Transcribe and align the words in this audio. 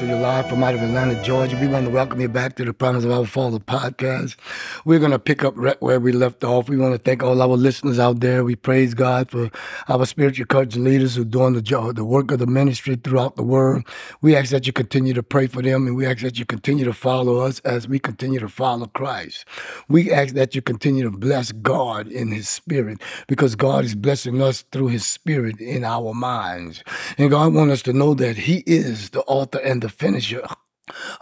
You 0.00 0.16
live 0.16 0.48
from 0.48 0.62
out 0.62 0.74
of 0.74 0.80
Atlanta, 0.80 1.22
Georgia. 1.22 1.58
We 1.58 1.68
want 1.68 1.84
to 1.84 1.90
welcome 1.90 2.22
you 2.22 2.28
back 2.28 2.56
to 2.56 2.64
the 2.64 2.72
Promise 2.72 3.04
of 3.04 3.10
Our 3.10 3.26
Father 3.26 3.58
podcast. 3.58 4.34
We're 4.84 4.98
going 4.98 5.10
to 5.10 5.18
pick 5.18 5.44
up 5.44 5.54
right 5.56 5.80
where 5.80 6.00
we 6.00 6.12
left 6.12 6.44
off. 6.44 6.68
We 6.68 6.76
want 6.76 6.94
to 6.94 6.98
thank 6.98 7.22
all 7.22 7.40
our 7.42 7.48
listeners 7.48 7.98
out 7.98 8.20
there. 8.20 8.44
We 8.44 8.56
praise 8.56 8.94
God 8.94 9.30
for 9.30 9.50
our 9.88 10.06
spiritual 10.06 10.46
coach 10.46 10.74
and 10.74 10.84
leaders 10.84 11.16
who 11.16 11.22
are 11.22 11.26
doing 11.26 11.54
the 11.54 11.62
job, 11.62 11.96
the 11.96 12.04
work 12.04 12.30
of 12.30 12.38
the 12.38 12.46
ministry 12.46 12.96
throughout 12.96 13.36
the 13.36 13.42
world. 13.42 13.84
We 14.22 14.34
ask 14.36 14.50
that 14.50 14.66
you 14.66 14.72
continue 14.72 15.12
to 15.14 15.22
pray 15.22 15.46
for 15.46 15.62
them 15.62 15.86
and 15.86 15.96
we 15.96 16.06
ask 16.06 16.20
that 16.20 16.38
you 16.38 16.46
continue 16.46 16.84
to 16.84 16.92
follow 16.92 17.38
us 17.38 17.60
as 17.60 17.88
we 17.88 17.98
continue 17.98 18.40
to 18.40 18.48
follow 18.48 18.86
Christ. 18.86 19.44
We 19.88 20.10
ask 20.10 20.34
that 20.34 20.54
you 20.54 20.62
continue 20.62 21.04
to 21.04 21.10
bless 21.10 21.52
God 21.52 22.08
in 22.08 22.30
his 22.30 22.48
spirit 22.48 23.00
because 23.28 23.54
God 23.56 23.84
is 23.84 23.94
blessing 23.94 24.40
us 24.40 24.62
through 24.72 24.88
his 24.88 25.06
spirit 25.06 25.60
in 25.60 25.84
our 25.84 26.14
minds. 26.14 26.82
And 27.18 27.30
God 27.30 27.52
wants 27.54 27.72
us 27.72 27.82
to 27.82 27.92
know 27.92 28.14
that 28.14 28.36
he 28.36 28.62
is 28.66 29.10
the 29.10 29.22
author 29.22 29.58
and 29.58 29.82
the 29.82 29.88
finisher 29.88 30.46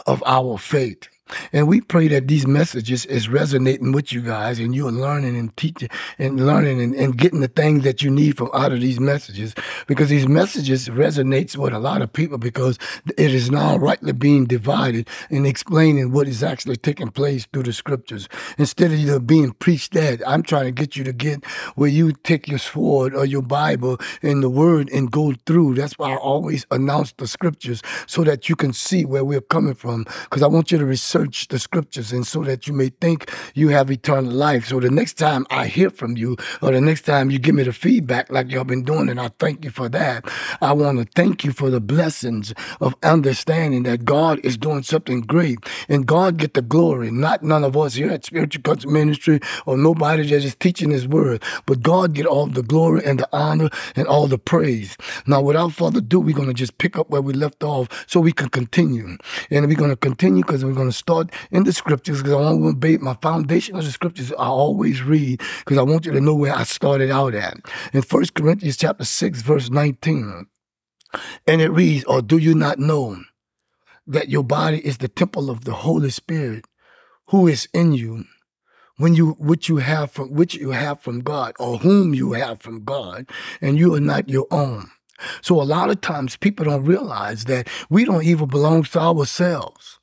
of 0.07 0.23
our 0.27 0.59
faith. 0.59 1.09
And 1.53 1.69
we 1.69 1.81
pray 1.81 2.09
that 2.09 2.29
these 2.29 2.47
messages 2.47 3.07
is 3.07 3.29
resonating 3.29 3.93
with 3.93 4.13
you 4.13 4.21
guys 4.23 4.59
and 4.59 4.75
you're 4.75 4.93
learning 4.93 5.37
and 5.37 5.57
teaching 5.57 5.89
and 6.19 6.47
learning 6.47 6.81
and, 6.81 6.95
and 6.95 7.17
getting 7.17 7.41
the 7.41 7.49
things 7.49 7.85
that 7.85 8.03
you 8.03 8.11
need 8.11 8.37
from 8.37 8.51
out 8.55 8.73
of 8.73 8.81
these 8.81 9.01
messages 9.01 9.55
because 9.87 10.09
these 10.09 10.27
messages 10.27 10.89
resonates 10.89 11.57
with 11.57 11.73
a 11.73 11.79
lot 11.79 12.03
of 12.03 12.13
people 12.13 12.39
because 12.39 12.79
it 13.17 13.35
is 13.35 13.51
now 13.51 13.77
rightly 13.77 14.13
being 14.13 14.47
divided 14.47 15.09
and 15.31 15.47
explaining 15.47 16.13
what 16.13 16.29
is 16.29 16.43
actually 16.43 16.77
taking 16.77 17.11
place 17.11 17.47
through 17.53 17.65
the 17.65 17.73
scriptures. 17.73 18.29
Instead 18.57 18.93
of 18.93 18.99
you 18.99 19.21
being 19.21 19.53
preached 19.53 19.97
at, 19.97 20.27
I'm 20.27 20.43
trying 20.43 20.65
to 20.67 20.73
get 20.73 20.97
you 20.97 21.05
to 21.05 21.13
get 21.13 21.45
where 21.75 21.91
you 21.91 22.13
take 22.13 22.49
your 22.49 22.59
sword 22.59 23.15
or 23.15 23.25
your 23.25 23.43
Bible 23.43 23.99
and 24.23 24.43
the 24.43 24.51
word 24.51 24.89
and 24.91 25.11
go 25.11 25.35
through. 25.47 25.75
That's 25.75 25.99
why 25.99 26.13
I 26.13 26.17
always 26.17 26.67
announce 26.71 27.13
the 27.13 27.27
scriptures 27.27 27.83
so 28.07 28.25
that 28.25 28.49
you 28.49 28.57
can 28.57 28.73
see 28.73 29.05
where 29.05 29.25
we're 29.25 29.41
coming 29.41 29.75
from 29.75 30.05
because 30.25 30.43
I 30.43 30.47
want 30.47 30.71
you 30.71 30.79
to 30.79 30.85
research 30.85 31.18
search 31.19 31.49
the 31.49 31.59
scriptures 31.59 32.13
and 32.13 32.25
so 32.25 32.45
that 32.45 32.69
you 32.69 32.73
may 32.73 32.91
think 33.01 33.29
you 33.55 33.71
have 33.71 33.91
eternal 33.91 34.31
life. 34.31 34.67
So 34.67 34.79
the 34.79 34.91
next 34.91 35.15
time 35.15 35.47
I 35.51 35.67
hear 35.67 35.91
from 35.91 36.17
you 36.17 36.37
or 36.63 36.71
the 36.71 36.81
next 36.81 37.03
time 37.03 37.29
you 37.33 37.41
give 37.41 37.57
me 37.57 37.65
the 37.65 37.73
feedback 37.73 38.31
like 38.31 38.53
y'all 38.53 38.63
been 38.63 38.85
doing, 38.85 39.09
and 39.09 39.21
I 39.21 39.31
thank 39.41 39.65
you 39.65 39.71
for 39.71 39.89
that, 39.89 40.31
I 40.61 40.73
want 40.73 40.99
to 40.99 41.09
thank 41.21 41.45
you 41.45 41.51
for 41.51 41.71
the 41.71 41.81
blessings 41.81 42.55
of 42.81 42.95
understanding 43.03 43.83
that 43.83 44.05
God 44.05 44.39
is 44.45 44.57
doing 44.57 44.85
something 44.85 45.23
great 45.23 45.59
and 45.89 46.07
God 46.07 46.37
get 46.37 46.55
the 46.55 46.63
glory, 46.63 47.11
not 47.11 47.43
none 47.43 47.65
of 47.65 47.77
us 47.77 47.95
here 47.95 48.11
at 48.11 48.25
Spiritual 48.25 48.63
Coach 48.63 48.87
Ministry 48.87 49.41
or 49.67 49.77
nobody 49.77 50.23
that 50.23 50.45
is 50.45 50.55
teaching 50.55 50.91
his 50.91 51.09
word, 51.09 51.43
but 51.67 51.83
God 51.83 52.13
get 52.13 52.27
all 52.27 52.47
the 52.47 52.63
glory 52.63 53.05
and 53.05 53.19
the 53.19 53.29
honor 53.33 53.71
and 53.97 54.07
all 54.07 54.29
the 54.29 54.39
praise. 54.39 54.97
Now, 55.27 55.41
without 55.41 55.73
further 55.73 55.99
ado, 55.99 56.21
we're 56.21 56.37
going 56.37 56.47
to 56.47 56.55
just 56.55 56.79
pick 56.79 56.97
up 56.97 57.11
where 57.11 57.23
we 57.23 57.33
left 57.33 57.65
off 57.65 57.89
so 58.07 58.21
we 58.21 58.33
can 58.33 58.49
continue. 58.51 59.17
And 59.51 59.67
we're 59.67 59.75
going 59.75 59.91
to 59.91 59.97
continue 59.97 60.45
because 60.45 60.65
we're 60.65 60.75
going 60.75 60.91
to 60.91 60.97
start 61.09 61.33
in 61.51 61.65
the 61.65 61.73
scriptures 61.73 62.19
because 62.19 62.35
I 62.35 62.53
want 62.53 62.83
to 62.83 62.99
my 62.99 63.15
foundation 63.15 63.77
of 63.77 63.85
the 63.85 63.91
scriptures. 63.91 64.31
I 64.33 64.47
always 64.47 65.03
read 65.03 65.41
because 65.61 65.79
I 65.79 65.83
want 65.83 66.05
you 66.05 66.13
to 66.13 66.21
know 66.21 66.35
where 66.35 66.55
I 66.55 66.65
started 66.65 67.11
out 67.11 67.35
at. 67.35 67.57
In 67.95 68.03
First 68.03 68.35
Corinthians 68.35 68.77
chapter 68.77 69.05
6, 69.05 69.41
verse 69.41 69.71
19. 69.71 70.47
And 71.47 71.63
it 71.63 71.71
reads, 71.71 72.05
Or 72.05 72.21
do 72.21 72.37
you 72.37 72.55
not 72.55 72.79
know 72.79 73.23
that 74.07 74.29
your 74.29 74.45
body 74.45 74.87
is 74.87 74.99
the 74.99 75.09
temple 75.09 75.49
of 75.49 75.65
the 75.65 75.73
Holy 75.73 76.11
Spirit 76.11 76.67
who 77.29 77.49
is 77.49 77.69
in 77.73 77.95
you? 77.95 78.25
When 78.99 79.15
you 79.15 79.37
which 79.39 79.69
you 79.69 79.77
have 79.77 80.11
from 80.11 80.35
which 80.35 80.57
you 80.57 80.73
have 80.73 81.01
from 81.01 81.21
God, 81.21 81.55
or 81.61 81.79
whom 81.79 82.15
you 82.15 82.33
have 82.33 82.61
from 82.61 82.85
God, 82.85 83.31
and 83.61 83.79
you 83.79 83.95
are 83.95 84.01
not 84.01 84.29
your 84.29 84.49
own. 84.51 84.91
So 85.41 85.61
a 85.61 85.63
lot 85.63 85.89
of 85.89 86.01
times 86.01 86.37
people 86.37 86.65
don't 86.65 86.85
realize 86.85 87.45
that 87.45 87.69
we 87.89 88.05
don't 88.05 88.25
even 88.25 88.49
belong 88.49 88.83
to 88.83 89.01
ourselves. 89.01 89.98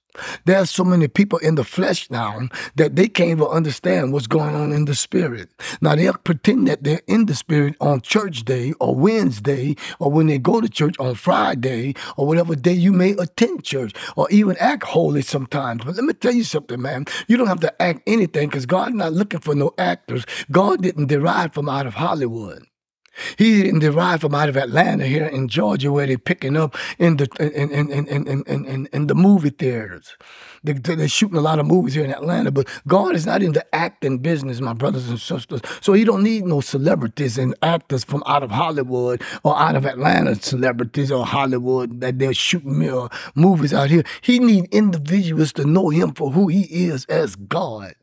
There's 0.45 0.69
so 0.69 0.83
many 0.83 1.07
people 1.07 1.39
in 1.39 1.55
the 1.55 1.63
flesh 1.63 2.09
now 2.09 2.49
that 2.75 2.95
they 2.95 3.07
can't 3.07 3.31
even 3.31 3.47
understand 3.47 4.13
what's 4.13 4.27
going 4.27 4.55
on 4.55 4.71
in 4.71 4.85
the 4.85 4.95
spirit. 4.95 5.49
Now 5.81 5.95
they'll 5.95 6.13
pretend 6.13 6.67
that 6.67 6.83
they're 6.83 7.01
in 7.07 7.25
the 7.25 7.35
spirit 7.35 7.75
on 7.79 8.01
church 8.01 8.45
day 8.45 8.73
or 8.79 8.95
Wednesday 8.95 9.75
or 9.99 10.11
when 10.11 10.27
they 10.27 10.37
go 10.37 10.61
to 10.61 10.69
church 10.69 10.95
on 10.99 11.15
Friday 11.15 11.95
or 12.17 12.27
whatever 12.27 12.55
day 12.55 12.73
you 12.73 12.91
may 12.91 13.11
attend 13.11 13.63
church 13.63 13.93
or 14.15 14.29
even 14.29 14.55
act 14.59 14.83
holy 14.83 15.21
sometimes. 15.21 15.83
But 15.83 15.95
let 15.95 16.03
me 16.05 16.13
tell 16.13 16.33
you 16.33 16.43
something, 16.43 16.81
man. 16.81 17.05
You 17.27 17.37
don't 17.37 17.47
have 17.47 17.59
to 17.61 17.81
act 17.81 18.01
anything 18.07 18.49
because 18.49 18.65
God's 18.65 18.95
not 18.95 19.13
looking 19.13 19.39
for 19.39 19.55
no 19.55 19.73
actors. 19.77 20.25
God 20.51 20.81
didn't 20.81 21.07
derive 21.07 21.53
from 21.53 21.69
out 21.69 21.87
of 21.87 21.95
Hollywood. 21.95 22.63
He 23.37 23.63
didn't 23.63 23.79
derive 23.79 24.21
from 24.21 24.35
out 24.35 24.49
of 24.49 24.57
Atlanta 24.57 25.05
here 25.05 25.25
in 25.25 25.47
Georgia 25.47 25.91
where 25.91 26.07
they're 26.07 26.17
picking 26.17 26.57
up 26.57 26.75
in 26.99 27.17
the 27.17 27.27
in 27.39 27.71
in 27.71 27.91
in 27.91 28.07
in 28.07 28.43
in, 28.47 28.65
in, 28.65 28.89
in 28.91 29.07
the 29.07 29.15
movie 29.15 29.49
theaters. 29.49 30.15
They, 30.63 30.73
they're 30.73 31.07
shooting 31.07 31.37
a 31.37 31.41
lot 31.41 31.59
of 31.59 31.67
movies 31.67 31.93
here 31.93 32.03
in 32.03 32.11
Atlanta, 32.11 32.51
but 32.51 32.67
God 32.87 33.15
is 33.15 33.25
not 33.25 33.43
in 33.43 33.53
the 33.53 33.63
acting 33.75 34.17
business, 34.17 34.59
my 34.59 34.73
brothers 34.73 35.07
and 35.07 35.19
sisters. 35.19 35.61
So 35.79 35.93
He 35.93 36.03
don't 36.03 36.23
need 36.23 36.43
no 36.45 36.59
celebrities 36.61 37.37
and 37.37 37.55
actors 37.61 38.03
from 38.03 38.23
out 38.25 38.41
of 38.43 38.49
Hollywood 38.51 39.21
or 39.43 39.55
out 39.57 39.75
of 39.75 39.85
Atlanta 39.85 40.35
celebrities 40.35 41.11
or 41.11 41.25
Hollywood 41.25 42.01
that 42.01 42.17
they're 42.17 42.33
shooting 42.33 42.79
movies 43.35 43.73
out 43.73 43.89
here. 43.89 44.03
He 44.21 44.39
need 44.39 44.65
individuals 44.73 45.53
to 45.53 45.65
know 45.65 45.89
Him 45.89 46.13
for 46.13 46.31
who 46.31 46.47
He 46.47 46.63
is 46.87 47.05
as 47.05 47.35
God. 47.35 47.95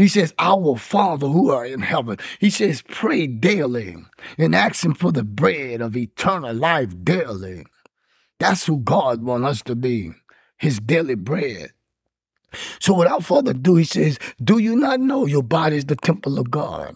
He 0.00 0.08
says, 0.08 0.32
Our 0.38 0.78
Father 0.78 1.26
who 1.26 1.50
are 1.50 1.66
in 1.66 1.80
heaven. 1.80 2.16
He 2.38 2.48
says, 2.48 2.82
Pray 2.88 3.26
daily 3.26 3.98
and 4.38 4.54
ask 4.54 4.82
Him 4.82 4.94
for 4.94 5.12
the 5.12 5.22
bread 5.22 5.82
of 5.82 5.94
eternal 5.94 6.54
life 6.54 6.94
daily. 7.04 7.66
That's 8.38 8.64
who 8.64 8.78
God 8.78 9.22
wants 9.22 9.46
us 9.46 9.62
to 9.64 9.74
be, 9.74 10.12
His 10.56 10.78
daily 10.80 11.16
bread. 11.16 11.72
So 12.80 12.94
without 12.94 13.24
further 13.24 13.50
ado, 13.50 13.76
He 13.76 13.84
says, 13.84 14.18
Do 14.42 14.56
you 14.56 14.74
not 14.74 15.00
know 15.00 15.26
your 15.26 15.42
body 15.42 15.76
is 15.76 15.84
the 15.84 15.96
temple 15.96 16.38
of 16.38 16.50
God? 16.50 16.94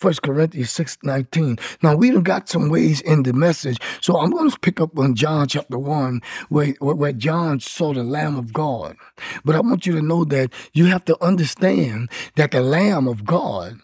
1 0.00 0.14
Corinthians 0.22 0.70
6 0.70 0.98
19. 1.02 1.58
Now, 1.82 1.94
we 1.94 2.08
have 2.08 2.24
got 2.24 2.48
some 2.48 2.68
ways 2.70 3.00
in 3.02 3.22
the 3.22 3.32
message. 3.32 3.78
So 4.00 4.18
I'm 4.18 4.30
going 4.30 4.50
to 4.50 4.58
pick 4.60 4.80
up 4.80 4.98
on 4.98 5.14
John 5.14 5.48
chapter 5.48 5.78
1, 5.78 6.22
where, 6.48 6.74
where 6.80 7.12
John 7.12 7.60
saw 7.60 7.92
the 7.92 8.02
Lamb 8.02 8.36
of 8.36 8.52
God. 8.52 8.96
But 9.44 9.56
I 9.56 9.60
want 9.60 9.86
you 9.86 9.92
to 9.92 10.02
know 10.02 10.24
that 10.24 10.52
you 10.72 10.86
have 10.86 11.04
to 11.06 11.22
understand 11.22 12.10
that 12.36 12.52
the 12.52 12.62
Lamb 12.62 13.06
of 13.06 13.24
God 13.24 13.78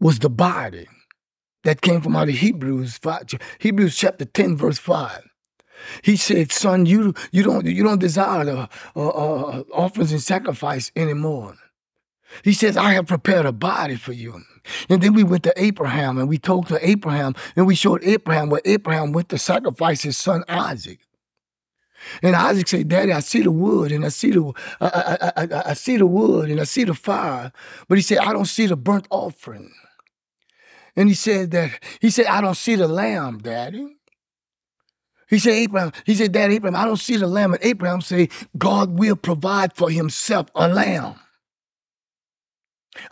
was 0.00 0.20
the 0.20 0.30
body 0.30 0.86
that 1.64 1.82
came 1.82 2.00
from 2.00 2.16
out 2.16 2.28
of 2.28 2.36
Hebrews 2.36 2.96
5, 2.98 3.34
Hebrews 3.58 3.96
chapter 3.96 4.24
10, 4.24 4.56
verse 4.56 4.78
5. 4.78 5.28
He 6.02 6.16
said, 6.16 6.50
"Son, 6.50 6.86
you 6.86 7.14
you 7.30 7.44
don't 7.44 7.64
you 7.64 7.84
don't 7.84 8.00
desire 8.00 8.44
the 8.44 8.68
uh, 8.96 9.08
uh, 9.08 9.62
offerings 9.72 10.10
and 10.10 10.20
sacrifice 10.20 10.90
anymore." 10.96 11.54
He 12.44 12.52
says, 12.52 12.76
"I 12.76 12.92
have 12.92 13.06
prepared 13.06 13.46
a 13.46 13.52
body 13.52 13.96
for 13.96 14.12
you." 14.12 14.42
And 14.88 15.02
then 15.02 15.14
we 15.14 15.24
went 15.24 15.44
to 15.44 15.52
Abraham 15.56 16.18
and 16.18 16.28
we 16.28 16.38
told 16.38 16.68
to 16.68 16.88
Abraham 16.88 17.34
and 17.56 17.66
we 17.66 17.74
showed 17.74 18.04
Abraham 18.04 18.50
where 18.50 18.60
Abraham 18.64 19.12
went 19.12 19.28
to 19.30 19.38
sacrifice 19.38 20.02
his 20.02 20.16
son 20.16 20.44
Isaac. 20.48 21.00
And 22.22 22.36
Isaac 22.36 22.68
said, 22.68 22.88
Daddy, 22.88 23.12
I 23.12 23.20
see 23.20 23.42
the 23.42 23.50
wood 23.50 23.92
and 23.92 24.04
I 24.04 24.08
see 24.08 24.30
the 24.30 24.52
I, 24.80 24.86
I, 24.86 25.42
I, 25.42 25.62
I, 25.70 25.74
see 25.74 25.96
the 25.96 26.06
wood 26.06 26.50
and 26.50 26.60
I 26.60 26.64
see 26.64 26.84
the 26.84 26.94
fire. 26.94 27.52
But 27.88 27.98
he 27.98 28.02
said, 28.02 28.18
I 28.18 28.32
don't 28.32 28.44
see 28.44 28.66
the 28.66 28.76
burnt 28.76 29.08
offering. 29.10 29.72
And 30.96 31.08
he 31.08 31.14
said 31.14 31.50
that 31.52 31.82
he 32.00 32.10
said, 32.10 32.26
I 32.26 32.40
don't 32.40 32.56
see 32.56 32.76
the 32.76 32.88
lamb, 32.88 33.38
Daddy. 33.38 33.96
He 35.28 35.38
said, 35.38 35.52
Abraham, 35.52 35.92
he 36.06 36.14
said, 36.14 36.32
Daddy 36.32 36.56
Abraham, 36.56 36.80
I 36.80 36.86
don't 36.86 36.96
see 36.96 37.16
the 37.16 37.26
lamb. 37.26 37.52
And 37.52 37.62
Abraham 37.62 38.00
said, 38.00 38.30
God 38.56 38.98
will 38.98 39.16
provide 39.16 39.74
for 39.74 39.90
himself 39.90 40.46
a 40.54 40.68
lamb. 40.68 41.16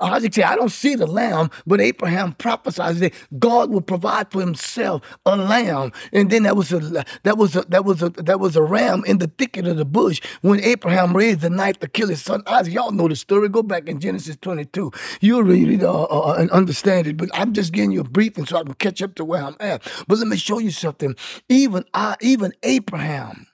Isaac 0.00 0.34
said, 0.34 0.44
I 0.44 0.56
don't 0.56 0.70
see 0.70 0.94
the 0.94 1.06
lamb, 1.06 1.50
but 1.66 1.80
Abraham 1.80 2.32
prophesied 2.32 2.96
that 2.96 3.12
God 3.38 3.70
would 3.70 3.86
provide 3.86 4.30
for 4.30 4.40
himself 4.40 5.02
a 5.24 5.36
lamb. 5.36 5.92
And 6.12 6.30
then 6.30 6.44
that 6.44 6.56
was 6.56 6.72
a 6.72 7.04
that 7.22 7.38
was 7.38 7.56
a 7.56 7.62
that 7.68 7.84
was 7.84 8.02
a 8.02 8.10
that 8.10 8.40
was 8.40 8.56
a 8.56 8.62
ram 8.62 9.04
in 9.06 9.18
the 9.18 9.28
thicket 9.38 9.66
of 9.66 9.76
the 9.76 9.84
bush 9.84 10.20
when 10.42 10.60
Abraham 10.60 11.16
raised 11.16 11.40
the 11.40 11.50
knife 11.50 11.78
to 11.80 11.88
kill 11.88 12.08
his 12.08 12.22
son 12.22 12.42
Isaac. 12.46 12.74
Y'all 12.74 12.92
know 12.92 13.08
the 13.08 13.16
story. 13.16 13.48
Go 13.48 13.62
back 13.62 13.88
in 13.88 14.00
Genesis 14.00 14.36
22. 14.40 14.92
You'll 15.20 15.42
read 15.42 15.68
it 15.68 15.82
uh, 15.82 16.04
uh, 16.04 16.36
and 16.38 16.50
understand 16.50 17.06
it. 17.06 17.16
But 17.16 17.30
I'm 17.34 17.52
just 17.52 17.72
giving 17.72 17.92
you 17.92 18.00
a 18.00 18.04
briefing 18.04 18.46
so 18.46 18.58
I 18.58 18.62
can 18.62 18.74
catch 18.74 19.02
up 19.02 19.14
to 19.16 19.24
where 19.24 19.42
I'm 19.42 19.56
at. 19.60 19.82
But 20.08 20.18
let 20.18 20.26
me 20.26 20.36
show 20.36 20.58
you 20.58 20.70
something. 20.70 21.14
Even 21.48 21.84
I, 21.94 22.16
even 22.20 22.52
Abraham 22.62 23.46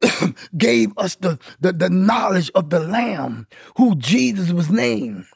gave 0.56 0.92
us 0.96 1.16
the, 1.16 1.38
the, 1.60 1.72
the 1.72 1.90
knowledge 1.90 2.50
of 2.54 2.70
the 2.70 2.80
Lamb, 2.80 3.46
who 3.76 3.94
Jesus 3.96 4.52
was 4.52 4.70
named. 4.70 5.26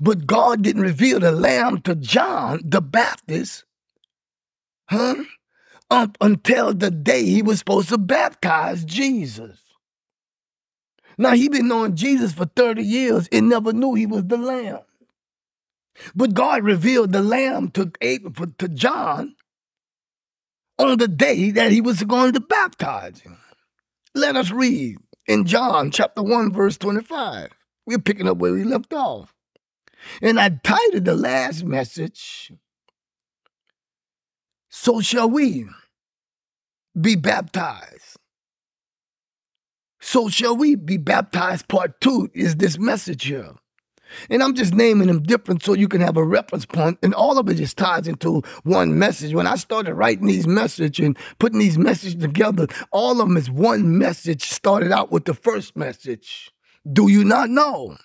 But 0.00 0.26
God 0.26 0.62
didn't 0.62 0.82
reveal 0.82 1.20
the 1.20 1.32
Lamb 1.32 1.80
to 1.82 1.94
John 1.94 2.60
the 2.64 2.80
Baptist, 2.80 3.64
huh? 4.88 5.16
Up 5.90 6.16
until 6.20 6.74
the 6.74 6.90
day 6.90 7.24
he 7.24 7.42
was 7.42 7.60
supposed 7.60 7.90
to 7.90 7.98
baptize 7.98 8.84
Jesus. 8.84 9.60
Now 11.18 11.34
he 11.34 11.48
been 11.48 11.68
knowing 11.68 11.94
Jesus 11.94 12.32
for 12.32 12.46
30 12.46 12.82
years 12.82 13.28
and 13.30 13.48
never 13.48 13.72
knew 13.72 13.94
he 13.94 14.06
was 14.06 14.24
the 14.24 14.36
Lamb. 14.36 14.80
But 16.14 16.34
God 16.34 16.64
revealed 16.64 17.12
the 17.12 17.22
Lamb 17.22 17.70
to, 17.70 17.90
to 18.58 18.68
John 18.68 19.34
on 20.78 20.98
the 20.98 21.08
day 21.08 21.50
that 21.52 21.72
he 21.72 21.80
was 21.80 22.02
going 22.02 22.32
to 22.34 22.40
baptize 22.40 23.20
him. 23.20 23.38
Let 24.16 24.34
us 24.34 24.50
read 24.50 24.96
in 25.26 25.44
John 25.44 25.90
chapter 25.90 26.22
1, 26.22 26.50
verse 26.50 26.78
25. 26.78 27.50
We're 27.84 27.98
picking 27.98 28.26
up 28.26 28.38
where 28.38 28.54
we 28.54 28.64
left 28.64 28.94
off. 28.94 29.34
And 30.22 30.40
I 30.40 30.48
titled 30.64 31.04
the 31.04 31.14
last 31.14 31.64
message, 31.64 32.50
So 34.70 35.02
Shall 35.02 35.28
We 35.28 35.66
Be 36.98 37.14
Baptized. 37.14 38.16
So 40.00 40.30
Shall 40.30 40.56
We 40.56 40.76
Be 40.76 40.96
Baptized, 40.96 41.68
part 41.68 42.00
two 42.00 42.30
is 42.32 42.56
this 42.56 42.78
message 42.78 43.24
here. 43.24 43.52
And 44.30 44.42
I'm 44.42 44.54
just 44.54 44.74
naming 44.74 45.08
them 45.08 45.22
different 45.22 45.62
so 45.62 45.74
you 45.74 45.88
can 45.88 46.00
have 46.00 46.16
a 46.16 46.24
reference 46.24 46.66
point, 46.66 46.98
and 47.02 47.14
all 47.14 47.38
of 47.38 47.48
it 47.48 47.54
just 47.54 47.76
ties 47.76 48.08
into 48.08 48.42
one 48.64 48.98
message. 48.98 49.34
When 49.34 49.46
I 49.46 49.56
started 49.56 49.94
writing 49.94 50.26
these 50.26 50.46
messages 50.46 51.04
and 51.04 51.18
putting 51.38 51.58
these 51.58 51.78
messages 51.78 52.16
together, 52.16 52.66
all 52.92 53.20
of 53.20 53.28
them 53.28 53.36
is 53.36 53.50
one 53.50 53.98
message. 53.98 54.44
Started 54.44 54.92
out 54.92 55.10
with 55.10 55.24
the 55.24 55.34
first 55.34 55.76
message. 55.76 56.50
Do 56.90 57.08
you 57.08 57.24
not 57.24 57.50
know? 57.50 57.96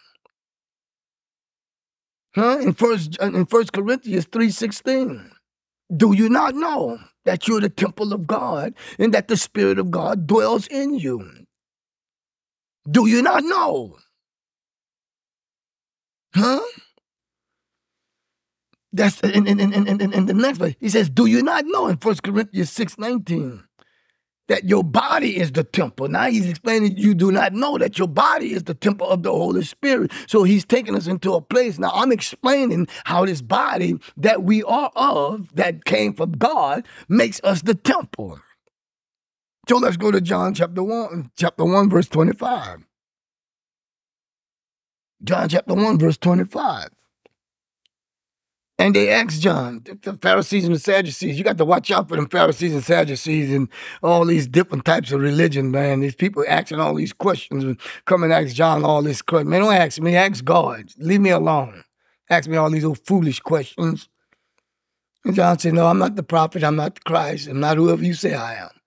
Huh? 2.33 2.59
In 2.61 2.73
first 2.73 3.17
in 3.19 3.45
First 3.45 3.73
Corinthians 3.73 4.25
3:16. 4.25 5.31
Do 5.95 6.13
you 6.13 6.29
not 6.29 6.55
know 6.55 6.99
that 7.25 7.47
you're 7.47 7.59
the 7.59 7.69
temple 7.69 8.13
of 8.13 8.25
God 8.25 8.73
and 8.97 9.13
that 9.13 9.27
the 9.27 9.35
Spirit 9.35 9.77
of 9.77 9.91
God 9.91 10.25
dwells 10.25 10.67
in 10.67 10.97
you? 10.97 11.45
Do 12.89 13.07
you 13.07 13.21
not 13.21 13.43
know? 13.43 13.97
Huh? 16.35 16.61
That's 18.93 19.19
in, 19.21 19.47
in, 19.47 19.59
in, 19.59 19.87
in, 19.87 20.13
in 20.13 20.25
the 20.25 20.33
next 20.33 20.57
verse. 20.57 20.75
He 20.79 20.89
says, 20.89 21.09
Do 21.09 21.25
you 21.25 21.41
not 21.41 21.65
know 21.65 21.87
in 21.87 21.95
1 21.95 22.15
Corinthians 22.23 22.71
6 22.71 22.97
19 22.97 23.63
that 24.49 24.65
your 24.65 24.83
body 24.83 25.37
is 25.37 25.51
the 25.53 25.63
temple? 25.63 26.09
Now 26.09 26.29
he's 26.29 26.49
explaining 26.49 26.97
you 26.97 27.13
do 27.13 27.31
not 27.31 27.53
know 27.53 27.77
that 27.77 27.97
your 27.97 28.09
body 28.09 28.53
is 28.53 28.63
the 28.63 28.73
temple 28.73 29.07
of 29.07 29.23
the 29.23 29.31
Holy 29.31 29.63
Spirit. 29.63 30.11
So 30.27 30.43
he's 30.43 30.65
taking 30.65 30.95
us 30.95 31.07
into 31.07 31.33
a 31.33 31.41
place. 31.41 31.79
Now 31.79 31.91
I'm 31.93 32.11
explaining 32.11 32.87
how 33.05 33.25
this 33.25 33.41
body 33.41 33.95
that 34.17 34.43
we 34.43 34.61
are 34.63 34.91
of, 34.95 35.55
that 35.55 35.85
came 35.85 36.13
from 36.13 36.33
God, 36.33 36.85
makes 37.07 37.39
us 37.45 37.61
the 37.61 37.75
temple. 37.75 38.39
So 39.69 39.77
let's 39.77 39.95
go 39.97 40.11
to 40.11 40.19
John 40.19 40.53
chapter 40.53 40.83
1, 40.83 41.31
chapter 41.37 41.63
1, 41.63 41.89
verse 41.89 42.09
25. 42.09 42.85
John 45.23 45.49
chapter 45.49 45.73
1, 45.73 45.99
verse 45.99 46.17
25. 46.17 46.89
And 48.79 48.95
they 48.95 49.09
asked 49.09 49.41
John, 49.41 49.83
the 49.83 50.13
Pharisees 50.13 50.65
and 50.65 50.73
the 50.73 50.79
Sadducees, 50.79 51.37
you 51.37 51.43
got 51.43 51.59
to 51.59 51.65
watch 51.65 51.91
out 51.91 52.09
for 52.09 52.15
them 52.15 52.27
Pharisees 52.27 52.73
and 52.73 52.83
Sadducees 52.83 53.53
and 53.53 53.69
all 54.01 54.25
these 54.25 54.47
different 54.47 54.85
types 54.85 55.11
of 55.11 55.21
religion, 55.21 55.69
man. 55.69 55.99
These 55.99 56.15
people 56.15 56.43
asking 56.47 56.79
all 56.79 56.95
these 56.95 57.13
questions 57.13 57.63
and 57.63 57.79
come 58.05 58.23
and 58.23 58.33
ask 58.33 58.55
John 58.55 58.83
all 58.83 59.03
this 59.03 59.21
questions. 59.21 59.51
Man, 59.51 59.61
don't 59.61 59.73
ask 59.73 60.01
me, 60.01 60.15
ask 60.15 60.43
God. 60.43 60.89
Leave 60.97 61.21
me 61.21 61.29
alone. 61.29 61.83
Ask 62.31 62.49
me 62.49 62.57
all 62.57 62.71
these 62.71 62.83
old 62.83 63.05
foolish 63.05 63.39
questions. 63.39 64.09
And 65.25 65.35
John 65.35 65.59
said, 65.59 65.75
No, 65.75 65.85
I'm 65.85 65.99
not 65.99 66.15
the 66.15 66.23
prophet, 66.23 66.63
I'm 66.63 66.75
not 66.75 66.95
the 66.95 67.01
Christ, 67.01 67.47
I'm 67.47 67.59
not 67.59 67.77
whoever 67.77 68.03
you 68.03 68.15
say 68.15 68.33
I 68.33 68.63
am. 68.63 68.80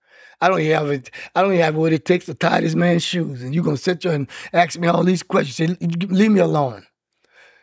I 0.45 0.49
don't 0.49 0.59
even 0.59 0.73
have 0.73 0.89
it. 0.91 1.09
I 1.33 1.41
don't 1.41 1.53
even 1.53 1.65
have 1.65 1.75
what 1.75 1.91
it 1.91 2.05
takes 2.05 2.27
to 2.27 2.35
tie 2.35 2.61
this 2.61 2.75
man's 2.75 3.01
shoes. 3.01 3.41
And 3.41 3.55
you're 3.55 3.63
gonna 3.63 3.77
sit 3.77 4.01
there 4.01 4.13
and 4.13 4.29
ask 4.53 4.77
me 4.77 4.87
all 4.87 5.03
these 5.03 5.23
questions. 5.23 5.79
Say, 5.79 5.87
leave 6.05 6.29
me 6.29 6.39
alone. 6.39 6.85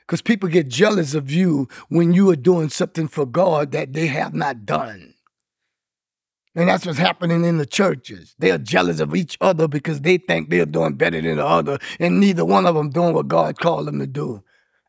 Because 0.00 0.20
people 0.20 0.48
get 0.48 0.66
jealous 0.66 1.14
of 1.14 1.30
you 1.30 1.68
when 1.90 2.12
you 2.12 2.28
are 2.30 2.36
doing 2.36 2.70
something 2.70 3.06
for 3.06 3.24
God 3.24 3.70
that 3.70 3.92
they 3.92 4.08
have 4.08 4.34
not 4.34 4.66
done. 4.66 5.14
And 6.56 6.68
that's 6.68 6.84
what's 6.84 6.98
happening 6.98 7.44
in 7.44 7.58
the 7.58 7.66
churches. 7.66 8.34
They 8.40 8.50
are 8.50 8.58
jealous 8.58 8.98
of 8.98 9.14
each 9.14 9.38
other 9.40 9.68
because 9.68 10.00
they 10.00 10.18
think 10.18 10.50
they're 10.50 10.66
doing 10.66 10.94
better 10.94 11.20
than 11.20 11.36
the 11.36 11.46
other, 11.46 11.78
and 12.00 12.18
neither 12.18 12.44
one 12.44 12.66
of 12.66 12.74
them 12.74 12.90
doing 12.90 13.14
what 13.14 13.28
God 13.28 13.60
called 13.60 13.86
them 13.86 14.00
to 14.00 14.08
do. 14.08 14.42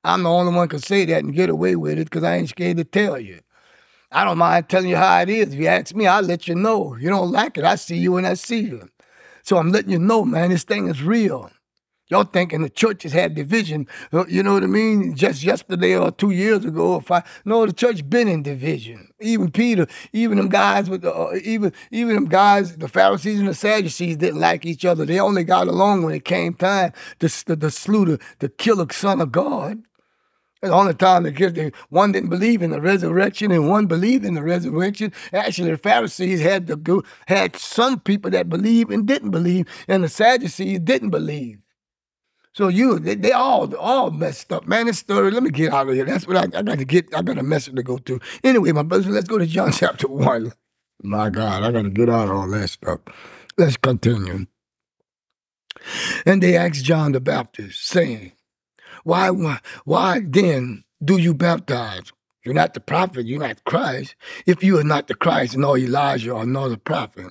I'm 0.04 0.24
the 0.24 0.32
only 0.32 0.52
one 0.52 0.68
can 0.68 0.80
say 0.80 1.06
that 1.06 1.24
and 1.24 1.36
get 1.36 1.52
away 1.52 1.76
with 1.76 2.00
it 2.00 2.06
because 2.06 2.24
I 2.24 2.38
ain't 2.38 2.50
scared 2.50 2.78
to 2.78 2.84
tell 2.84 3.20
you. 3.20 3.40
I 4.14 4.24
don't 4.24 4.38
mind 4.38 4.70
telling 4.70 4.90
you 4.90 4.96
how 4.96 5.22
it 5.22 5.30
is. 5.30 5.54
If 5.54 5.60
you 5.60 5.68
ask 5.68 5.96
me, 5.96 6.06
I'll 6.06 6.22
let 6.22 6.48
you 6.48 6.56
know. 6.56 6.96
You 6.96 7.10
don't 7.10 7.32
like 7.32 7.58
it, 7.58 7.64
I 7.64 7.76
see 7.76 7.98
you 7.98 8.14
when 8.14 8.26
I 8.26 8.36
see 8.36 8.60
you. 8.60 8.90
So 9.42 9.58
I'm 9.58 9.72
letting 9.72 9.92
you 9.92 10.00
know, 10.00 10.24
man, 10.24 10.52
this 10.52 10.64
thing 10.64 10.88
is 10.88 11.02
real. 11.02 11.52
Y'all 12.10 12.26
thinking 12.26 12.62
the 12.62 12.70
church 12.70 13.04
has 13.04 13.14
had 13.14 13.34
division, 13.34 13.88
uh, 14.12 14.26
you 14.28 14.44
know 14.44 14.54
what 14.54 14.64
I 14.64 14.68
mean? 14.68 15.16
Just 15.16 15.42
yesterday 15.44 15.96
or 15.96 16.12
two 16.12 16.30
years 16.32 16.64
ago, 16.64 16.98
if 16.98 17.10
I 17.10 17.24
no, 17.44 17.66
the 17.66 17.74
church 17.74 18.08
been 18.08 18.28
in 18.28 18.44
division. 18.44 19.10
Even 19.20 19.50
Peter, 19.50 19.88
even 20.12 20.38
them 20.38 20.50
guys 20.50 20.90
with 20.90 21.02
the, 21.02 21.12
uh, 21.12 21.34
even 21.44 21.74
even 21.92 22.14
them 22.14 22.26
guys, 22.26 22.78
the 22.78 22.90
Pharisees 22.90 23.40
and 23.40 23.48
the 23.48 23.56
Sadducees 23.56 24.18
didn't 24.18 24.40
like 24.40 24.66
each 24.66 24.86
other. 24.86 25.06
They 25.06 25.20
only 25.20 25.44
got 25.44 25.68
along 25.68 26.04
when 26.04 26.14
it 26.14 26.26
came 26.26 26.54
time 26.54 26.92
to, 27.20 27.30
to, 27.46 27.56
to 27.56 27.72
slew 27.72 28.06
the, 28.06 28.20
the 28.40 28.50
killer 28.50 28.86
son 28.92 29.20
of 29.20 29.32
God. 29.32 29.82
The 30.64 30.72
only 30.72 30.94
time 30.94 31.24
the 31.24 31.74
one 31.90 32.14
didn't 32.14 32.30
believe 32.30 32.62
in 32.62 32.72
the 32.72 32.80
resurrection 32.80 33.52
and 33.52 33.70
one 33.70 33.86
believed 33.86 34.24
in 34.24 34.34
the 34.34 34.42
resurrection. 34.42 35.12
Actually, 35.34 35.72
the 35.72 35.78
Pharisees 35.78 36.40
had 36.40 36.68
the 36.68 37.04
had 37.28 37.58
some 37.58 38.00
people 38.00 38.32
that 38.32 38.48
believed 38.48 38.90
and 38.90 39.06
didn't 39.06 39.32
believe, 39.32 39.68
and 39.90 40.06
the 40.06 40.08
Sadducees 40.08 40.80
didn't 40.80 41.10
believe. 41.10 41.60
So 42.54 42.70
you, 42.70 42.98
they, 42.98 43.16
they 43.16 43.34
all 43.34 43.76
all 43.76 44.10
messed 44.10 44.54
up, 44.54 44.66
man. 44.66 44.86
This 44.86 45.00
story. 45.00 45.32
Let 45.32 45.44
me 45.44 45.50
get 45.50 45.74
out 45.74 45.90
of 45.90 45.96
here. 45.96 46.06
That's 46.06 46.26
what 46.26 46.38
I, 46.38 46.44
I 46.58 46.62
got 46.62 46.78
to 46.78 46.86
get. 46.86 47.14
I 47.14 47.22
got 47.24 47.38
a 47.38 47.44
message 47.44 47.76
to 47.76 47.84
go 47.84 47.98
to. 47.98 48.22
Anyway, 48.42 48.72
my 48.72 48.84
brothers, 48.84 49.08
let's 49.08 49.28
go 49.28 49.38
to 49.38 49.46
John 49.46 49.72
chapter 49.74 50.08
one. 50.08 50.54
My 51.02 51.30
God, 51.30 51.64
I 51.64 51.72
got 51.74 51.82
to 51.82 51.90
get 51.90 52.08
out 52.08 52.30
of 52.30 52.36
all 52.38 52.50
that 52.52 52.70
stuff. 52.70 53.02
Let's 53.58 53.76
continue. 53.76 54.46
And 56.26 56.42
they 56.42 56.56
asked 56.56 56.86
John 56.86 57.12
the 57.12 57.20
Baptist, 57.20 57.86
saying, 57.86 58.32
why, 59.04 59.30
why, 59.30 59.60
why 59.86 60.22
then 60.26 60.84
do 61.04 61.18
you 61.18 61.34
baptize? 61.34 62.12
You're 62.44 62.54
not 62.54 62.74
the 62.74 62.80
prophet, 62.80 63.26
you're 63.26 63.40
not 63.40 63.64
Christ. 63.64 64.16
If 64.46 64.64
you 64.64 64.78
are 64.78 64.84
not 64.84 65.08
the 65.08 65.16
Christ, 65.16 65.58
nor 65.58 65.78
Elijah 65.78 66.32
or 66.32 66.46
nor 66.46 66.70
the 66.70 66.78
prophet. 66.78 67.28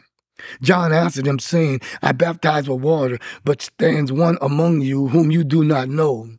John 0.61 0.93
answered 0.93 1.27
him, 1.27 1.39
saying, 1.39 1.81
I 2.01 2.13
baptize 2.13 2.69
with 2.69 2.81
water, 2.81 3.19
but 3.45 3.63
stands 3.63 4.11
one 4.11 4.39
among 4.41 4.81
you 4.81 5.09
whom 5.09 5.31
you 5.31 5.45
do 5.45 5.65
not 5.65 5.89
know, 5.89 6.31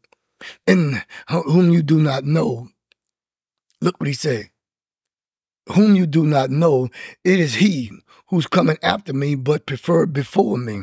and 0.68 1.04
whom 1.30 1.72
you 1.72 1.84
do 1.84 2.00
not 2.00 2.25
know. 2.25 2.70
Look 3.82 4.00
what 4.00 4.08
he 4.08 4.13
said. 4.13 4.50
Whom 5.74 5.96
you 5.96 6.06
do 6.06 6.25
not 6.25 6.50
know, 6.50 6.90
it 7.24 7.40
is 7.40 7.56
he 7.56 7.92
who's 8.28 8.48
coming 8.48 8.78
after 8.82 9.13
me, 9.13 9.36
but 9.36 9.66
preferred 9.66 10.12
before 10.12 10.58
me, 10.58 10.82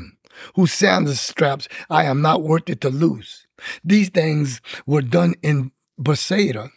whose 0.55 0.73
sandal 0.73 1.15
straps 1.15 1.69
I 1.91 2.05
am 2.05 2.23
not 2.23 2.43
worthy 2.43 2.77
to 2.77 2.89
loose. 2.89 3.47
These 3.85 4.11
things 4.11 4.61
were 4.87 5.03
done 5.03 5.35
in 5.43 5.73
Bethsaida, 5.99 6.71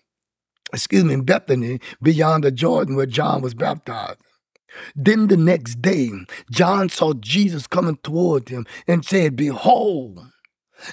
excuse 0.74 1.04
me, 1.04 1.14
in 1.14 1.24
Bethany, 1.24 1.80
beyond 2.02 2.44
the 2.44 2.52
Jordan 2.52 2.96
where 2.96 3.06
John 3.06 3.42
was 3.42 3.54
baptized. 3.54 4.20
Then 4.96 5.28
the 5.28 5.38
next 5.38 5.82
day, 5.82 6.12
John 6.52 6.90
saw 6.90 7.14
Jesus 7.14 7.68
coming 7.68 7.98
toward 7.98 8.50
him 8.50 8.66
and 8.88 9.06
said, 9.06 9.36
Behold, 9.36 10.20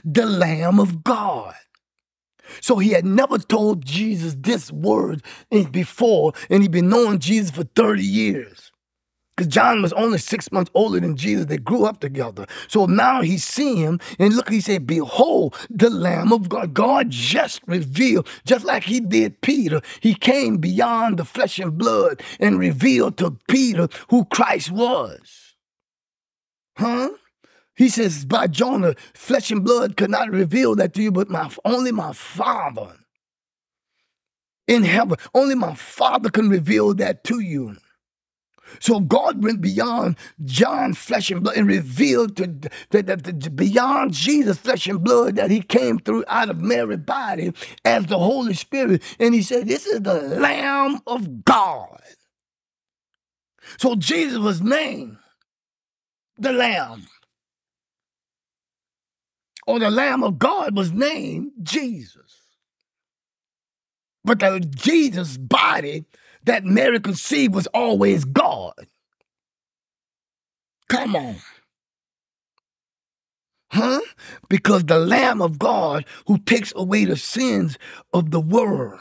the 0.04 0.26
Lamb 0.26 0.78
of 0.78 1.02
God. 1.02 1.54
So 2.60 2.78
he 2.78 2.90
had 2.90 3.04
never 3.04 3.38
told 3.38 3.84
Jesus 3.84 4.36
this 4.38 4.72
word 4.72 5.22
before, 5.70 6.32
and 6.48 6.62
he'd 6.62 6.72
been 6.72 6.88
knowing 6.88 7.20
Jesus 7.20 7.50
for 7.50 7.64
30 7.64 8.02
years. 8.02 8.69
Because 9.40 9.54
John 9.54 9.80
was 9.80 9.94
only 9.94 10.18
six 10.18 10.52
months 10.52 10.70
older 10.74 11.00
than 11.00 11.16
Jesus. 11.16 11.46
They 11.46 11.56
grew 11.56 11.86
up 11.86 12.00
together. 12.00 12.44
So 12.68 12.84
now 12.84 13.22
he 13.22 13.38
see 13.38 13.76
him, 13.76 13.98
and 14.18 14.36
look, 14.36 14.50
he 14.50 14.60
said, 14.60 14.86
Behold, 14.86 15.56
the 15.70 15.88
Lamb 15.88 16.30
of 16.30 16.50
God. 16.50 16.74
God 16.74 17.08
just 17.08 17.62
revealed, 17.66 18.28
just 18.44 18.66
like 18.66 18.84
he 18.84 19.00
did 19.00 19.40
Peter. 19.40 19.80
He 20.00 20.12
came 20.12 20.58
beyond 20.58 21.18
the 21.18 21.24
flesh 21.24 21.58
and 21.58 21.78
blood 21.78 22.22
and 22.38 22.58
revealed 22.58 23.16
to 23.16 23.38
Peter 23.48 23.88
who 24.10 24.26
Christ 24.26 24.72
was. 24.72 25.54
Huh? 26.76 27.08
He 27.74 27.88
says, 27.88 28.26
Bar-Jonah, 28.26 28.94
flesh 29.14 29.50
and 29.50 29.64
blood 29.64 29.96
could 29.96 30.10
not 30.10 30.28
reveal 30.28 30.74
that 30.74 30.92
to 30.92 31.02
you, 31.02 31.12
but 31.12 31.30
my 31.30 31.50
only 31.64 31.92
my 31.92 32.12
Father 32.12 32.92
in 34.68 34.84
heaven. 34.84 35.16
Only 35.32 35.54
my 35.54 35.74
Father 35.74 36.28
can 36.28 36.50
reveal 36.50 36.92
that 36.92 37.24
to 37.24 37.40
you. 37.40 37.78
So 38.78 39.00
God 39.00 39.42
went 39.42 39.60
beyond 39.60 40.16
John 40.44 40.94
flesh 40.94 41.30
and 41.30 41.42
blood 41.42 41.56
and 41.56 41.66
revealed 41.66 42.36
to, 42.36 42.46
to, 42.90 43.02
to, 43.02 43.16
to, 43.16 43.50
beyond 43.50 44.12
Jesus 44.12 44.58
flesh 44.58 44.86
and 44.86 45.02
blood 45.02 45.36
that 45.36 45.50
he 45.50 45.60
came 45.60 45.98
through 45.98 46.24
out 46.28 46.50
of 46.50 46.60
Mary's 46.60 46.98
body 46.98 47.52
as 47.84 48.06
the 48.06 48.18
Holy 48.18 48.54
Spirit. 48.54 49.02
And 49.18 49.34
he 49.34 49.42
said, 49.42 49.66
This 49.66 49.86
is 49.86 50.02
the 50.02 50.14
Lamb 50.14 51.00
of 51.06 51.44
God. 51.44 52.00
So 53.78 53.94
Jesus 53.94 54.38
was 54.38 54.60
named 54.60 55.18
the 56.38 56.52
Lamb. 56.52 57.06
Or 59.66 59.78
the 59.78 59.90
Lamb 59.90 60.24
of 60.24 60.38
God 60.38 60.76
was 60.76 60.90
named 60.90 61.52
Jesus. 61.62 62.40
But 64.24 64.40
the 64.40 64.60
Jesus 64.60 65.36
body 65.36 66.04
that 66.44 66.64
Mary 66.64 67.00
conceived 67.00 67.54
was 67.54 67.66
always 67.68 68.24
God. 68.24 68.74
Come 70.88 71.14
on. 71.16 71.36
Huh? 73.72 74.00
Because 74.48 74.84
the 74.84 74.98
Lamb 74.98 75.40
of 75.40 75.58
God 75.58 76.04
who 76.26 76.38
takes 76.38 76.72
away 76.74 77.04
the 77.04 77.16
sins 77.16 77.78
of 78.12 78.32
the 78.32 78.40
world. 78.40 78.98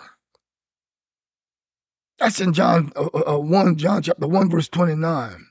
That's 2.19 2.39
in 2.39 2.53
John 2.53 2.91
uh, 2.95 3.09
uh, 3.13 3.35
uh 3.35 3.39
1, 3.39 3.77
John 3.77 4.03
chapter 4.03 4.27
1, 4.27 4.49
verse 4.49 4.69
29. 4.69 5.47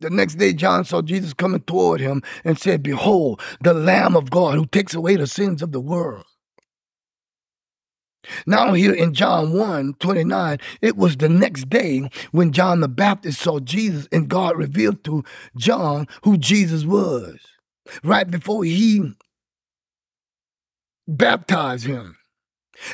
The 0.00 0.08
next 0.08 0.36
day, 0.36 0.54
John 0.54 0.84
saw 0.86 1.02
Jesus 1.02 1.34
coming 1.34 1.60
toward 1.60 2.00
him 2.00 2.22
and 2.42 2.58
said, 2.58 2.82
Behold, 2.82 3.40
the 3.60 3.74
Lamb 3.74 4.16
of 4.16 4.30
God 4.30 4.54
who 4.54 4.64
takes 4.64 4.94
away 4.94 5.16
the 5.16 5.26
sins 5.26 5.60
of 5.60 5.72
the 5.72 5.80
world. 5.80 6.24
Now, 8.46 8.74
here 8.74 8.92
in 8.92 9.14
John 9.14 9.52
1 9.52 9.94
29, 9.94 10.58
it 10.82 10.96
was 10.96 11.16
the 11.16 11.28
next 11.28 11.68
day 11.70 12.10
when 12.32 12.52
John 12.52 12.80
the 12.80 12.88
Baptist 12.88 13.40
saw 13.40 13.60
Jesus 13.60 14.06
and 14.12 14.28
God 14.28 14.56
revealed 14.56 15.04
to 15.04 15.24
John 15.56 16.06
who 16.24 16.36
Jesus 16.36 16.84
was 16.84 17.38
right 18.02 18.30
before 18.30 18.64
he 18.64 19.14
baptized 21.08 21.86
him. 21.86 22.16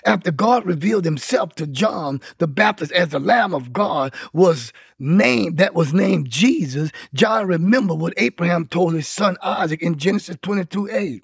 After 0.04 0.32
God 0.32 0.66
revealed 0.66 1.04
himself 1.04 1.54
to 1.56 1.66
John 1.66 2.20
the 2.38 2.48
Baptist 2.48 2.90
as 2.92 3.10
the 3.10 3.20
Lamb 3.20 3.54
of 3.54 3.72
God 3.72 4.12
was 4.32 4.72
named, 4.98 5.58
that 5.58 5.74
was 5.74 5.92
named 5.92 6.28
Jesus, 6.28 6.90
John 7.14 7.46
remembered 7.46 8.00
what 8.00 8.14
Abraham 8.16 8.66
told 8.66 8.94
his 8.94 9.06
son 9.06 9.36
Isaac 9.42 9.82
in 9.82 9.96
Genesis 9.96 10.36
22 10.42 10.88
8 10.90 11.22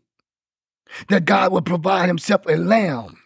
that 1.08 1.24
God 1.24 1.52
would 1.52 1.64
provide 1.64 2.06
himself 2.06 2.42
a 2.46 2.56
lamb. 2.56 3.21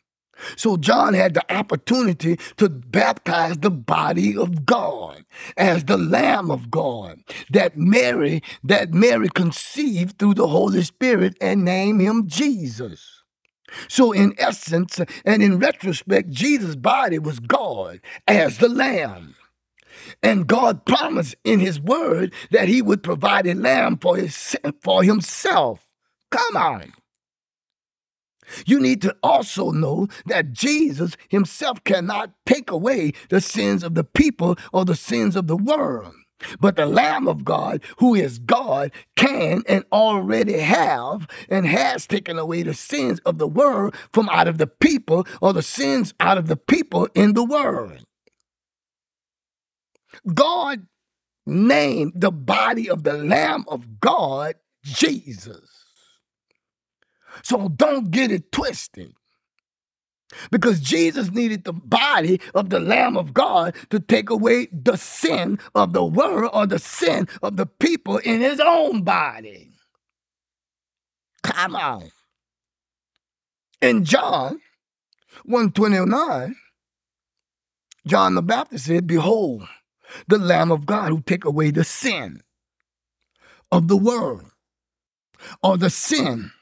So 0.57 0.77
John 0.77 1.15
had 1.15 1.35
the 1.35 1.55
opportunity 1.55 2.39
to 2.57 2.69
baptize 2.69 3.59
the 3.59 3.71
body 3.71 4.37
of 4.37 4.67
God 4.67 5.25
as 5.57 5.85
the 5.85 5.97
Lamb 5.97 6.51
of 6.51 6.71
God 6.71 7.21
that 7.51 7.77
Mary 7.77 8.43
that 8.63 8.93
Mary 8.93 9.29
conceived 9.29 10.19
through 10.19 10.35
the 10.35 10.49
Holy 10.49 10.83
Spirit 10.83 11.37
and 11.41 11.65
named 11.65 12.01
him 12.01 12.27
Jesus. 12.27 13.17
So, 13.89 14.13
in 14.13 14.35
essence 14.39 15.01
and 15.25 15.43
in 15.43 15.59
retrospect, 15.59 16.31
Jesus' 16.31 16.77
body 16.77 17.19
was 17.19 17.41
God 17.41 18.01
as 18.27 18.59
the 18.59 18.69
Lamb. 18.69 19.35
And 20.23 20.47
God 20.47 20.85
promised 20.85 21.35
in 21.45 21.61
His 21.61 21.81
Word 21.81 22.33
that 22.51 22.69
He 22.69 22.81
would 22.81 23.03
provide 23.03 23.47
a 23.47 23.55
lamb 23.55 23.99
for, 23.99 24.17
his, 24.17 24.57
for 24.81 25.03
Himself. 25.03 25.81
Come 26.31 26.57
on. 26.57 26.93
You 28.67 28.81
need 28.81 29.03
to 29.03 29.17
also 29.23 29.71
know 29.71 30.09
that 30.27 30.53
Jesus 30.53 31.17
Himself 31.29 31.83
cannot 31.85 32.33
take 32.45 32.71
away 32.71 33.13
the 33.29 33.41
sins 33.41 33.83
of 33.83 33.95
the 33.95 34.05
people 34.05 34.57
or 34.73 34.85
the 34.85 34.97
sins 34.97 35.37
of 35.37 35.47
the 35.47 35.57
world. 35.57 36.15
But 36.61 36.77
the 36.77 36.87
Lamb 36.87 37.29
of 37.29 37.45
God, 37.45 37.83
who 37.99 38.15
is 38.15 38.39
God, 38.39 38.93
can 39.17 39.63
and 39.67 39.85
already 39.91 40.59
have 40.59 41.27
and 41.49 41.67
has 41.67 42.07
taken 42.07 42.39
away 42.39 42.63
the 42.63 42.75
sins 42.75 43.21
of 43.21 43.39
the 43.39 43.49
world 43.49 43.95
from 44.13 44.29
out 44.29 44.47
of 44.47 44.59
the 44.59 44.67
people 44.67 45.27
or 45.41 45.53
the 45.53 45.63
sins 45.63 46.13
out 46.21 46.39
of 46.39 46.47
the 46.47 46.57
people 46.57 47.09
in 47.15 47.33
the 47.33 47.45
world. 47.45 48.05
God 50.35 50.87
named 51.47 52.13
the 52.17 52.33
body 52.33 52.91
of 52.91 53.05
the 53.05 53.15
Lamb 53.15 53.65
of 53.69 54.01
God 54.01 54.57
Jesus. 54.85 55.76
So 57.43 57.69
don't 57.69 58.11
get 58.11 58.31
it 58.31 58.53
twisted 58.53 59.15
because 60.51 60.81
Jesus 60.81 61.31
needed 61.31 61.65
the 61.65 61.73
body 61.73 62.41
of 62.55 62.71
the 62.71 62.81
Lamb 62.81 63.17
of 63.17 63.33
God 63.33 63.75
to 63.91 64.01
take 64.01 64.31
away 64.31 64.69
the 64.73 64.97
sin 64.97 65.59
of 65.75 65.93
the 65.93 66.05
world 66.05 66.51
or 66.53 66.67
the 66.67 66.79
sin 66.79 67.29
of 67.43 67.57
the 67.57 67.67
people 67.67 68.19
in 68.19 68.41
his 68.41 68.61
own 68.61 69.03
body. 69.03 69.71
Come 71.43 71.77
on. 71.77 72.11
In 73.81 74.05
John 74.05 74.61
129, 75.45 76.57
John 78.07 78.35
the 78.35 78.43
Baptist 78.43 78.87
said, 78.87 79.07
Behold, 79.07 79.69
the 80.29 80.39
Lamb 80.39 80.73
of 80.73 80.87
God 80.87 81.11
who 81.11 81.21
take 81.23 81.45
away 81.45 81.71
the 81.71 81.85
sin 81.85 82.41
of 83.71 83.89
the 83.89 83.97
world 83.97 84.45
or 85.63 85.77
the 85.77 85.91
sin 85.91 86.53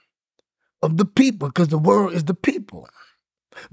of 0.84 0.96
the 0.96 1.04
people, 1.04 1.48
because 1.48 1.68
the 1.68 1.78
world 1.78 2.12
is 2.12 2.24
the 2.24 2.34
people. 2.34 2.88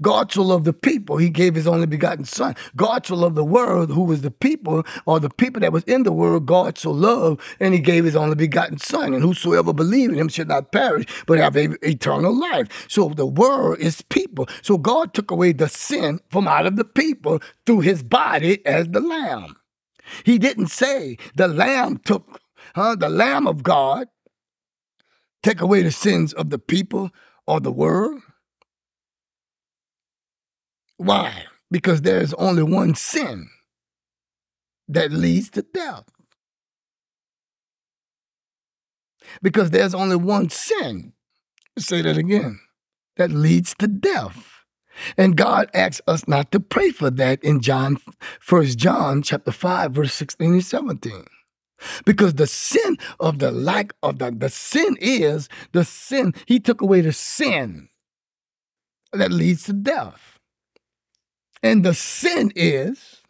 God 0.00 0.32
so 0.32 0.42
loved 0.42 0.64
the 0.64 0.72
people, 0.72 1.16
he 1.16 1.28
gave 1.28 1.54
his 1.54 1.66
only 1.66 1.86
begotten 1.86 2.24
son. 2.24 2.54
God 2.76 3.04
so 3.04 3.16
loved 3.16 3.34
the 3.34 3.44
world, 3.44 3.90
who 3.90 4.04
was 4.04 4.22
the 4.22 4.30
people, 4.30 4.84
or 5.06 5.18
the 5.18 5.28
people 5.28 5.60
that 5.60 5.72
was 5.72 5.82
in 5.84 6.04
the 6.04 6.12
world, 6.12 6.46
God 6.46 6.78
so 6.78 6.90
loved, 6.90 7.40
and 7.58 7.74
he 7.74 7.80
gave 7.80 8.04
his 8.04 8.14
only 8.16 8.36
begotten 8.36 8.78
son. 8.78 9.12
And 9.12 9.22
whosoever 9.22 9.72
believe 9.72 10.10
in 10.10 10.18
him 10.18 10.28
should 10.28 10.48
not 10.48 10.70
perish, 10.72 11.06
but 11.26 11.38
have 11.38 11.56
eternal 11.56 12.32
life. 12.32 12.86
So 12.88 13.08
the 13.08 13.26
world 13.26 13.78
is 13.80 14.02
people. 14.02 14.48
So 14.62 14.78
God 14.78 15.14
took 15.14 15.30
away 15.30 15.52
the 15.52 15.68
sin 15.68 16.20
from 16.30 16.46
out 16.46 16.66
of 16.66 16.76
the 16.76 16.84
people 16.84 17.40
through 17.66 17.80
his 17.80 18.02
body 18.02 18.64
as 18.64 18.88
the 18.88 19.00
lamb. 19.00 19.56
He 20.24 20.38
didn't 20.38 20.68
say 20.68 21.16
the 21.34 21.48
lamb 21.48 21.98
took, 22.04 22.40
huh, 22.74 22.96
the 22.96 23.08
lamb 23.08 23.46
of 23.46 23.62
God, 23.62 24.08
take 25.42 25.60
away 25.60 25.82
the 25.82 25.90
sins 25.90 26.32
of 26.32 26.50
the 26.50 26.58
people 26.58 27.10
or 27.46 27.60
the 27.60 27.72
world. 27.72 28.22
Why? 30.96 31.46
Because 31.70 32.02
there 32.02 32.20
is 32.20 32.34
only 32.34 32.62
one 32.62 32.94
sin 32.94 33.48
that 34.88 35.10
leads 35.10 35.50
to 35.50 35.62
death. 35.62 36.04
Because 39.40 39.70
there's 39.70 39.94
only 39.94 40.16
one 40.16 40.50
sin, 40.50 41.12
say 41.78 42.02
that 42.02 42.18
again, 42.18 42.60
that 43.16 43.30
leads 43.30 43.74
to 43.76 43.88
death. 43.88 44.48
And 45.16 45.36
God 45.36 45.70
asks 45.72 46.02
us 46.06 46.28
not 46.28 46.52
to 46.52 46.60
pray 46.60 46.90
for 46.90 47.10
that 47.10 47.42
in 47.42 47.60
John, 47.60 47.98
First 48.40 48.78
John 48.78 49.22
chapter 49.22 49.50
5, 49.50 49.92
verse 49.92 50.12
16 50.14 50.52
and 50.52 50.64
17. 50.64 51.24
Because 52.04 52.34
the 52.34 52.46
sin 52.46 52.96
of 53.20 53.38
the 53.38 53.50
lack 53.50 53.92
of 54.02 54.18
the, 54.18 54.30
the 54.30 54.48
sin 54.48 54.96
is 55.00 55.48
the 55.72 55.84
sin, 55.84 56.34
he 56.46 56.60
took 56.60 56.80
away 56.80 57.00
the 57.00 57.12
sin 57.12 57.88
that 59.12 59.30
leads 59.30 59.64
to 59.64 59.72
death. 59.72 60.38
And 61.62 61.84
the 61.84 61.94
sin 61.94 62.52
is 62.56 63.22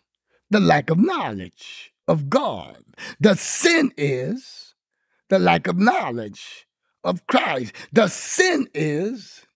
the 0.50 0.60
lack 0.60 0.90
of 0.90 0.98
knowledge 0.98 1.92
of 2.08 2.30
God. 2.30 2.78
The 3.20 3.34
sin 3.34 3.92
is 3.96 4.74
the 5.28 5.38
lack 5.38 5.66
of 5.66 5.78
knowledge 5.78 6.66
of 7.04 7.26
Christ. 7.26 7.74
The 7.92 8.08
sin 8.08 8.68
is 8.74 9.46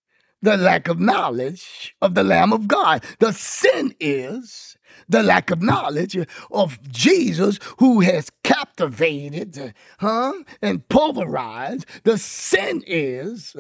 the 0.43 0.57
lack 0.57 0.89
of 0.89 1.01
knowledge 1.01 1.95
of 2.01 2.15
the 2.15 2.25
Lamb 2.25 2.53
of 2.53 2.69
God. 2.69 3.05
The 3.19 3.33
sin 3.33 3.95
is 4.01 4.77
the 5.09 5.23
lack 5.23 5.51
of 5.51 5.63
knowledge 5.63 6.17
of 6.51 6.83
Jesus 6.91 7.59
who 7.79 8.01
has 8.01 8.31
captivated, 8.43 9.75
huh, 9.99 10.33
and 10.63 10.89
pulverized. 10.89 11.87
The 12.05 12.19
sin 12.19 12.83
is, 12.87 13.57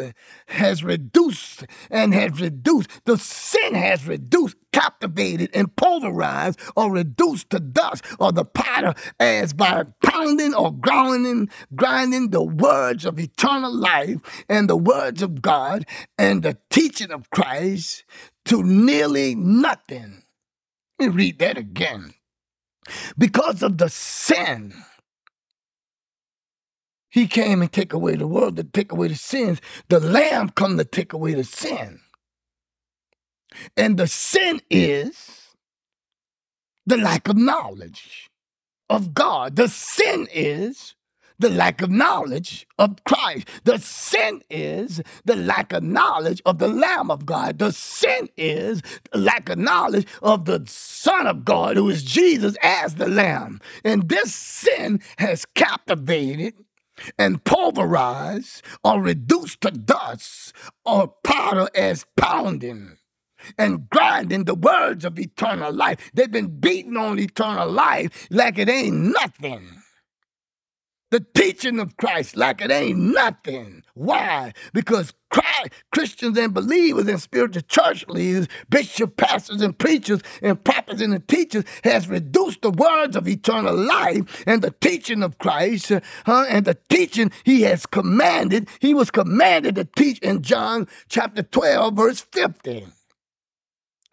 has 0.47 0.85
reduced 0.85 1.67
and 1.91 2.15
has 2.15 2.41
reduced. 2.41 2.91
The 3.05 3.19
sin 3.19 3.75
has 3.75 4.07
reduced, 4.07 4.57
captivated, 4.73 5.51
and 5.55 5.75
pulverized 5.75 6.61
or 6.77 6.93
reduced 6.93 7.51
to 7.51 7.61
dust 7.61 8.05
or 8.19 8.33
the 8.33 8.45
potter 8.45 8.95
as 9.19 9.53
by 9.53 9.85
pounding 10.03 10.55
or 10.55 10.73
grinding, 10.73 11.49
grinding 11.75 12.31
the 12.31 12.45
words 12.45 13.05
of 13.05 13.19
eternal 13.19 13.75
life 13.75 14.19
and 14.49 14.69
the 14.69 14.77
words 14.77 15.23
of 15.23 15.43
God 15.43 15.85
and 16.19 16.43
the 16.43 16.59
teaching 16.71 17.11
of 17.11 17.31
Christ 17.31 18.05
to 18.45 18.63
nearly 18.63 19.35
nothing 19.35 20.23
let 20.99 21.09
me 21.09 21.15
read 21.15 21.39
that 21.41 21.59
again. 21.59 22.15
Because 23.19 23.63
of 23.63 23.79
the 23.79 23.89
sin, 23.89 24.75
he 27.09 27.27
came 27.27 27.63
and 27.63 27.73
take 27.73 27.93
away 27.93 28.17
the 28.17 28.27
world 28.27 28.57
to 28.57 28.65
take 28.65 28.93
away 28.93 29.09
the 29.09 29.17
sins. 29.17 29.61
The 29.89 30.01
Lamb 30.01 30.51
come 30.51 30.79
to 30.79 30.85
take 30.85 31.13
away 31.13 31.35
the 31.35 31.45
sin. 31.45 32.01
And 33.77 33.97
the 33.97 34.07
sin 34.07 34.61
is 34.71 35.49
the 36.85 36.97
lack 36.97 37.29
of 37.29 37.37
knowledge 37.37 38.29
of 38.89 39.15
God. 39.15 39.57
The 39.57 39.69
sin 39.69 40.29
is 40.33 40.95
the 41.39 41.51
lack 41.51 41.83
of 41.83 41.91
knowledge 41.91 42.67
of 42.79 43.03
Christ. 43.05 43.49
The 43.65 43.79
sin 43.79 44.43
is 44.51 45.03
the 45.25 45.37
lack 45.37 45.73
of 45.73 45.83
knowledge 45.83 46.43
of 46.47 46.59
the 46.59 46.69
Lamb 46.69 47.11
of 47.11 47.27
God. 47.27 47.59
The 47.59 47.73
sin 47.73 48.29
is 48.37 48.83
the 49.13 49.19
lack 49.19 49.49
of 49.49 49.59
knowledge 49.59 50.07
of 50.23 50.45
the 50.45 50.65
Son 50.67 51.27
of 51.27 51.45
God, 51.45 51.77
who 51.77 51.89
is 51.91 52.03
Jesus 52.03 52.57
as 52.63 52.97
the 52.97 53.09
Lamb. 53.09 53.61
And 53.85 54.09
this 54.09 54.35
sin 54.35 55.01
has 55.19 55.45
captivated 55.55 56.55
and 57.19 57.45
pulverized 57.45 58.63
or 58.83 59.03
reduced 59.03 59.61
to 59.61 59.71
dust 59.71 60.55
or 60.85 61.09
powder 61.23 61.69
as 61.75 62.07
pounding 62.17 62.97
and 63.59 63.89
grinding 63.91 64.45
the 64.45 64.55
words 64.55 65.05
of 65.05 65.19
eternal 65.19 65.73
life. 65.73 66.11
They've 66.15 66.31
been 66.31 66.59
beating 66.59 66.97
on 66.97 67.19
eternal 67.19 67.71
life 67.71 68.27
like 68.31 68.59
it 68.59 68.69
ain't 68.69 68.97
nothing. 68.97 69.83
The 71.11 71.21
teaching 71.35 71.79
of 71.79 71.97
Christ 71.97 72.37
like 72.37 72.61
it 72.61 72.71
ain't 72.71 72.99
nothing. 72.99 73.83
Why? 73.95 74.53
Because 74.73 75.13
Christ, 75.31 75.71
Christians 75.93 76.37
and 76.39 76.53
believers 76.53 77.07
and 77.07 77.21
spiritual 77.21 77.63
church 77.63 78.07
leaders, 78.09 78.49
bishops, 78.69 79.13
pastors, 79.17 79.61
and 79.61 79.77
preachers, 79.79 80.21
and 80.43 80.63
prophets 80.63 81.01
and 81.01 81.29
teachers 81.29 81.65
has 81.85 82.09
reduced 82.09 82.63
the 82.63 82.71
words 82.71 83.17
of 83.17 83.29
eternal 83.29 83.75
life 83.75 84.45
and 84.47 84.63
the 84.63 84.75
teaching 84.81 85.23
of 85.23 85.39
Christ, 85.39 85.93
uh, 85.93 86.01
and 86.49 86.65
the 86.65 86.79
teaching 86.89 87.31
he 87.45 87.63
has 87.63 87.87
commanded. 87.87 88.69
He 88.81 88.95
was 88.95 89.11
commanded 89.11 89.77
to 89.77 89.85
teach 89.85 90.19
in 90.21 90.43
John 90.43 90.89
chapter 91.09 91.43
12, 91.43 91.95
verse 91.95 92.21
15 92.21 92.93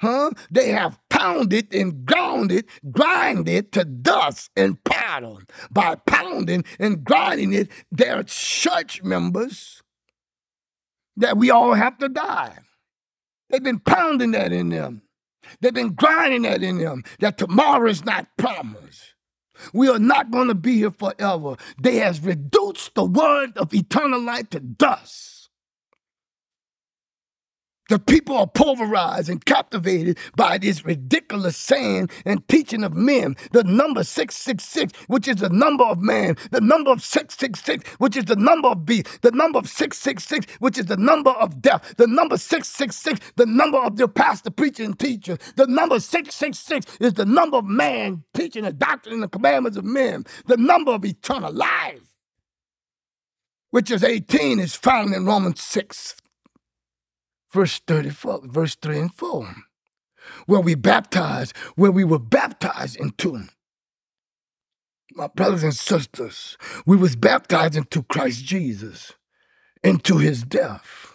huh? 0.04 0.32
They 0.52 0.70
have 0.70 1.00
pounded 1.10 1.74
and 1.74 2.06
ground 2.06 2.52
it, 2.52 2.66
grind 2.92 3.48
to 3.72 3.86
dust 3.86 4.52
and 4.56 4.84
powder. 4.84 5.38
By 5.72 5.96
pounding 5.96 6.66
and 6.78 7.04
grinding 7.04 7.54
it, 7.54 7.70
they're 7.92 8.24
church 8.24 9.02
members 9.02 9.82
that 11.18 11.38
we 11.38 11.50
all 11.50 11.74
have 11.74 11.98
to 12.00 12.10
die. 12.10 12.58
They've 13.50 13.64
been 13.64 13.80
pounding 13.80 14.32
that 14.32 14.52
in 14.52 14.70
them. 14.70 15.04
They've 15.62 15.74
been 15.74 15.94
grinding 15.94 16.44
that 16.44 16.64
in 16.64 16.80
them, 16.80 17.04
that 17.20 17.38
tomorrow 17.38 17.90
is 17.90 18.04
not 18.04 18.28
promised. 18.38 19.16
We 19.74 19.88
are 19.88 20.00
not 20.00 20.32
going 20.32 20.48
to 20.48 20.56
be 20.56 20.78
here 20.78 20.92
forever. 20.92 21.56
They 21.82 21.98
has 21.98 22.20
reduced 22.20 22.96
the 22.96 23.06
word 23.06 23.58
of 23.58 23.74
eternal 23.74 24.20
life 24.20 24.50
to 24.52 24.60
dust. 24.60 25.33
The 27.90 28.00
people 28.00 28.38
are 28.38 28.48
pulverized 28.48 29.30
and 29.30 29.44
captivated 29.44 30.18
by 30.38 30.58
this 30.58 30.86
ridiculous 30.86 31.58
saying 31.58 32.10
and 32.26 32.48
teaching 32.48 32.84
of 32.84 32.94
men. 32.94 33.36
The 33.52 33.64
number 33.66 34.06
666, 34.06 34.98
which 35.08 35.28
is 35.28 35.38
the 35.38 35.50
number 35.50 35.84
of 35.84 36.00
man, 36.00 36.38
the 36.52 36.62
number 36.62 36.92
of 36.92 37.04
666, 37.04 37.88
which 38.00 38.16
is 38.16 38.26
the 38.26 38.38
number 38.38 38.70
of 38.70 38.86
beast, 38.86 39.22
the 39.22 39.32
number 39.32 39.60
of 39.60 39.68
666, 39.68 40.54
which 40.60 40.78
is 40.78 40.86
the 40.86 40.96
number 40.96 41.32
of 41.32 41.62
death, 41.62 41.94
the 41.98 42.08
number 42.08 42.38
666, 42.38 43.34
the 43.36 43.46
number 43.46 43.80
of 43.80 44.00
your 44.00 44.08
pastor, 44.08 44.50
preacher, 44.50 44.84
and 44.84 44.98
teacher. 44.98 45.38
The 45.58 45.68
number 45.68 46.00
666 46.00 46.98
is 47.02 47.14
the 47.14 47.26
number 47.26 47.58
of 47.58 47.66
man 47.66 48.24
teaching 48.34 48.64
the 48.64 48.72
doctrine 48.72 49.16
and 49.16 49.24
the 49.24 49.28
commandments 49.28 49.78
of 49.78 49.84
men, 49.84 50.26
the 50.46 50.58
number 50.58 50.92
of 50.92 51.04
eternal 51.04 51.52
life, 51.52 52.02
which 53.72 53.92
is 53.92 54.04
18, 54.04 54.60
is 54.60 54.74
found 54.74 55.14
in 55.14 55.26
Romans 55.26 55.62
6 55.62 56.16
verse 57.54 57.80
34, 57.88 58.42
verse 58.46 58.76
3 58.76 59.00
and 59.00 59.14
4, 59.14 59.56
where 60.48 60.60
we 60.60 60.76
baptized, 60.76 61.56
where 61.76 61.92
we 61.92 62.04
were 62.04 62.20
baptized 62.20 62.98
into. 62.98 63.44
My 65.14 65.28
brothers 65.28 65.64
and 65.64 65.76
sisters, 65.76 66.58
we 66.86 66.98
was 66.98 67.16
baptized 67.16 67.76
into 67.76 68.02
Christ 68.04 68.44
Jesus, 68.44 69.14
into 69.84 70.18
his 70.18 70.44
death. 70.44 71.13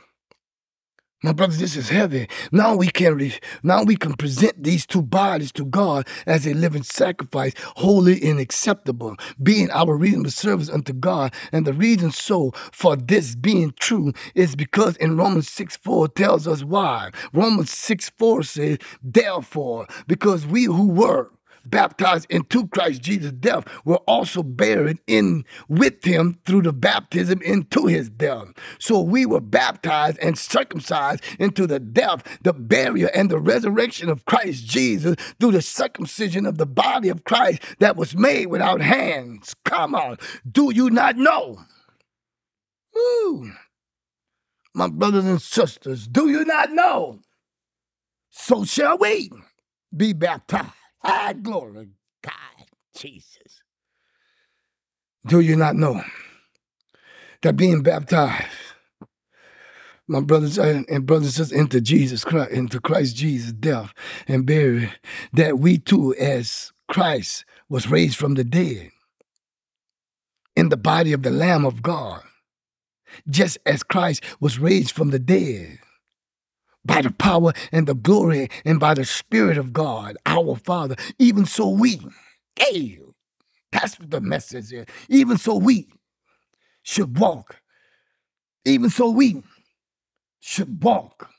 My 1.20 1.32
brothers, 1.32 1.58
this 1.58 1.74
is 1.74 1.88
heavy. 1.88 2.28
Now 2.52 2.76
we 2.76 2.86
can 2.86 3.16
re- 3.16 3.34
now 3.64 3.82
we 3.82 3.96
can 3.96 4.14
present 4.14 4.62
these 4.62 4.86
two 4.86 5.02
bodies 5.02 5.50
to 5.52 5.64
God 5.64 6.06
as 6.26 6.46
a 6.46 6.54
living 6.54 6.84
sacrifice, 6.84 7.54
holy 7.74 8.22
and 8.22 8.38
acceptable, 8.38 9.16
being 9.42 9.68
our 9.72 9.96
reasonable 9.96 10.30
service 10.30 10.70
unto 10.70 10.92
God. 10.92 11.34
And 11.50 11.66
the 11.66 11.72
reason 11.72 12.12
so 12.12 12.52
for 12.70 12.94
this 12.94 13.34
being 13.34 13.74
true 13.80 14.12
is 14.36 14.54
because 14.54 14.96
in 14.98 15.16
Romans 15.16 15.50
6 15.50 15.78
4 15.78 16.06
tells 16.06 16.46
us 16.46 16.62
why. 16.62 17.10
Romans 17.32 17.72
6 17.72 18.10
4 18.10 18.42
says, 18.44 18.78
Therefore, 19.02 19.88
because 20.06 20.46
we 20.46 20.64
who 20.66 20.88
were 20.88 21.32
baptized 21.70 22.26
into 22.30 22.68
Christ 22.68 23.02
Jesus' 23.02 23.32
death, 23.32 23.64
were 23.84 23.98
also 24.06 24.42
buried 24.42 24.98
in 25.06 25.44
with 25.68 26.04
him 26.04 26.38
through 26.44 26.62
the 26.62 26.72
baptism 26.72 27.40
into 27.42 27.86
his 27.86 28.10
death. 28.10 28.48
So 28.78 29.00
we 29.00 29.26
were 29.26 29.40
baptized 29.40 30.18
and 30.20 30.38
circumcised 30.38 31.22
into 31.38 31.66
the 31.66 31.80
death, 31.80 32.22
the 32.42 32.52
burial, 32.52 33.10
and 33.14 33.30
the 33.30 33.38
resurrection 33.38 34.08
of 34.08 34.24
Christ 34.24 34.66
Jesus 34.66 35.16
through 35.40 35.52
the 35.52 35.62
circumcision 35.62 36.46
of 36.46 36.58
the 36.58 36.66
body 36.66 37.08
of 37.08 37.24
Christ 37.24 37.62
that 37.78 37.96
was 37.96 38.16
made 38.16 38.46
without 38.46 38.80
hands. 38.80 39.54
Come 39.64 39.94
on. 39.94 40.18
Do 40.50 40.72
you 40.74 40.90
not 40.90 41.16
know? 41.16 41.58
My 44.74 44.88
brothers 44.88 45.24
and 45.24 45.40
sisters, 45.40 46.08
do 46.08 46.28
you 46.28 46.44
not 46.44 46.72
know? 46.72 47.20
So 48.30 48.64
shall 48.64 48.98
we 48.98 49.30
be 49.96 50.12
baptized 50.12 50.72
Ah, 51.10 51.32
glory, 51.32 51.88
God, 52.22 52.66
Jesus. 52.94 53.62
Do 55.26 55.40
you 55.40 55.56
not 55.56 55.74
know 55.74 56.02
that 57.40 57.56
being 57.56 57.82
baptized, 57.82 58.46
my 60.06 60.20
brothers 60.20 60.58
and 60.58 61.06
brothers 61.06 61.28
and 61.28 61.34
sisters, 61.34 61.52
into 61.58 61.80
Jesus 61.80 62.24
Christ, 62.24 62.50
into 62.50 62.78
Christ 62.78 63.16
Jesus' 63.16 63.52
death 63.52 63.94
and 64.26 64.44
burial, 64.44 64.90
that 65.32 65.58
we 65.58 65.78
too, 65.78 66.14
as 66.16 66.72
Christ 66.88 67.46
was 67.70 67.90
raised 67.90 68.18
from 68.18 68.34
the 68.34 68.44
dead, 68.44 68.90
in 70.54 70.68
the 70.68 70.76
body 70.76 71.14
of 71.14 71.22
the 71.22 71.30
Lamb 71.30 71.64
of 71.64 71.80
God, 71.80 72.20
just 73.30 73.56
as 73.64 73.82
Christ 73.82 74.22
was 74.40 74.58
raised 74.58 74.90
from 74.90 75.08
the 75.08 75.18
dead 75.18 75.78
by 76.84 77.02
the 77.02 77.10
power 77.10 77.52
and 77.72 77.86
the 77.86 77.94
glory 77.94 78.48
and 78.64 78.80
by 78.80 78.94
the 78.94 79.04
Spirit 79.04 79.58
of 79.58 79.72
God, 79.72 80.16
our 80.26 80.56
Father. 80.56 80.96
Even 81.18 81.46
so, 81.46 81.68
we, 81.68 82.00
hey, 82.56 82.98
that's 83.72 83.98
what 83.98 84.10
the 84.10 84.20
message 84.20 84.72
is. 84.72 84.86
Even 85.08 85.36
so, 85.38 85.56
we 85.56 85.88
should 86.82 87.18
walk. 87.18 87.60
Even 88.64 88.90
so, 88.90 89.10
we 89.10 89.42
should 90.40 90.82
walk 90.82 91.30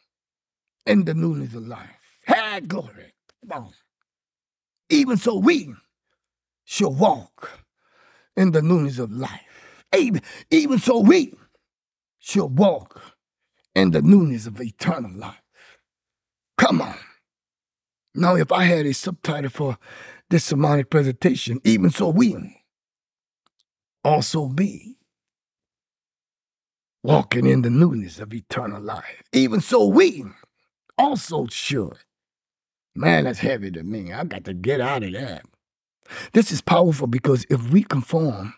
in 0.86 1.06
the 1.06 1.14
newness 1.14 1.54
of 1.54 1.68
life. 1.68 1.90
Hey, 2.26 2.62
glory. 2.62 3.14
Come 3.50 3.66
on. 3.66 3.74
Even 4.90 5.18
so, 5.18 5.38
we 5.38 5.74
should 6.66 6.90
walk 6.90 7.60
in 8.36 8.52
the 8.52 8.62
newness 8.62 9.00
of 9.00 9.12
life. 9.12 9.86
Even, 9.96 10.22
even 10.52 10.78
so, 10.78 11.00
we 11.00 11.34
should 12.20 12.58
walk 12.58 13.02
in 13.80 13.92
the 13.92 14.02
newness 14.02 14.46
of 14.46 14.62
eternal 14.62 15.12
life. 15.12 15.42
Come 16.58 16.82
on. 16.82 16.98
Now, 18.14 18.36
if 18.36 18.52
I 18.52 18.64
had 18.66 18.86
a 18.86 18.94
subtitle 18.94 19.50
for 19.50 19.78
this 20.30 20.44
sermonic 20.44 20.90
presentation, 20.90 21.60
even 21.64 21.90
so 21.90 22.10
we 22.10 22.64
also 24.04 24.48
be 24.48 24.98
walking 27.04 27.46
in 27.46 27.62
the 27.62 27.70
newness 27.70 28.20
of 28.20 28.34
eternal 28.34 28.82
life. 28.82 29.24
Even 29.32 29.62
so 29.62 29.86
we 29.86 30.26
also 30.98 31.48
should. 31.48 31.98
Man, 32.96 33.24
that's 33.24 33.40
heavy 33.40 33.72
to 33.72 33.84
me. 33.84 34.12
I 34.12 34.24
got 34.26 34.44
to 34.46 34.54
get 34.54 34.82
out 34.82 35.04
of 35.04 35.14
that. 35.14 35.46
This 36.34 36.52
is 36.52 36.62
powerful 36.62 37.08
because 37.08 37.46
if 37.50 37.70
we 37.70 37.84
conform 37.84 38.56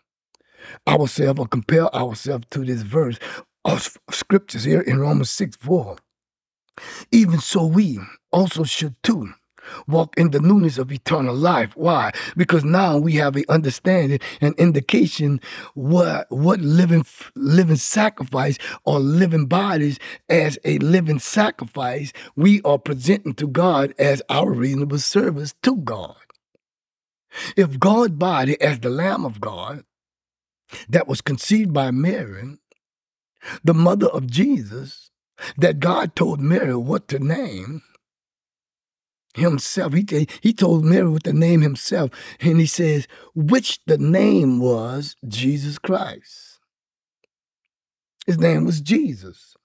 ourselves 0.88 1.39
or 1.39 1.47
compare 1.47 1.93
ourselves 1.95 2.45
to 2.51 2.65
this 2.65 2.81
verse, 2.81 3.19
of 3.65 3.97
scriptures 4.10 4.63
here 4.63 4.82
in 4.82 5.00
Romans 5.00 5.30
6 5.32 5.58
4. 5.58 5.97
Even 7.12 7.39
so, 7.39 7.65
we 7.65 8.00
also 8.32 8.63
should 8.63 8.95
too 9.04 9.34
walk 9.88 10.17
in 10.17 10.32
the 10.32 10.39
newness 10.39 10.78
of 10.78 10.91
eternal 10.91 11.36
life. 11.36 11.76
Why? 11.76 12.12
Because 12.36 12.63
now 12.63 12.97
we 12.97 13.13
have 13.13 13.36
an 13.36 13.45
understanding 13.50 14.19
and 14.39 14.56
indication 14.56 15.39
what 15.74 16.28
what 16.30 16.60
living 16.60 17.06
living 17.36 17.76
sacrifice 17.76 18.58
or 18.86 19.00
living 19.00 19.45
bodies 19.45 20.00
as 20.30 20.58
a 20.65 20.78
living 20.80 21.19
sacrifice 21.19 22.12
we 22.36 22.62
are 22.63 22.80
presenting 22.80 23.34
to 23.36 23.47
God 23.47 23.93
as 24.00 24.21
our 24.30 24.52
reasonable 24.52 25.00
service 25.00 25.54
to 25.63 25.78
God. 25.78 26.15
If 27.56 27.80
God's 27.80 28.13
body 28.13 28.60
as 28.60 28.80
the 28.80 28.89
Lamb 28.89 29.26
of 29.26 29.39
God 29.39 29.84
that 30.89 31.08
was 31.08 31.21
conceived 31.21 31.74
by 31.74 31.91
Mary 31.91 32.58
the 33.63 33.73
mother 33.73 34.08
of 34.08 34.27
Jesus, 34.27 35.10
that 35.58 35.80
God 35.80 36.15
told 36.15 36.39
Mary 36.39 36.75
what 36.75 37.08
to 37.10 37.19
name 37.19 37.82
himself. 39.34 39.93
He, 39.93 40.27
he 40.41 40.54
told 40.54 40.86
Mary 40.86 41.08
what 41.10 41.23
to 41.23 41.34
name 41.34 41.62
himself. 41.62 42.12
And 42.39 42.60
he 42.60 42.65
says, 42.65 43.08
which 43.34 43.80
the 43.86 43.97
name 43.97 44.60
was 44.60 45.15
Jesus 45.27 45.77
Christ. 45.77 46.60
His 48.27 48.38
name 48.38 48.65
was 48.65 48.82
Jesus. 48.82 49.56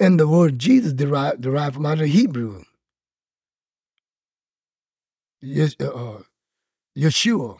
And 0.00 0.18
the 0.18 0.26
word 0.26 0.58
Jesus 0.58 0.92
derived, 0.92 1.42
derived 1.42 1.74
from 1.76 1.86
out 1.86 2.00
of 2.00 2.08
Hebrew. 2.08 2.64
Yes, 5.40 5.76
uh, 5.80 5.88
uh, 5.88 6.22
Yeshua. 6.96 7.58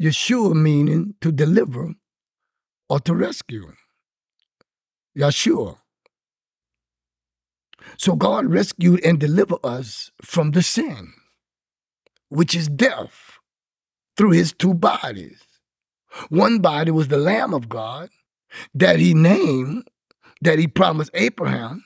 Yeshua 0.00 0.54
meaning 0.54 1.14
to 1.20 1.32
deliver 1.32 1.94
or 2.92 3.00
to 3.00 3.14
rescue. 3.14 3.72
Yeshua. 5.18 5.78
So 7.98 8.16
God 8.16 8.46
rescued 8.46 9.04
and 9.04 9.18
delivered 9.18 9.60
us 9.64 10.12
from 10.22 10.52
the 10.52 10.62
sin, 10.62 11.14
which 12.30 12.54
is 12.54 12.68
death. 12.68 13.38
through 14.16 14.32
his 14.32 14.52
two 14.52 14.74
bodies. 14.74 15.42
One 16.30 16.60
body 16.60 16.90
was 16.92 17.08
the 17.08 17.18
Lamb 17.18 17.54
of 17.54 17.68
God 17.68 18.10
that 18.74 18.98
he 19.00 19.14
named, 19.14 19.88
that 20.42 20.58
he 20.58 20.68
promised 20.68 21.10
Abraham, 21.14 21.84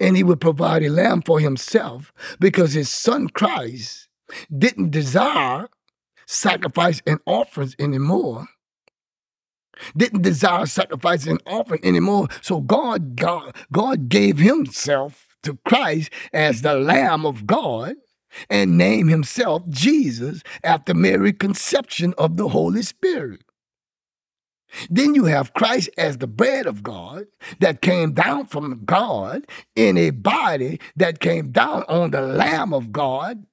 and 0.00 0.16
he 0.16 0.24
would 0.24 0.40
provide 0.40 0.82
a 0.84 0.90
lamb 0.90 1.22
for 1.22 1.40
himself 1.40 2.12
because 2.40 2.74
his 2.74 2.90
son 2.90 3.28
Christ 3.28 4.08
didn't 4.56 4.90
desire 4.90 5.68
sacrifice 6.26 7.02
and 7.06 7.20
offerings 7.26 7.76
anymore. 7.78 8.46
Didn't 9.96 10.22
desire 10.22 10.66
sacrifice 10.66 11.26
and 11.26 11.42
offering 11.46 11.84
anymore. 11.84 12.28
So 12.40 12.60
God, 12.60 13.16
God, 13.16 13.54
God 13.72 14.08
gave 14.08 14.38
himself 14.38 15.36
to 15.42 15.58
Christ 15.64 16.10
as 16.32 16.62
the 16.62 16.74
Lamb 16.74 17.24
of 17.24 17.46
God 17.46 17.94
and 18.50 18.76
named 18.76 19.10
himself 19.10 19.68
Jesus 19.68 20.42
after 20.62 20.94
Mary's 20.94 21.36
conception 21.38 22.14
of 22.18 22.36
the 22.36 22.48
Holy 22.48 22.82
Spirit. 22.82 23.42
Then 24.90 25.14
you 25.14 25.26
have 25.26 25.54
Christ 25.54 25.90
as 25.96 26.18
the 26.18 26.26
bread 26.26 26.66
of 26.66 26.82
God 26.82 27.26
that 27.60 27.80
came 27.80 28.12
down 28.12 28.46
from 28.46 28.84
God 28.84 29.46
in 29.76 29.96
a 29.96 30.10
body 30.10 30.80
that 30.96 31.20
came 31.20 31.52
down 31.52 31.84
on 31.88 32.10
the 32.10 32.20
Lamb 32.20 32.74
of 32.74 32.92
God. 32.92 33.46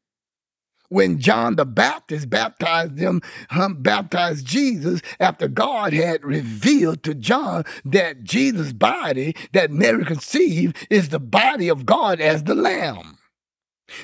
When 0.92 1.20
John 1.20 1.56
the 1.56 1.64
Baptist 1.64 2.30
baptized 2.30 2.98
them, 2.98 3.22
um, 3.50 3.76
baptized 3.76 4.46
Jesus 4.46 5.00
after 5.22 5.48
God 5.48 5.94
had 5.94 6.22
revealed 6.22 7.02
to 7.04 7.16
John 7.16 7.64
that 7.86 8.26
Jesus' 8.26 8.74
body 8.74 9.34
that 9.54 9.72
Mary 9.72 10.04
conceived 10.04 10.76
is 10.90 11.08
the 11.08 11.18
body 11.18 11.70
of 11.70 11.86
God 11.86 12.20
as 12.20 12.44
the 12.44 12.56
Lamb. 12.56 13.20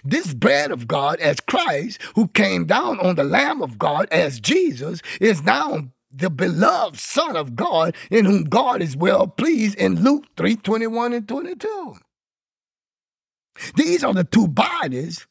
This 0.06 0.34
bread 0.34 0.72
of 0.72 0.88
God 0.88 1.20
as 1.20 1.42
Christ, 1.42 2.02
who 2.16 2.30
came 2.30 2.64
down 2.64 3.02
on 3.02 3.16
the 3.16 3.26
Lamb 3.26 3.62
of 3.62 3.78
God 3.78 4.08
as 4.10 4.40
Jesus, 4.40 5.02
is 5.20 5.44
now 5.44 5.90
the 6.10 6.30
beloved 6.30 6.98
Son 6.98 7.36
of 7.36 7.58
God, 7.58 7.98
in 8.10 8.24
whom 8.24 8.46
God 8.46 8.82
is 8.82 8.96
well 8.96 9.28
pleased 9.28 9.76
in 9.76 10.06
Luke 10.06 10.24
3 10.38 10.56
21 10.56 11.12
and 11.12 11.28
22. 11.28 11.96
These 13.76 14.06
are 14.06 14.14
the 14.14 14.24
two 14.24 14.48
bodies 14.48 15.28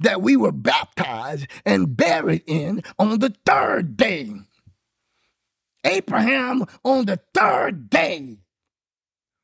that 0.00 0.22
we 0.22 0.36
were 0.36 0.52
baptized 0.52 1.46
and 1.64 1.96
buried 1.96 2.42
in 2.46 2.82
on 2.98 3.18
the 3.18 3.34
third 3.46 3.96
day. 3.96 4.32
Abraham, 5.84 6.64
on 6.84 7.06
the 7.06 7.20
third 7.34 7.88
day, 7.88 8.38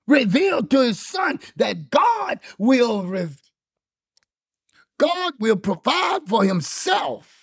revealed 0.07 0.70
to 0.70 0.83
his 0.83 0.99
son 0.99 1.40
that 1.57 1.90
God 1.90 2.40
will, 2.59 3.05
re- 3.05 3.29
God 4.99 5.35
will 5.40 5.57
provide 5.57 6.29
for 6.29 6.44
himself 6.44 7.37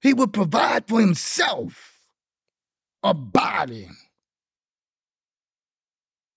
He 0.00 0.14
would 0.14 0.32
provide 0.32 0.86
for 0.86 1.00
himself 1.00 1.98
a 3.02 3.14
body. 3.14 3.88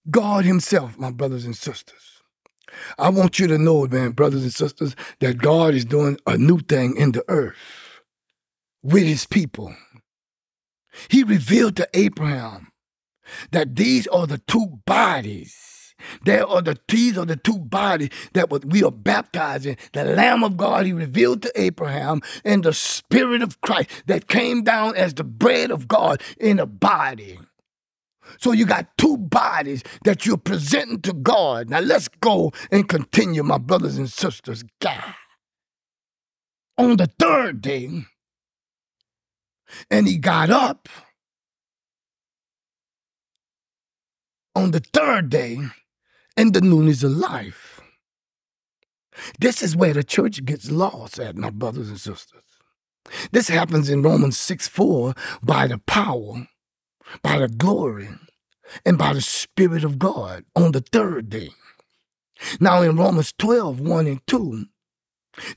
God 0.09 0.45
Himself, 0.45 0.97
my 0.97 1.11
brothers 1.11 1.45
and 1.45 1.55
sisters. 1.55 2.10
I 2.97 3.09
want 3.09 3.39
you 3.39 3.47
to 3.47 3.57
know, 3.57 3.87
man, 3.87 4.11
brothers 4.11 4.43
and 4.43 4.53
sisters, 4.53 4.95
that 5.19 5.37
God 5.37 5.73
is 5.73 5.85
doing 5.85 6.17
a 6.25 6.37
new 6.37 6.59
thing 6.59 6.95
in 6.97 7.11
the 7.11 7.23
earth 7.27 7.55
with 8.83 9.03
His 9.03 9.25
people. 9.25 9.75
He 11.09 11.23
revealed 11.23 11.75
to 11.77 11.87
Abraham 11.93 12.71
that 13.51 13.75
these 13.75 14.07
are 14.07 14.27
the 14.27 14.39
two 14.39 14.79
bodies 14.85 15.71
there 16.23 16.47
are 16.47 16.61
the 16.61 16.77
these 16.87 17.17
are 17.17 17.25
the 17.25 17.35
two 17.35 17.59
bodies 17.59 18.09
that 18.33 18.49
we 18.65 18.83
are 18.83 18.91
baptized 18.91 19.65
in. 19.65 19.77
The 19.93 20.03
Lamb 20.03 20.43
of 20.43 20.57
God 20.57 20.85
he 20.85 20.93
revealed 20.93 21.41
to 21.43 21.51
Abraham, 21.59 22.21
and 22.43 22.63
the 22.63 22.73
Spirit 22.73 23.41
of 23.41 23.61
Christ 23.61 23.89
that 24.07 24.27
came 24.27 24.63
down 24.63 24.95
as 24.95 25.13
the 25.13 25.23
bread 25.23 25.71
of 25.71 25.87
God 25.87 26.21
in 26.39 26.59
a 26.59 26.65
body. 26.65 27.39
So 28.39 28.51
you 28.51 28.65
got 28.65 28.97
two 28.97 29.17
bodies 29.17 29.83
that 30.03 30.25
you're 30.25 30.37
presenting 30.37 31.01
to 31.01 31.13
God. 31.13 31.69
Now 31.69 31.79
let's 31.79 32.07
go 32.07 32.51
and 32.71 32.87
continue, 32.87 33.43
my 33.43 33.57
brothers 33.57 33.97
and 33.97 34.11
sisters. 34.11 34.63
God. 34.79 35.15
On 36.77 36.97
the 36.97 37.07
third 37.07 37.61
day, 37.61 38.05
and 39.89 40.07
he 40.07 40.17
got 40.17 40.49
up. 40.49 40.89
On 44.55 44.71
the 44.71 44.81
third 44.93 45.29
day, 45.29 45.57
and 46.37 46.53
the 46.53 46.61
newness 46.61 47.03
of 47.03 47.11
life. 47.11 47.81
This 49.39 49.61
is 49.61 49.75
where 49.75 49.93
the 49.93 50.03
church 50.03 50.43
gets 50.45 50.71
lost 50.71 51.19
at, 51.19 51.35
my 51.35 51.49
brothers 51.49 51.89
and 51.89 51.99
sisters. 51.99 52.43
This 53.31 53.47
happens 53.47 53.89
in 53.89 54.01
Romans 54.01 54.37
6 54.37 54.67
4 54.67 55.13
by 55.43 55.67
the 55.67 55.77
power, 55.79 56.47
by 57.21 57.39
the 57.39 57.47
glory, 57.47 58.09
and 58.85 58.97
by 58.97 59.13
the 59.13 59.21
Spirit 59.21 59.83
of 59.83 59.99
God 59.99 60.45
on 60.55 60.71
the 60.71 60.81
third 60.81 61.29
day. 61.29 61.51
Now 62.59 62.81
in 62.81 62.97
Romans 62.97 63.33
12 63.37 63.79
1 63.79 64.07
and 64.07 64.27
2, 64.27 64.65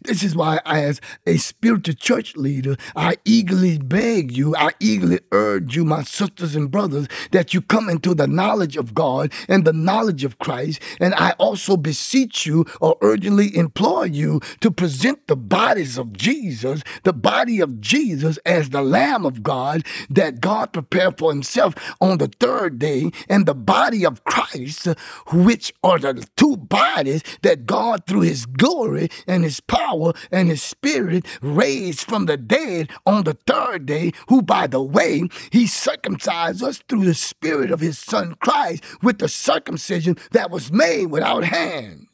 this 0.03 0.23
is 0.23 0.37
why, 0.37 0.61
as 0.65 1.01
a 1.27 1.37
spiritual 1.37 1.95
church 1.95 2.37
leader, 2.37 2.77
I 2.95 3.17
eagerly 3.25 3.79
beg 3.79 4.31
you, 4.37 4.55
I 4.57 4.71
eagerly 4.79 5.21
urge 5.33 5.75
you, 5.75 5.85
my 5.85 6.03
sisters 6.03 6.55
and 6.55 6.71
brothers, 6.71 7.09
that 7.33 7.53
you 7.53 7.61
come 7.61 7.89
into 7.89 8.15
the 8.15 8.27
knowledge 8.27 8.77
of 8.77 8.95
God 8.95 9.33
and 9.49 9.65
the 9.65 9.73
knowledge 9.73 10.25
of 10.25 10.39
Christ. 10.39 10.81
And 11.01 11.15
I 11.15 11.33
also 11.33 11.77
beseech 11.77 12.47
you 12.47 12.67
or 12.81 12.97
urgently 13.01 13.55
implore 13.57 14.07
you 14.07 14.41
to 14.61 14.71
present 14.71 15.27
the 15.27 15.37
bodies 15.37 15.99
of 15.99 16.13
Jesus, 16.13 16.83
the 17.03 17.13
body 17.13 17.61
of 17.61 17.81
Jesus, 17.81 18.39
as 18.47 18.71
the 18.71 18.83
Lamb 18.83 19.27
of 19.27 19.43
God 19.43 19.85
that 20.09 20.41
God 20.41 20.73
prepared 20.73 21.19
for 21.19 21.33
himself 21.33 21.75
on 22.01 22.19
the 22.19 22.29
third 22.29 22.79
day, 22.79 23.11
and 23.29 23.47
the 23.47 23.55
body 23.55 24.05
of 24.05 24.25
Christ, 24.25 24.87
which 25.33 25.73
are 25.83 25.99
the 25.99 26.27
two 26.37 26.57
bodies 26.57 27.23
that 27.43 27.67
God, 27.67 28.07
through 28.07 28.23
his 28.23 28.47
glory 28.47 29.09
and 29.27 29.43
his 29.43 29.61
power 29.67 30.13
and 30.31 30.49
his 30.49 30.63
spirit 30.63 31.27
raised 31.41 32.01
from 32.01 32.27
the 32.27 32.37
dead 32.37 32.91
on 33.07 33.25
the 33.25 33.35
third 33.47 33.87
day, 33.87 34.13
who, 34.29 34.43
by 34.43 34.67
the 34.67 34.83
way, 34.83 35.29
he 35.51 35.67
circumcised 35.67 36.63
us 36.63 36.83
through 36.89 37.05
the 37.05 37.15
spirit 37.15 37.71
of 37.71 37.81
his 37.81 37.99
son 37.99 38.35
Christ 38.41 38.85
with 39.03 39.19
the 39.19 39.29
circumcision 39.29 40.17
that 40.33 40.51
was 40.51 40.73
made 40.73 41.07
without 41.07 41.45
hands. 41.45 42.09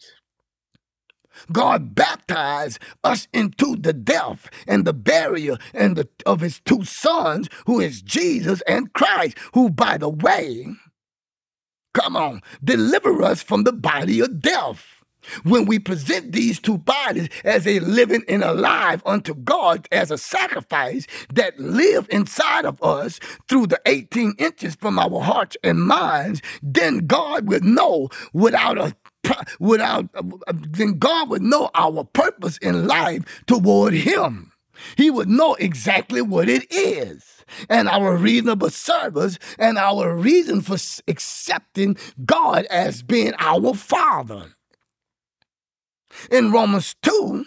God 1.53 1.95
baptized 1.95 2.79
us 3.03 3.27
into 3.33 3.77
the 3.77 3.93
death 3.93 4.51
and 4.67 4.85
the 4.85 4.93
burial 4.93 5.57
and 5.73 5.97
the, 5.97 6.09
of 6.27 6.41
his 6.41 6.61
two 6.61 6.85
sons, 6.85 7.49
who 7.67 7.81
is 7.81 8.03
Jesus 8.03 8.63
and 8.67 8.93
Christ, 8.93 9.39
who, 9.55 9.71
by 9.71 9.97
the 9.97 10.09
way, 10.09 10.67
come 11.95 12.17
on, 12.17 12.43
deliver 12.63 13.23
us 13.23 13.43
from 13.43 13.65
the 13.65 13.73
body 13.73 14.21
of 14.21 14.41
death 14.41 15.00
when 15.45 15.67
we 15.67 15.79
present 15.79 16.33
these 16.33 16.59
two 16.59 16.79
bodies 16.79 17.29
as 17.45 17.67
a 17.67 17.81
living 17.81 18.23
and 18.29 18.43
alive 18.43 19.03
unto 19.07 19.35
God 19.35 19.87
as 19.93 20.11
a 20.11 20.19
sacrifice 20.19 21.07
that 21.33 21.59
live 21.59 22.07
inside 22.11 22.65
of 22.65 22.83
us 22.83 23.21
through 23.49 23.67
the 23.67 23.81
18 23.87 24.35
inches 24.39 24.75
from 24.75 24.99
our 24.99 25.21
hearts 25.21 25.57
and 25.63 25.83
minds, 25.83 26.43
then 26.63 27.07
God 27.07 27.49
would 27.49 27.65
know 27.65 28.09
without 28.33 28.79
a 28.79 28.95
without 29.59 30.09
uh, 30.15 30.23
uh, 30.47 30.53
then 30.57 30.99
God 30.99 31.29
would 31.29 31.43
know 31.43 31.71
our 31.75 32.05
purpose 32.05 32.57
in 32.59 32.87
life 32.87 33.45
toward 33.47 33.93
him. 33.93 34.53
He 34.97 35.11
would 35.11 35.29
know 35.29 35.55
exactly 35.55 36.23
what 36.23 36.49
it 36.49 36.67
is 36.71 37.45
and 37.69 37.89
our 37.89 38.17
reasonable 38.17 38.71
service 38.71 39.39
and 39.59 39.77
our 39.77 40.17
reason 40.17 40.63
for 40.63 40.77
accepting 41.07 41.99
God 42.25 42.65
as 42.67 43.03
being 43.03 43.35
our 43.39 43.75
Father. 43.75 44.55
In 46.31 46.53
Romans 46.53 46.95
2, 47.03 47.45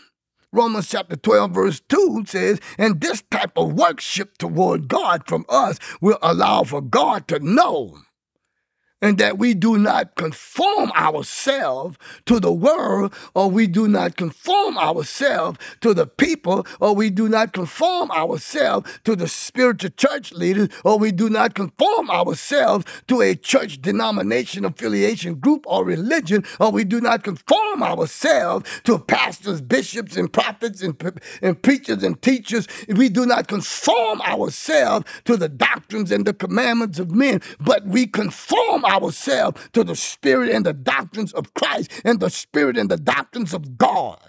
Romans 0.51 0.89
chapter 0.89 1.15
12, 1.15 1.51
verse 1.51 1.81
2 1.89 2.23
says, 2.27 2.59
And 2.77 3.01
this 3.01 3.23
type 3.31 3.57
of 3.57 3.73
worship 3.73 4.37
toward 4.37 4.87
God 4.87 5.27
from 5.27 5.45
us 5.49 5.79
will 5.99 6.19
allow 6.21 6.63
for 6.63 6.81
God 6.81 7.27
to 7.29 7.39
know 7.39 7.97
and 9.03 9.17
that 9.17 9.37
we 9.37 9.53
do 9.53 9.77
not 9.77 10.15
conform 10.15 10.89
ourselves 10.93 11.97
to 12.25 12.39
the 12.39 12.53
world, 12.53 13.13
or 13.35 13.51
we 13.51 13.67
do 13.67 13.85
not 13.85 14.15
conform 14.15 14.77
ourselves 14.77 15.59
to 15.81 15.93
the 15.93 16.07
people, 16.07 16.65
or 16.79 16.95
we 16.95 17.09
do 17.09 17.27
not 17.27 17.51
conform 17.51 18.09
ourselves 18.11 18.89
to 19.03 19.13
the 19.17 19.27
spiritual 19.27 19.89
church 19.97 20.31
leaders, 20.31 20.69
or 20.85 20.97
we 20.97 21.11
do 21.11 21.29
not 21.29 21.53
conform 21.53 22.09
ourselves 22.09 22.85
to 23.09 23.21
a 23.21 23.35
church 23.35 23.81
denomination, 23.81 24.63
affiliation, 24.63 25.35
group, 25.35 25.65
or 25.67 25.83
religion, 25.83 26.45
or 26.61 26.71
we 26.71 26.85
do 26.85 27.01
not 27.01 27.23
conform 27.23 27.83
ourselves 27.83 28.69
to 28.85 28.97
pastors, 28.97 29.59
bishops, 29.59 30.15
and 30.15 30.31
prophets, 30.31 30.81
and, 30.81 31.19
and 31.41 31.61
preachers 31.61 32.03
and 32.03 32.21
teachers. 32.21 32.69
We 32.87 33.09
do 33.09 33.25
not 33.25 33.49
conform 33.49 34.21
ourselves 34.21 35.05
to 35.25 35.35
the 35.35 35.49
doctrines 35.49 36.09
and 36.09 36.25
the 36.25 36.33
commandments 36.33 36.99
of 36.99 37.11
men, 37.11 37.41
but 37.59 37.85
we 37.85 38.07
conform 38.07 38.85
ourselves 38.93 39.69
to 39.73 39.83
the 39.83 39.95
spirit 39.95 40.49
and 40.49 40.65
the 40.65 40.73
doctrines 40.73 41.33
of 41.33 41.53
Christ 41.53 41.91
and 42.05 42.19
the 42.19 42.29
spirit 42.29 42.77
and 42.77 42.89
the 42.89 42.97
doctrines 42.97 43.53
of 43.53 43.77
God. 43.77 44.19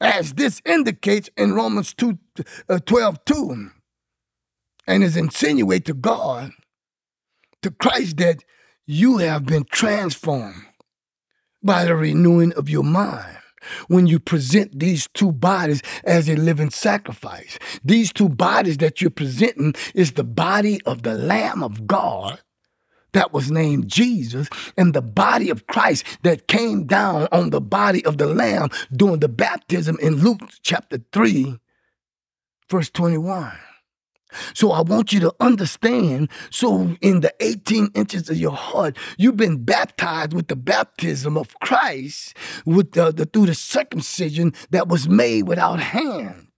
as 0.00 0.34
this 0.34 0.60
indicates 0.66 1.30
in 1.36 1.54
Romans 1.54 1.94
2 1.94 2.18
uh, 2.68 2.78
12 2.80 3.24
2, 3.24 3.70
and 4.86 5.02
is 5.02 5.16
insinuate 5.16 5.84
to 5.86 5.94
God, 5.94 6.52
to 7.62 7.70
Christ, 7.70 8.18
that 8.18 8.44
you 8.86 9.18
have 9.18 9.46
been 9.46 9.64
transformed 9.64 10.66
by 11.62 11.84
the 11.84 11.96
renewing 11.96 12.52
of 12.52 12.68
your 12.68 12.84
mind 12.84 13.38
when 13.88 14.06
you 14.06 14.18
present 14.18 14.78
these 14.78 15.08
two 15.14 15.32
bodies 15.32 15.82
as 16.04 16.28
a 16.28 16.36
living 16.36 16.70
sacrifice. 16.70 17.58
These 17.84 18.12
two 18.12 18.28
bodies 18.28 18.78
that 18.78 19.00
you're 19.00 19.10
presenting 19.10 19.74
is 19.94 20.12
the 20.12 20.24
body 20.24 20.80
of 20.82 21.02
the 21.02 21.14
Lamb 21.14 21.62
of 21.62 21.86
God 21.86 22.40
that 23.12 23.32
was 23.32 23.50
named 23.50 23.88
Jesus 23.88 24.48
and 24.76 24.92
the 24.92 25.02
body 25.02 25.48
of 25.48 25.66
Christ 25.66 26.04
that 26.22 26.48
came 26.48 26.84
down 26.84 27.28
on 27.32 27.50
the 27.50 27.60
body 27.60 28.04
of 28.04 28.18
the 28.18 28.26
Lamb 28.26 28.68
during 28.92 29.20
the 29.20 29.28
baptism 29.28 29.96
in 30.00 30.16
Luke 30.16 30.40
chapter 30.62 30.98
3, 31.12 31.58
verse 32.68 32.90
21. 32.90 33.52
So 34.54 34.72
I 34.72 34.82
want 34.82 35.12
you 35.12 35.20
to 35.20 35.34
understand. 35.40 36.28
So, 36.50 36.96
in 37.00 37.20
the 37.20 37.34
18 37.40 37.90
inches 37.94 38.28
of 38.30 38.36
your 38.36 38.52
heart, 38.52 38.96
you've 39.18 39.36
been 39.36 39.64
baptized 39.64 40.32
with 40.32 40.48
the 40.48 40.56
baptism 40.56 41.36
of 41.36 41.58
Christ 41.60 42.36
with 42.64 42.92
the, 42.92 43.12
the, 43.12 43.26
through 43.26 43.46
the 43.46 43.54
circumcision 43.54 44.52
that 44.70 44.88
was 44.88 45.08
made 45.08 45.42
without 45.42 45.80
hand. 45.80 46.48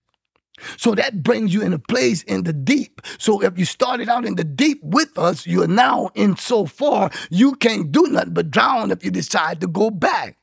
So 0.77 0.95
that 0.95 1.21
brings 1.23 1.53
you 1.53 1.61
in 1.61 1.73
a 1.73 1.79
place 1.79 2.23
in 2.23 2.43
the 2.43 2.53
deep. 2.53 3.01
So 3.19 3.41
if 3.41 3.57
you 3.59 3.65
started 3.65 4.09
out 4.09 4.25
in 4.25 4.35
the 4.35 4.43
deep 4.43 4.79
with 4.83 5.17
us, 5.17 5.45
you're 5.45 5.67
now 5.67 6.09
in 6.15 6.35
so 6.35 6.65
far, 6.65 7.11
you 7.29 7.55
can't 7.55 7.91
do 7.91 8.07
nothing 8.07 8.33
but 8.33 8.49
drown 8.49 8.91
if 8.91 9.05
you 9.05 9.11
decide 9.11 9.61
to 9.61 9.67
go 9.67 9.91
back. 9.91 10.37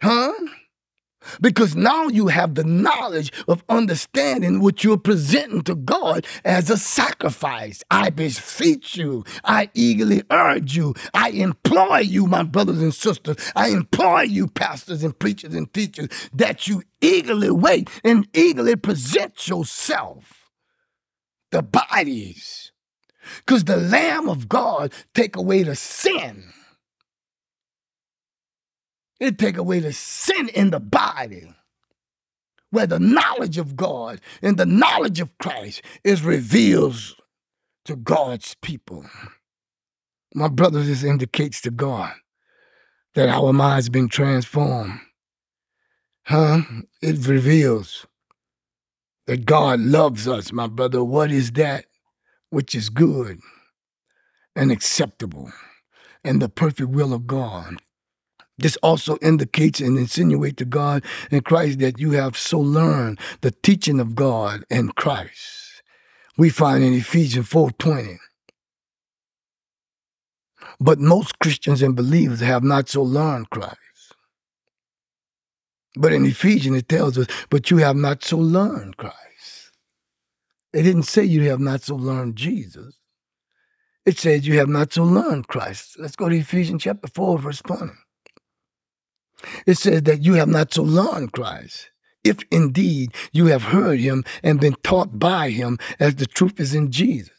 Huh? 0.00 0.32
Because 1.40 1.76
now 1.76 2.08
you 2.08 2.28
have 2.28 2.54
the 2.54 2.64
knowledge 2.64 3.32
of 3.46 3.62
understanding 3.68 4.60
what 4.60 4.82
you're 4.82 4.96
presenting 4.96 5.62
to 5.62 5.74
God 5.74 6.26
as 6.44 6.70
a 6.70 6.78
sacrifice. 6.78 7.82
I 7.90 8.10
beseech 8.10 8.96
you, 8.96 9.24
I 9.44 9.70
eagerly 9.74 10.22
urge 10.30 10.76
you, 10.76 10.94
I 11.12 11.30
implore 11.30 12.00
you, 12.00 12.26
my 12.26 12.42
brothers 12.42 12.80
and 12.80 12.94
sisters, 12.94 13.36
I 13.54 13.68
implore 13.68 14.24
you, 14.24 14.48
pastors 14.48 15.02
and 15.02 15.18
preachers 15.18 15.54
and 15.54 15.72
teachers, 15.72 16.08
that 16.32 16.66
you 16.66 16.82
eagerly 17.00 17.50
wait 17.50 17.90
and 18.02 18.26
eagerly 18.32 18.76
present 18.76 19.46
yourself, 19.48 20.50
the 21.50 21.62
bodies. 21.62 22.72
Because 23.44 23.64
the 23.64 23.76
Lamb 23.76 24.28
of 24.28 24.48
God 24.48 24.92
take 25.14 25.36
away 25.36 25.62
the 25.62 25.76
sin 25.76 26.52
it 29.20 29.38
take 29.38 29.56
away 29.56 29.78
the 29.80 29.92
sin 29.92 30.48
in 30.48 30.70
the 30.70 30.80
body 30.80 31.52
where 32.70 32.86
the 32.86 32.98
knowledge 32.98 33.58
of 33.58 33.76
God 33.76 34.20
and 34.42 34.56
the 34.56 34.66
knowledge 34.66 35.20
of 35.20 35.36
Christ 35.38 35.82
is 36.02 36.22
revealed 36.22 36.96
to 37.84 37.96
God's 37.96 38.54
people. 38.62 39.04
My 40.34 40.48
brothers, 40.48 40.86
this 40.86 41.02
indicates 41.02 41.60
to 41.62 41.70
God 41.70 42.12
that 43.14 43.28
our 43.28 43.52
minds 43.52 43.88
been 43.88 44.08
transformed. 44.08 45.00
Huh? 46.24 46.60
It 47.02 47.26
reveals 47.26 48.06
that 49.26 49.46
God 49.46 49.80
loves 49.80 50.28
us, 50.28 50.52
my 50.52 50.68
brother. 50.68 51.02
What 51.02 51.32
is 51.32 51.52
that 51.52 51.86
which 52.50 52.74
is 52.74 52.88
good 52.88 53.40
and 54.54 54.70
acceptable 54.70 55.52
and 56.22 56.40
the 56.40 56.48
perfect 56.48 56.90
will 56.90 57.12
of 57.12 57.26
God? 57.26 57.76
This 58.60 58.76
also 58.76 59.16
indicates 59.22 59.80
and 59.80 59.98
insinuates 59.98 60.56
to 60.56 60.64
God 60.64 61.02
and 61.30 61.44
Christ 61.44 61.78
that 61.78 61.98
you 61.98 62.12
have 62.12 62.36
so 62.36 62.60
learned 62.60 63.18
the 63.40 63.50
teaching 63.50 64.00
of 64.00 64.14
God 64.14 64.64
and 64.70 64.94
Christ. 64.94 65.82
We 66.36 66.50
find 66.50 66.84
in 66.84 66.92
Ephesians 66.92 67.48
4:20. 67.48 68.18
But 70.78 70.98
most 70.98 71.38
Christians 71.38 71.82
and 71.82 71.96
believers 71.96 72.40
have 72.40 72.62
not 72.62 72.88
so 72.88 73.02
learned 73.02 73.50
Christ. 73.50 73.76
But 75.96 76.12
in 76.12 76.24
Ephesians 76.24 76.76
it 76.76 76.88
tells 76.88 77.18
us, 77.18 77.26
but 77.50 77.70
you 77.70 77.78
have 77.78 77.96
not 77.96 78.22
so 78.22 78.38
learned 78.38 78.96
Christ. 78.96 79.72
It 80.72 80.82
didn't 80.82 81.02
say 81.04 81.24
you 81.24 81.48
have 81.50 81.60
not 81.60 81.82
so 81.82 81.96
learned 81.96 82.36
Jesus. 82.36 82.96
It 84.06 84.18
says 84.18 84.46
you 84.46 84.58
have 84.58 84.68
not 84.68 84.92
so 84.92 85.04
learned 85.04 85.48
Christ. 85.48 85.96
Let's 85.98 86.16
go 86.16 86.28
to 86.28 86.36
Ephesians 86.36 86.82
chapter 86.82 87.08
4, 87.08 87.38
verse 87.38 87.60
20. 87.62 87.92
It 89.66 89.76
says 89.76 90.02
that 90.02 90.22
you 90.22 90.34
have 90.34 90.48
not 90.48 90.72
so 90.74 90.82
learned 90.82 91.32
Christ, 91.32 91.90
if 92.24 92.38
indeed 92.50 93.14
you 93.32 93.46
have 93.46 93.64
heard 93.64 94.00
him 94.00 94.24
and 94.42 94.60
been 94.60 94.76
taught 94.82 95.18
by 95.18 95.50
him 95.50 95.78
as 95.98 96.16
the 96.16 96.26
truth 96.26 96.60
is 96.60 96.74
in 96.74 96.90
Jesus. 96.90 97.30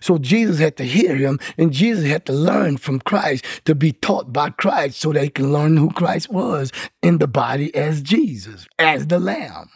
So 0.00 0.18
Jesus 0.18 0.58
had 0.58 0.76
to 0.78 0.84
hear 0.84 1.14
him, 1.16 1.38
and 1.56 1.72
Jesus 1.72 2.06
had 2.06 2.26
to 2.26 2.32
learn 2.32 2.78
from 2.78 3.00
Christ 3.00 3.44
to 3.64 3.74
be 3.74 3.92
taught 3.92 4.32
by 4.32 4.50
Christ 4.50 5.00
so 5.00 5.12
that 5.12 5.22
he 5.22 5.30
can 5.30 5.52
learn 5.52 5.76
who 5.76 5.90
Christ 5.90 6.30
was 6.30 6.72
in 7.02 7.18
the 7.18 7.28
body 7.28 7.74
as 7.74 8.02
Jesus, 8.02 8.66
as 8.78 9.06
the 9.06 9.20
Lamb. 9.20 9.70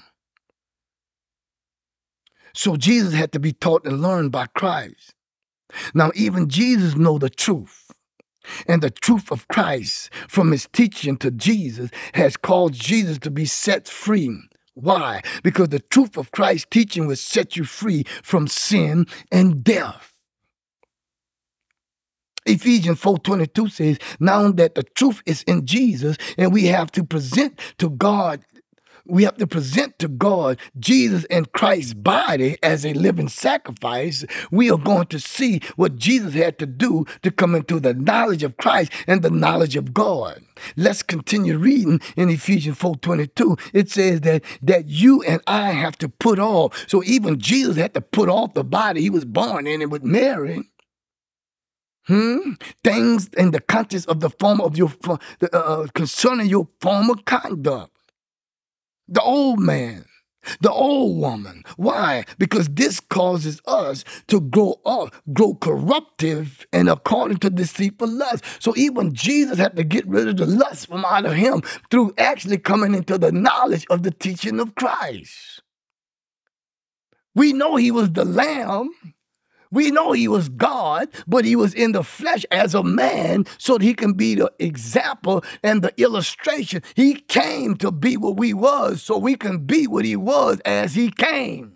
So 2.54 2.76
Jesus 2.76 3.14
had 3.14 3.32
to 3.32 3.38
be 3.38 3.52
taught 3.52 3.84
and 3.84 4.00
learned 4.00 4.32
by 4.32 4.46
Christ. 4.46 5.14
Now, 5.94 6.10
even 6.14 6.48
Jesus 6.48 6.96
know 6.96 7.18
the 7.18 7.30
truth. 7.30 7.90
And 8.66 8.82
the 8.82 8.90
truth 8.90 9.30
of 9.30 9.48
Christ 9.48 10.10
from 10.28 10.52
his 10.52 10.68
teaching 10.72 11.16
to 11.18 11.30
Jesus 11.30 11.90
has 12.14 12.36
caused 12.36 12.74
Jesus 12.74 13.18
to 13.20 13.30
be 13.30 13.44
set 13.44 13.88
free. 13.88 14.38
Why? 14.74 15.22
Because 15.42 15.70
the 15.70 15.80
truth 15.80 16.16
of 16.18 16.30
Christ's 16.30 16.66
teaching 16.70 17.06
will 17.06 17.16
set 17.16 17.56
you 17.56 17.64
free 17.64 18.04
from 18.22 18.46
sin 18.46 19.06
and 19.32 19.64
death. 19.64 20.12
Ephesians 22.46 23.00
4:22 23.00 23.68
says, 23.68 23.98
"Now 24.20 24.52
that 24.52 24.76
the 24.76 24.84
truth 24.84 25.20
is 25.26 25.42
in 25.42 25.66
Jesus 25.66 26.16
and 26.38 26.52
we 26.52 26.66
have 26.66 26.92
to 26.92 27.02
present 27.02 27.58
to 27.78 27.90
God 27.90 28.44
we 29.08 29.24
have 29.24 29.36
to 29.36 29.46
present 29.46 29.98
to 29.98 30.08
God 30.08 30.58
Jesus 30.78 31.24
and 31.26 31.50
Christ's 31.52 31.94
body 31.94 32.56
as 32.62 32.84
a 32.84 32.92
living 32.94 33.28
sacrifice, 33.28 34.24
we 34.50 34.70
are 34.70 34.78
going 34.78 35.06
to 35.08 35.18
see 35.18 35.60
what 35.76 35.96
Jesus 35.96 36.34
had 36.34 36.58
to 36.58 36.66
do 36.66 37.04
to 37.22 37.30
come 37.30 37.54
into 37.54 37.80
the 37.80 37.94
knowledge 37.94 38.42
of 38.42 38.56
Christ 38.56 38.92
and 39.06 39.22
the 39.22 39.30
knowledge 39.30 39.76
of 39.76 39.94
God. 39.94 40.42
Let's 40.76 41.02
continue 41.02 41.58
reading 41.58 42.00
in 42.16 42.30
Ephesians 42.30 42.78
4:22. 42.78 43.58
It 43.72 43.90
says 43.90 44.22
that 44.22 44.42
that 44.62 44.86
you 44.86 45.22
and 45.22 45.42
I 45.46 45.72
have 45.72 45.98
to 45.98 46.08
put 46.08 46.38
off. 46.38 46.84
So 46.88 47.02
even 47.04 47.38
Jesus 47.38 47.76
had 47.76 47.94
to 47.94 48.00
put 48.00 48.28
off 48.28 48.54
the 48.54 48.64
body 48.64 49.02
he 49.02 49.10
was 49.10 49.24
born 49.24 49.66
in 49.66 49.82
and 49.82 49.92
with 49.92 50.02
Mary. 50.02 50.62
Hmm? 52.06 52.52
Things 52.84 53.28
in 53.36 53.50
the 53.50 53.60
conscience 53.60 54.06
of 54.06 54.20
the 54.20 54.30
form 54.30 54.60
of 54.60 54.78
your 54.78 54.92
uh, 55.08 55.16
uh, 55.52 55.86
concerning 55.92 56.46
your 56.46 56.68
former 56.80 57.16
conduct 57.24 57.95
the 59.08 59.22
old 59.22 59.60
man, 59.60 60.04
the 60.60 60.72
old 60.72 61.18
woman. 61.18 61.62
Why? 61.76 62.24
Because 62.38 62.68
this 62.68 63.00
causes 63.00 63.60
us 63.66 64.04
to 64.28 64.40
grow 64.40 64.80
up, 64.84 65.14
grow 65.32 65.54
corruptive 65.54 66.66
and 66.72 66.88
according 66.88 67.38
to 67.38 67.50
deceitful 67.50 68.08
lust. 68.08 68.44
So 68.60 68.74
even 68.76 69.14
Jesus 69.14 69.58
had 69.58 69.76
to 69.76 69.84
get 69.84 70.06
rid 70.06 70.28
of 70.28 70.36
the 70.36 70.46
lust 70.46 70.88
from 70.88 71.04
out 71.04 71.26
of 71.26 71.32
him 71.32 71.62
through 71.90 72.14
actually 72.18 72.58
coming 72.58 72.94
into 72.94 73.18
the 73.18 73.32
knowledge 73.32 73.86
of 73.90 74.02
the 74.02 74.10
teaching 74.10 74.60
of 74.60 74.74
Christ. 74.74 75.62
We 77.34 77.52
know 77.52 77.76
he 77.76 77.90
was 77.90 78.12
the 78.12 78.24
lamb 78.24 78.90
we 79.76 79.90
know 79.90 80.12
he 80.12 80.26
was 80.26 80.48
God, 80.48 81.08
but 81.26 81.44
he 81.44 81.54
was 81.54 81.74
in 81.74 81.92
the 81.92 82.02
flesh 82.02 82.46
as 82.50 82.74
a 82.74 82.82
man 82.82 83.44
so 83.58 83.74
that 83.74 83.84
he 83.84 83.92
can 83.92 84.14
be 84.14 84.34
the 84.34 84.50
example 84.58 85.44
and 85.62 85.82
the 85.82 85.92
illustration. 86.00 86.82
He 86.94 87.16
came 87.16 87.76
to 87.76 87.92
be 87.92 88.16
what 88.16 88.38
we 88.38 88.54
was 88.54 89.02
so 89.02 89.18
we 89.18 89.36
can 89.36 89.66
be 89.66 89.86
what 89.86 90.06
he 90.06 90.16
was 90.16 90.60
as 90.64 90.94
he 90.94 91.10
came. 91.10 91.74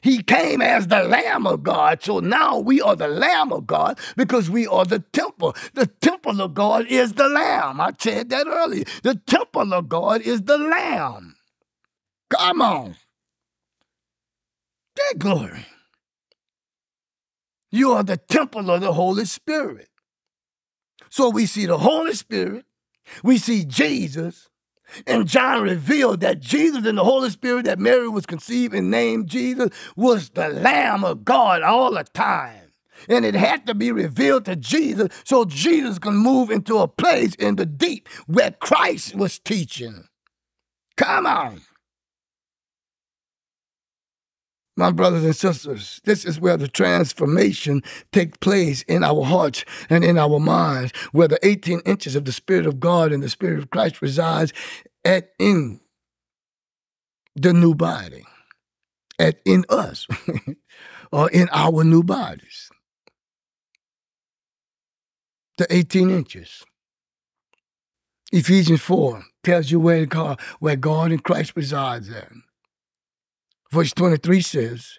He 0.00 0.22
came 0.22 0.62
as 0.62 0.86
the 0.86 1.02
Lamb 1.02 1.44
of 1.44 1.64
God. 1.64 2.04
So 2.04 2.20
now 2.20 2.58
we 2.58 2.80
are 2.80 2.94
the 2.94 3.08
Lamb 3.08 3.52
of 3.52 3.66
God 3.66 3.98
because 4.16 4.48
we 4.48 4.68
are 4.68 4.84
the 4.84 5.00
temple. 5.00 5.56
The 5.74 5.86
temple 5.86 6.40
of 6.40 6.54
God 6.54 6.86
is 6.86 7.14
the 7.14 7.28
Lamb. 7.28 7.80
I 7.80 7.92
said 7.98 8.30
that 8.30 8.46
earlier. 8.46 8.84
The 9.02 9.16
temple 9.26 9.74
of 9.74 9.88
God 9.88 10.20
is 10.20 10.42
the 10.42 10.56
Lamb. 10.56 11.34
Come 12.30 12.62
on. 12.62 12.94
That 14.94 15.18
glory. 15.18 15.66
You 17.70 17.92
are 17.92 18.02
the 18.02 18.16
temple 18.16 18.70
of 18.70 18.80
the 18.80 18.92
Holy 18.92 19.24
Spirit. 19.24 19.88
So 21.10 21.30
we 21.30 21.46
see 21.46 21.66
the 21.66 21.78
Holy 21.78 22.14
Spirit, 22.14 22.64
we 23.22 23.38
see 23.38 23.64
Jesus, 23.64 24.48
and 25.06 25.26
John 25.26 25.62
revealed 25.62 26.20
that 26.20 26.40
Jesus 26.40 26.86
and 26.86 26.98
the 26.98 27.04
Holy 27.04 27.30
Spirit 27.30 27.66
that 27.66 27.78
Mary 27.78 28.08
was 28.08 28.26
conceived 28.26 28.74
and 28.74 28.90
named 28.90 29.28
Jesus 29.28 29.70
was 29.96 30.30
the 30.30 30.48
Lamb 30.48 31.04
of 31.04 31.24
God 31.24 31.62
all 31.62 31.92
the 31.92 32.04
time. 32.04 32.72
And 33.08 33.24
it 33.24 33.34
had 33.34 33.66
to 33.66 33.74
be 33.74 33.92
revealed 33.92 34.46
to 34.46 34.56
Jesus 34.56 35.08
so 35.24 35.44
Jesus 35.44 35.98
can 35.98 36.16
move 36.16 36.50
into 36.50 36.78
a 36.78 36.88
place 36.88 37.34
in 37.34 37.56
the 37.56 37.66
deep 37.66 38.08
where 38.26 38.50
Christ 38.50 39.14
was 39.14 39.38
teaching. 39.38 40.08
Come 40.96 41.26
on. 41.26 41.60
My 44.78 44.92
brothers 44.92 45.24
and 45.24 45.34
sisters, 45.34 46.00
this 46.04 46.24
is 46.24 46.38
where 46.38 46.56
the 46.56 46.68
transformation 46.68 47.82
takes 48.12 48.38
place 48.38 48.82
in 48.82 49.02
our 49.02 49.24
hearts 49.24 49.64
and 49.90 50.04
in 50.04 50.16
our 50.16 50.38
minds, 50.38 50.92
where 51.10 51.26
the 51.26 51.44
18 51.44 51.80
inches 51.80 52.14
of 52.14 52.24
the 52.24 52.30
Spirit 52.30 52.64
of 52.64 52.78
God 52.78 53.10
and 53.10 53.20
the 53.20 53.28
Spirit 53.28 53.58
of 53.58 53.70
Christ 53.70 54.00
resides 54.00 54.52
at 55.04 55.30
in 55.40 55.80
the 57.34 57.52
new 57.52 57.74
body, 57.74 58.22
at 59.18 59.40
in 59.44 59.64
us, 59.68 60.06
or 61.12 61.28
in 61.30 61.48
our 61.50 61.82
new 61.82 62.04
bodies. 62.04 62.70
The 65.56 65.66
18 65.74 66.08
inches. 66.08 66.64
Ephesians 68.30 68.82
4 68.82 69.24
tells 69.42 69.72
you 69.72 69.80
where 69.80 70.06
God, 70.06 70.40
where 70.60 70.76
God 70.76 71.10
in 71.10 71.18
Christ 71.18 71.54
resides 71.56 72.08
at. 72.10 72.30
Verse 73.70 73.92
23 73.92 74.40
says, 74.40 74.98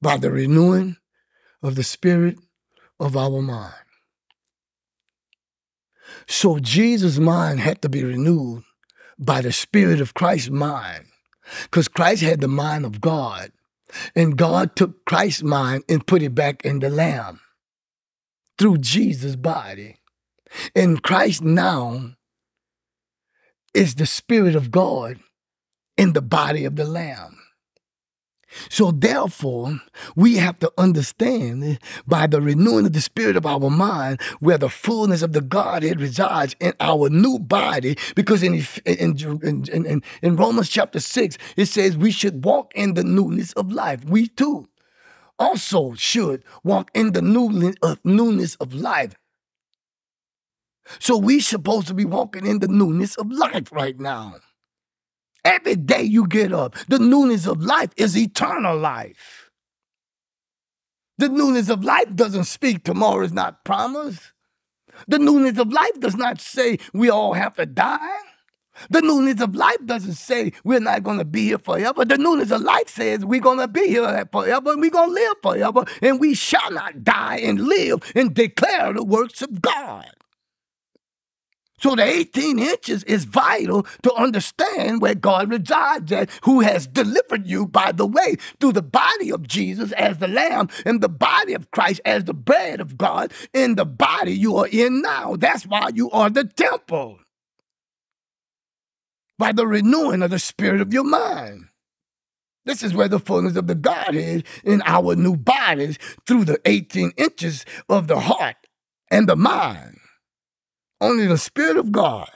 by 0.00 0.16
the 0.16 0.30
renewing 0.30 0.96
of 1.62 1.76
the 1.76 1.84
spirit 1.84 2.38
of 2.98 3.16
our 3.16 3.40
mind. 3.40 3.74
So 6.26 6.58
Jesus' 6.58 7.18
mind 7.18 7.60
had 7.60 7.80
to 7.82 7.88
be 7.88 8.02
renewed 8.02 8.64
by 9.18 9.40
the 9.40 9.52
spirit 9.52 10.00
of 10.00 10.14
Christ's 10.14 10.50
mind. 10.50 11.06
Because 11.64 11.88
Christ 11.88 12.22
had 12.22 12.40
the 12.40 12.48
mind 12.48 12.84
of 12.84 13.00
God. 13.00 13.52
And 14.16 14.38
God 14.38 14.74
took 14.74 15.04
Christ's 15.04 15.42
mind 15.42 15.84
and 15.88 16.06
put 16.06 16.22
it 16.22 16.34
back 16.34 16.64
in 16.64 16.80
the 16.80 16.90
Lamb 16.90 17.40
through 18.58 18.78
Jesus' 18.78 19.36
body. 19.36 19.96
And 20.74 21.02
Christ 21.02 21.42
now 21.42 22.14
is 23.74 23.94
the 23.94 24.06
Spirit 24.06 24.54
of 24.54 24.70
God 24.70 25.18
in 25.96 26.12
the 26.12 26.22
body 26.22 26.64
of 26.64 26.76
the 26.76 26.84
Lamb. 26.84 27.41
So 28.68 28.90
therefore, 28.90 29.80
we 30.16 30.36
have 30.36 30.58
to 30.60 30.72
understand 30.78 31.78
by 32.06 32.26
the 32.26 32.40
renewing 32.40 32.86
of 32.86 32.92
the 32.92 33.00
spirit 33.00 33.36
of 33.36 33.46
our 33.46 33.70
mind 33.70 34.20
where 34.40 34.58
the 34.58 34.68
fullness 34.68 35.22
of 35.22 35.32
the 35.32 35.40
Godhead 35.40 36.00
resides 36.00 36.56
in 36.60 36.74
our 36.80 37.08
new 37.08 37.38
body. 37.38 37.96
Because 38.14 38.42
in, 38.42 38.64
in, 38.84 39.16
in, 39.68 40.02
in, 40.22 40.36
Romans 40.36 40.68
chapter 40.68 41.00
6, 41.00 41.38
it 41.56 41.66
says 41.66 41.96
we 41.96 42.10
should 42.10 42.44
walk 42.44 42.72
in 42.74 42.94
the 42.94 43.04
newness 43.04 43.52
of 43.52 43.72
life. 43.72 44.04
We 44.04 44.28
too 44.28 44.68
also 45.38 45.94
should 45.94 46.44
walk 46.62 46.90
in 46.94 47.12
the 47.12 47.22
newness 47.22 48.54
of 48.56 48.74
life. 48.74 49.14
So 50.98 51.16
we're 51.16 51.40
supposed 51.40 51.86
to 51.88 51.94
be 51.94 52.04
walking 52.04 52.46
in 52.46 52.58
the 52.58 52.68
newness 52.68 53.16
of 53.16 53.30
life 53.30 53.72
right 53.72 53.98
now. 53.98 54.36
Every 55.44 55.76
day 55.76 56.02
you 56.02 56.26
get 56.26 56.52
up, 56.52 56.76
the 56.88 56.98
newness 56.98 57.46
of 57.46 57.62
life 57.62 57.90
is 57.96 58.16
eternal 58.16 58.78
life. 58.78 59.50
The 61.18 61.28
newness 61.28 61.68
of 61.68 61.84
life 61.84 62.14
doesn't 62.14 62.44
speak 62.44 62.84
tomorrow 62.84 63.24
is 63.24 63.32
not 63.32 63.64
promised. 63.64 64.32
The 65.08 65.18
newness 65.18 65.58
of 65.58 65.72
life 65.72 65.98
does 66.00 66.16
not 66.16 66.40
say 66.40 66.78
we 66.92 67.10
all 67.10 67.34
have 67.34 67.54
to 67.56 67.66
die. 67.66 68.18
The 68.88 69.02
newness 69.02 69.40
of 69.40 69.54
life 69.54 69.84
doesn't 69.84 70.14
say 70.14 70.52
we're 70.64 70.80
not 70.80 71.02
going 71.02 71.18
to 71.18 71.24
be 71.24 71.46
here 71.48 71.58
forever. 71.58 72.04
The 72.04 72.16
newness 72.16 72.50
of 72.50 72.62
life 72.62 72.88
says 72.88 73.24
we're 73.24 73.40
going 73.40 73.58
to 73.58 73.68
be 73.68 73.88
here 73.88 74.26
forever 74.32 74.72
and 74.72 74.80
we're 74.80 74.90
going 74.90 75.10
to 75.10 75.14
live 75.14 75.36
forever 75.42 75.84
and 76.00 76.18
we 76.18 76.34
shall 76.34 76.70
not 76.70 77.04
die 77.04 77.36
and 77.38 77.60
live 77.60 78.00
and 78.14 78.34
declare 78.34 78.92
the 78.94 79.04
works 79.04 79.42
of 79.42 79.60
God. 79.60 80.10
So 81.82 81.96
the 81.96 82.04
18 82.04 82.60
inches 82.60 83.02
is 83.04 83.24
vital 83.24 83.82
to 84.04 84.14
understand 84.14 85.02
where 85.02 85.16
God 85.16 85.50
resides 85.50 86.12
at, 86.12 86.30
who 86.44 86.60
has 86.60 86.86
delivered 86.86 87.46
you, 87.46 87.66
by 87.66 87.90
the 87.90 88.06
way, 88.06 88.36
through 88.60 88.72
the 88.72 88.82
body 88.82 89.32
of 89.32 89.48
Jesus 89.48 89.90
as 89.92 90.18
the 90.18 90.28
lamb 90.28 90.68
and 90.86 91.00
the 91.00 91.08
body 91.08 91.54
of 91.54 91.72
Christ 91.72 92.00
as 92.04 92.24
the 92.24 92.34
bread 92.34 92.80
of 92.80 92.96
God 92.96 93.32
in 93.52 93.74
the 93.74 93.84
body 93.84 94.32
you 94.32 94.56
are 94.58 94.68
in 94.68 95.02
now. 95.02 95.34
That's 95.34 95.66
why 95.66 95.90
you 95.92 96.08
are 96.12 96.30
the 96.30 96.44
temple. 96.44 97.18
By 99.36 99.50
the 99.50 99.66
renewing 99.66 100.22
of 100.22 100.30
the 100.30 100.38
spirit 100.38 100.80
of 100.80 100.92
your 100.92 101.04
mind. 101.04 101.66
This 102.64 102.84
is 102.84 102.94
where 102.94 103.08
the 103.08 103.18
fullness 103.18 103.56
of 103.56 103.66
the 103.66 103.74
Godhead 103.74 104.44
in 104.62 104.82
our 104.86 105.16
new 105.16 105.36
bodies 105.36 105.98
through 106.28 106.44
the 106.44 106.60
18 106.64 107.10
inches 107.16 107.64
of 107.88 108.06
the 108.06 108.20
heart 108.20 108.68
and 109.10 109.28
the 109.28 109.34
mind. 109.34 109.98
Only 111.02 111.26
the 111.26 111.36
Spirit 111.36 111.78
of 111.78 111.90
God 111.90 112.30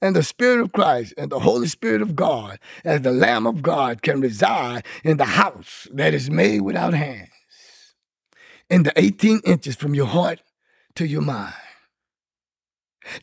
and 0.00 0.14
the 0.14 0.22
Spirit 0.22 0.60
of 0.60 0.72
Christ 0.72 1.14
and 1.18 1.32
the 1.32 1.40
Holy 1.40 1.66
Spirit 1.66 2.00
of 2.00 2.14
God 2.14 2.60
as 2.84 3.02
the 3.02 3.10
Lamb 3.10 3.44
of 3.44 3.60
God 3.60 4.02
can 4.02 4.20
reside 4.20 4.86
in 5.02 5.16
the 5.16 5.24
house 5.24 5.88
that 5.92 6.14
is 6.14 6.30
made 6.30 6.60
without 6.60 6.94
hands. 6.94 7.30
In 8.70 8.84
the 8.84 8.92
18 8.94 9.40
inches 9.44 9.74
from 9.74 9.96
your 9.96 10.06
heart 10.06 10.40
to 10.94 11.08
your 11.08 11.22
mind. 11.22 11.54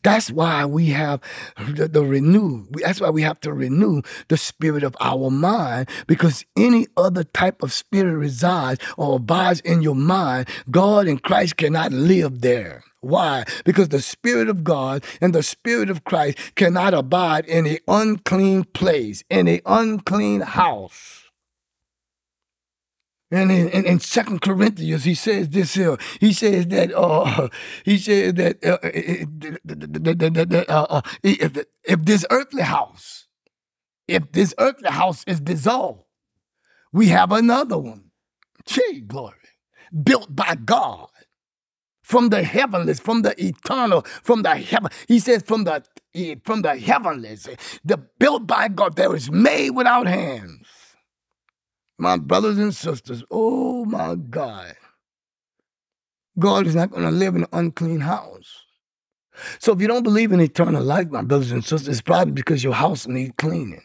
That's 0.03 0.29
why 0.29 0.65
we 0.65 0.87
have 0.87 1.21
the, 1.57 1.87
the 1.87 2.03
renew. 2.03 2.65
That's 2.71 2.99
why 2.99 3.11
we 3.11 3.21
have 3.21 3.39
to 3.41 3.53
renew 3.53 4.01
the 4.27 4.35
spirit 4.35 4.83
of 4.83 4.97
our 4.99 5.31
mind 5.31 5.87
because 6.05 6.43
any 6.57 6.87
other 6.97 7.23
type 7.23 7.63
of 7.63 7.71
spirit 7.71 8.17
resides 8.17 8.83
or 8.97 9.15
abides 9.15 9.61
in 9.61 9.81
your 9.81 9.95
mind. 9.95 10.49
God 10.69 11.07
and 11.07 11.23
Christ 11.23 11.55
cannot 11.55 11.93
live 11.93 12.41
there. 12.41 12.83
Why? 13.05 13.45
Because 13.65 13.89
the 13.89 14.01
Spirit 14.01 14.49
of 14.49 14.63
God 14.63 15.03
and 15.21 15.35
the 15.35 15.43
Spirit 15.43 15.91
of 15.91 16.03
Christ 16.05 16.39
cannot 16.55 16.95
abide 16.95 17.45
in 17.45 17.67
an 17.67 17.77
unclean 17.87 18.63
place, 18.63 19.23
in 19.29 19.47
an 19.47 19.59
unclean 19.63 20.41
house. 20.41 21.25
And 23.29 23.51
in, 23.51 23.69
in, 23.69 23.85
in 23.85 23.99
Second 23.99 24.41
Corinthians, 24.41 25.03
he 25.03 25.13
says 25.13 25.49
this 25.49 25.75
here. 25.75 25.97
He 26.19 26.33
says 26.33 26.65
that 26.69 26.91
uh, 26.95 27.49
he 27.83 27.99
says 27.99 28.33
that, 28.35 28.65
uh, 28.65 28.79
uh 30.73 31.01
if, 31.21 31.65
if 31.83 32.05
this 32.05 32.25
earthly 32.31 32.63
house, 32.63 33.27
if 34.07 34.31
this 34.31 34.55
earthly 34.57 34.89
house 34.89 35.23
is 35.27 35.39
dissolved, 35.39 36.05
we 36.91 37.09
have 37.09 37.31
another 37.31 37.77
one. 37.77 38.05
Gee, 38.65 39.01
glory, 39.01 39.35
built 40.03 40.35
by 40.35 40.55
God 40.55 41.09
from 42.05 42.29
the 42.29 42.43
heavenlies, 42.43 42.99
from 42.99 43.23
the 43.23 43.33
eternal, 43.43 44.01
from 44.23 44.43
the 44.43 44.55
heaven. 44.55 44.91
He 45.07 45.19
says 45.19 45.43
from 45.43 45.63
the 45.65 45.83
from 46.45 46.61
the 46.61 46.77
heavenlies, 46.77 47.49
the 47.83 47.97
built 47.97 48.47
by 48.47 48.69
God, 48.69 48.95
that 48.95 49.09
was 49.09 49.29
made 49.29 49.71
without 49.71 50.07
hands 50.07 50.67
my 51.97 52.17
brothers 52.17 52.57
and 52.57 52.73
sisters, 52.73 53.23
oh 53.31 53.85
my 53.85 54.15
God. 54.15 54.75
God 56.37 56.67
is 56.67 56.75
not 56.75 56.91
going 56.91 57.03
to 57.03 57.11
live 57.11 57.35
in 57.35 57.43
an 57.43 57.49
unclean 57.53 58.01
house. 58.01 58.63
So 59.59 59.73
if 59.73 59.81
you 59.81 59.87
don't 59.87 60.03
believe 60.03 60.31
in 60.31 60.41
eternal 60.41 60.83
life, 60.83 61.09
my 61.09 61.21
brothers 61.21 61.51
and 61.51 61.63
sisters, 61.63 61.87
it's 61.87 62.01
probably 62.01 62.33
because 62.33 62.63
your 62.63 62.73
house 62.73 63.07
needs 63.07 63.33
cleaning. 63.37 63.81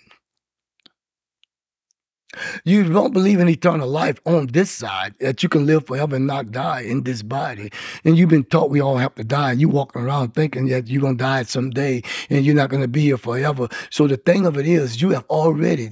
You 2.64 2.84
don't 2.84 3.12
believe 3.12 3.40
in 3.40 3.48
eternal 3.48 3.88
life 3.88 4.20
on 4.24 4.46
this 4.48 4.70
side, 4.70 5.14
that 5.20 5.42
you 5.42 5.48
can 5.48 5.66
live 5.66 5.86
forever 5.86 6.16
and 6.16 6.26
not 6.26 6.52
die 6.52 6.82
in 6.82 7.02
this 7.02 7.22
body. 7.22 7.72
And 8.04 8.16
you've 8.16 8.28
been 8.28 8.44
taught 8.44 8.70
we 8.70 8.80
all 8.80 8.98
have 8.98 9.14
to 9.16 9.24
die. 9.24 9.52
And 9.52 9.60
you 9.60 9.68
walking 9.68 10.02
around 10.02 10.34
thinking 10.34 10.66
that 10.68 10.88
you're 10.88 11.02
going 11.02 11.18
to 11.18 11.24
die 11.24 11.42
someday 11.42 12.02
and 12.28 12.44
you're 12.44 12.54
not 12.54 12.70
going 12.70 12.82
to 12.82 12.88
be 12.88 13.02
here 13.02 13.18
forever. 13.18 13.68
So 13.90 14.06
the 14.06 14.16
thing 14.16 14.46
of 14.46 14.56
it 14.56 14.66
is, 14.66 15.02
you 15.02 15.10
have 15.10 15.24
already 15.28 15.90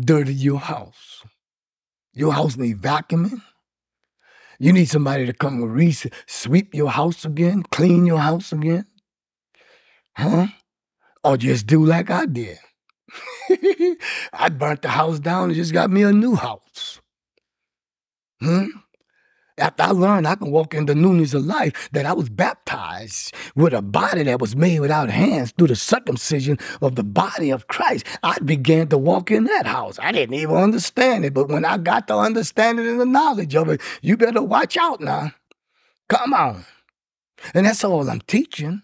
dirty 0.00 0.34
your 0.34 0.60
house. 0.60 1.22
Your 2.14 2.32
house 2.32 2.56
need 2.56 2.80
vacuuming. 2.80 3.42
You 4.58 4.72
need 4.72 4.86
somebody 4.86 5.26
to 5.26 5.32
come 5.32 5.62
and 5.62 5.74
re- 5.74 5.94
sweep 6.26 6.74
your 6.74 6.90
house 6.90 7.24
again, 7.24 7.62
clean 7.64 8.06
your 8.06 8.18
house 8.18 8.50
again. 8.50 8.86
Huh? 10.16 10.48
Or 11.22 11.36
just 11.36 11.66
do 11.66 11.84
like 11.84 12.10
I 12.10 12.26
did. 12.26 12.58
I 14.32 14.48
burnt 14.48 14.82
the 14.82 14.88
house 14.88 15.18
down 15.18 15.44
and 15.50 15.54
just 15.54 15.72
got 15.72 15.90
me 15.90 16.02
a 16.02 16.12
new 16.12 16.34
house. 16.34 17.00
Hmm? 18.40 18.66
After 19.58 19.82
I 19.82 19.90
learned 19.90 20.28
I 20.28 20.36
can 20.36 20.52
walk 20.52 20.72
in 20.72 20.86
the 20.86 20.94
newness 20.94 21.34
of 21.34 21.44
life, 21.44 21.88
that 21.92 22.06
I 22.06 22.12
was 22.12 22.28
baptized 22.28 23.34
with 23.56 23.74
a 23.74 23.82
body 23.82 24.22
that 24.22 24.40
was 24.40 24.54
made 24.54 24.78
without 24.78 25.10
hands 25.10 25.50
through 25.50 25.66
the 25.66 25.76
circumcision 25.76 26.58
of 26.80 26.94
the 26.94 27.02
body 27.02 27.50
of 27.50 27.66
Christ, 27.66 28.06
I 28.22 28.38
began 28.38 28.86
to 28.88 28.98
walk 28.98 29.32
in 29.32 29.44
that 29.44 29.66
house. 29.66 29.98
I 30.00 30.12
didn't 30.12 30.36
even 30.36 30.56
understand 30.56 31.24
it, 31.24 31.34
but 31.34 31.48
when 31.48 31.64
I 31.64 31.76
got 31.76 32.06
the 32.06 32.16
understanding 32.16 32.86
and 32.86 33.00
the 33.00 33.06
knowledge 33.06 33.56
of 33.56 33.68
it, 33.68 33.80
you 34.00 34.16
better 34.16 34.42
watch 34.42 34.76
out 34.76 35.00
now. 35.00 35.32
Come 36.08 36.32
on. 36.32 36.64
And 37.52 37.66
that's 37.66 37.82
all 37.82 38.08
I'm 38.08 38.20
teaching. 38.20 38.82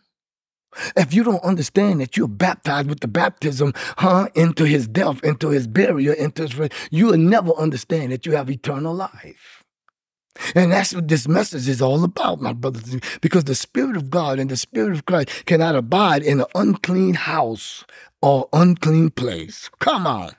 If 0.97 1.15
you 1.15 1.25
don't 1.25 1.43
understand 1.43 2.01
that 2.01 2.17
you're 2.17 2.29
baptized 2.29 2.89
with 2.89 3.01
the 3.01 3.09
baptism, 3.09 3.73
huh, 3.99 4.29
into 4.35 4.65
his 4.65 4.87
death, 4.89 5.23
into 5.23 5.51
his 5.51 5.67
burial, 5.67 6.15
into 6.15 6.43
his, 6.47 6.71
you'll 6.91 7.17
never 7.17 7.53
understand 7.53 8.13
that 8.13 8.27
you 8.27 8.33
have 8.33 8.51
eternal 8.51 8.95
life. 8.95 9.65
And 10.55 10.73
that's 10.73 10.93
what 10.93 11.07
this 11.07 11.29
message 11.29 11.69
is 11.69 11.81
all 11.81 12.03
about, 12.03 12.41
my 12.41 12.53
brothers, 12.53 12.99
because 13.21 13.45
the 13.45 13.55
Spirit 13.55 13.97
of 13.97 14.11
God 14.11 14.41
and 14.41 14.51
the 14.51 14.57
Spirit 14.57 14.93
of 14.93 15.07
Christ 15.07 15.47
cannot 15.47 15.77
abide 15.77 16.23
in 16.23 16.41
an 16.41 16.47
unclean 16.57 17.15
house 17.15 17.85
or 18.21 18.49
unclean 18.53 19.11
place. 19.11 19.71
Come 19.79 20.07
on 20.07 20.33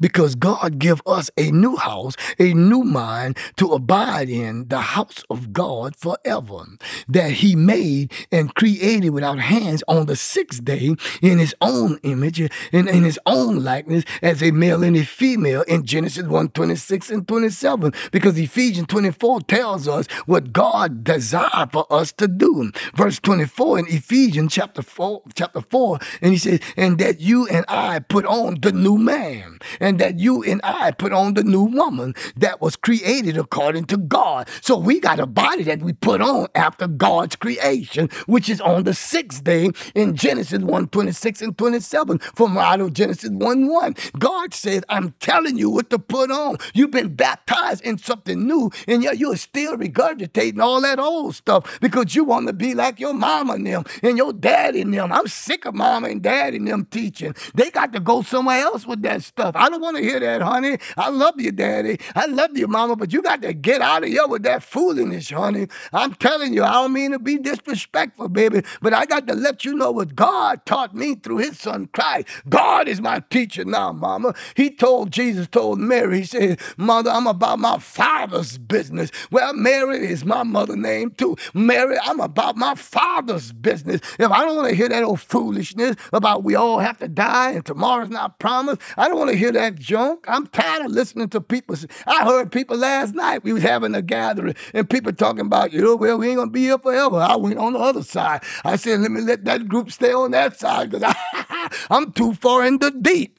because 0.00 0.34
God 0.34 0.78
give 0.78 1.02
us 1.06 1.30
a 1.36 1.50
new 1.50 1.76
house, 1.76 2.14
a 2.38 2.52
new 2.54 2.82
mind 2.84 3.36
to 3.56 3.72
abide 3.72 4.28
in 4.28 4.68
the 4.68 4.80
house 4.80 5.24
of 5.30 5.52
God 5.52 5.96
forever 5.96 6.64
that 7.08 7.32
he 7.32 7.56
made 7.56 8.12
and 8.30 8.54
created 8.54 9.10
without 9.10 9.38
hands 9.38 9.82
on 9.88 10.06
the 10.06 10.16
sixth 10.16 10.64
day 10.64 10.94
in 11.20 11.38
his 11.38 11.54
own 11.60 11.98
image 12.02 12.40
and 12.40 12.88
in 12.88 13.04
his 13.04 13.18
own 13.26 13.62
likeness 13.62 14.04
as 14.22 14.42
a 14.42 14.50
male 14.50 14.82
and 14.82 14.96
a 14.96 15.04
female 15.04 15.62
in 15.62 15.84
Genesis 15.84 16.26
1 16.26 16.48
26 16.50 17.10
and 17.10 17.28
27 17.28 17.92
because 18.10 18.38
Ephesians 18.38 18.86
24 18.88 19.40
tells 19.42 19.88
us 19.88 20.06
what 20.26 20.52
God 20.52 21.04
desired 21.04 21.72
for 21.72 21.86
us 21.90 22.12
to 22.12 22.28
do. 22.28 22.70
Verse 22.94 23.18
24 23.20 23.80
in 23.80 23.86
Ephesians 23.88 24.52
chapter 24.52 24.82
4 24.82 25.22
chapter 25.34 25.60
4 25.60 25.98
and 26.20 26.32
he 26.32 26.38
says 26.38 26.60
and 26.76 26.98
that 26.98 27.20
you 27.20 27.46
and 27.48 27.64
I 27.68 28.00
put 28.00 28.26
on 28.26 28.58
the 28.60 28.72
new 28.72 28.98
man 28.98 29.58
and 29.80 29.98
that 29.98 30.18
you 30.18 30.42
and 30.42 30.60
I 30.64 30.90
put 30.92 31.12
on 31.12 31.34
the 31.34 31.44
new 31.44 31.64
woman 31.64 32.14
that 32.36 32.60
was 32.60 32.76
created 32.76 33.36
according 33.36 33.86
to 33.86 33.96
God. 33.96 34.48
So 34.60 34.76
we 34.76 35.00
got 35.00 35.20
a 35.20 35.26
body 35.26 35.62
that 35.64 35.82
we 35.82 35.92
put 35.92 36.20
on 36.20 36.48
after 36.54 36.86
God's 36.86 37.36
creation, 37.36 38.08
which 38.26 38.48
is 38.48 38.60
on 38.60 38.84
the 38.84 38.94
sixth 38.94 39.44
day 39.44 39.70
in 39.94 40.16
Genesis 40.16 40.62
1 40.62 40.88
26 40.88 41.42
and 41.42 41.58
27 41.58 42.18
from 42.18 42.56
out 42.58 42.80
of 42.80 42.92
Genesis 42.92 43.30
1 43.30 43.68
1. 43.68 43.94
God 44.18 44.54
says, 44.54 44.82
I'm 44.88 45.12
telling 45.20 45.58
you 45.58 45.70
what 45.70 45.90
to 45.90 45.98
put 45.98 46.30
on. 46.30 46.56
You've 46.74 46.90
been 46.90 47.14
baptized 47.14 47.82
in 47.82 47.98
something 47.98 48.46
new, 48.46 48.70
and 48.86 49.02
yet 49.02 49.18
you're 49.18 49.36
still 49.36 49.76
regurgitating 49.76 50.60
all 50.60 50.80
that 50.82 50.98
old 50.98 51.34
stuff 51.34 51.80
because 51.80 52.14
you 52.14 52.24
want 52.24 52.46
to 52.46 52.52
be 52.52 52.74
like 52.74 53.00
your 53.00 53.14
mama 53.14 53.54
and 53.54 53.66
them 53.66 53.84
and 54.02 54.16
your 54.16 54.32
daddy 54.32 54.82
and 54.82 54.94
them. 54.94 55.12
I'm 55.12 55.26
sick 55.28 55.64
of 55.64 55.74
mama 55.74 56.08
and 56.08 56.22
daddy 56.22 56.56
and 56.58 56.68
them 56.68 56.86
teaching. 56.86 57.34
They 57.54 57.70
got 57.70 57.92
to 57.92 58.00
go 58.00 58.22
somewhere 58.22 58.60
else 58.60 58.86
with 58.86 59.02
that 59.02 59.22
stuff. 59.22 59.51
I 59.56 59.68
don't 59.70 59.80
want 59.80 59.96
to 59.96 60.02
hear 60.02 60.20
that, 60.20 60.42
honey. 60.42 60.78
I 60.96 61.10
love 61.10 61.40
you, 61.40 61.52
daddy. 61.52 61.98
I 62.14 62.26
love 62.26 62.56
you, 62.56 62.68
mama, 62.68 62.96
but 62.96 63.12
you 63.12 63.22
got 63.22 63.42
to 63.42 63.52
get 63.54 63.80
out 63.82 64.02
of 64.04 64.08
here 64.08 64.26
with 64.26 64.42
that 64.44 64.62
foolishness, 64.62 65.30
honey. 65.30 65.68
I'm 65.92 66.14
telling 66.14 66.54
you, 66.54 66.64
I 66.64 66.72
don't 66.72 66.92
mean 66.92 67.12
to 67.12 67.18
be 67.18 67.38
disrespectful, 67.38 68.28
baby, 68.28 68.62
but 68.80 68.94
I 68.94 69.06
got 69.06 69.26
to 69.28 69.34
let 69.34 69.64
you 69.64 69.74
know 69.74 69.90
what 69.92 70.14
God 70.14 70.64
taught 70.66 70.94
me 70.94 71.14
through 71.16 71.38
his 71.38 71.58
son 71.58 71.88
Christ. 71.92 72.28
God 72.48 72.88
is 72.88 73.00
my 73.00 73.20
teacher 73.30 73.64
now, 73.64 73.92
mama. 73.92 74.34
He 74.56 74.70
told 74.70 75.12
Jesus, 75.12 75.48
told 75.48 75.78
Mary, 75.78 76.20
he 76.20 76.24
said, 76.24 76.60
Mother, 76.76 77.10
I'm 77.10 77.26
about 77.26 77.58
my 77.58 77.78
father's 77.78 78.58
business. 78.58 79.10
Well, 79.30 79.54
Mary 79.54 80.06
is 80.06 80.24
my 80.24 80.42
mother 80.42 80.76
name 80.76 81.10
too. 81.12 81.36
Mary, 81.54 81.96
I'm 82.02 82.20
about 82.20 82.56
my 82.56 82.74
father's 82.74 83.52
business. 83.52 84.00
If 84.18 84.30
I 84.30 84.44
don't 84.44 84.56
want 84.56 84.68
to 84.70 84.74
hear 84.74 84.88
that 84.88 85.02
old 85.02 85.20
foolishness 85.20 85.96
about 86.12 86.44
we 86.44 86.54
all 86.54 86.78
have 86.80 86.98
to 86.98 87.08
die 87.08 87.52
and 87.52 87.64
tomorrow's 87.64 88.10
not 88.10 88.38
promised, 88.38 88.80
I 88.96 89.08
don't 89.08 89.18
want 89.18 89.30
to 89.30 89.36
hear 89.42 89.52
that 89.52 89.74
junk. 89.76 90.24
I'm 90.28 90.46
tired 90.46 90.86
of 90.86 90.92
listening 90.92 91.28
to 91.30 91.40
people. 91.40 91.76
I 92.06 92.24
heard 92.24 92.52
people 92.52 92.76
last 92.76 93.14
night. 93.14 93.42
We 93.42 93.52
was 93.52 93.62
having 93.62 93.94
a 93.94 94.02
gathering 94.02 94.54
and 94.72 94.88
people 94.88 95.12
talking 95.12 95.46
about, 95.46 95.72
you 95.72 95.82
know, 95.82 95.96
well, 95.96 96.18
we 96.18 96.28
ain't 96.28 96.36
gonna 96.36 96.50
be 96.50 96.62
here 96.62 96.78
forever. 96.78 97.16
I 97.16 97.36
went 97.36 97.58
on 97.58 97.72
the 97.72 97.80
other 97.80 98.02
side. 98.02 98.42
I 98.64 98.76
said, 98.76 99.00
let 99.00 99.10
me 99.10 99.20
let 99.20 99.44
that 99.46 99.68
group 99.68 99.90
stay 99.90 100.12
on 100.12 100.30
that 100.30 100.58
side 100.58 100.90
because 100.90 101.12
I'm 101.90 102.12
too 102.12 102.34
far 102.34 102.64
in 102.64 102.78
the 102.78 102.90
deep 102.90 103.38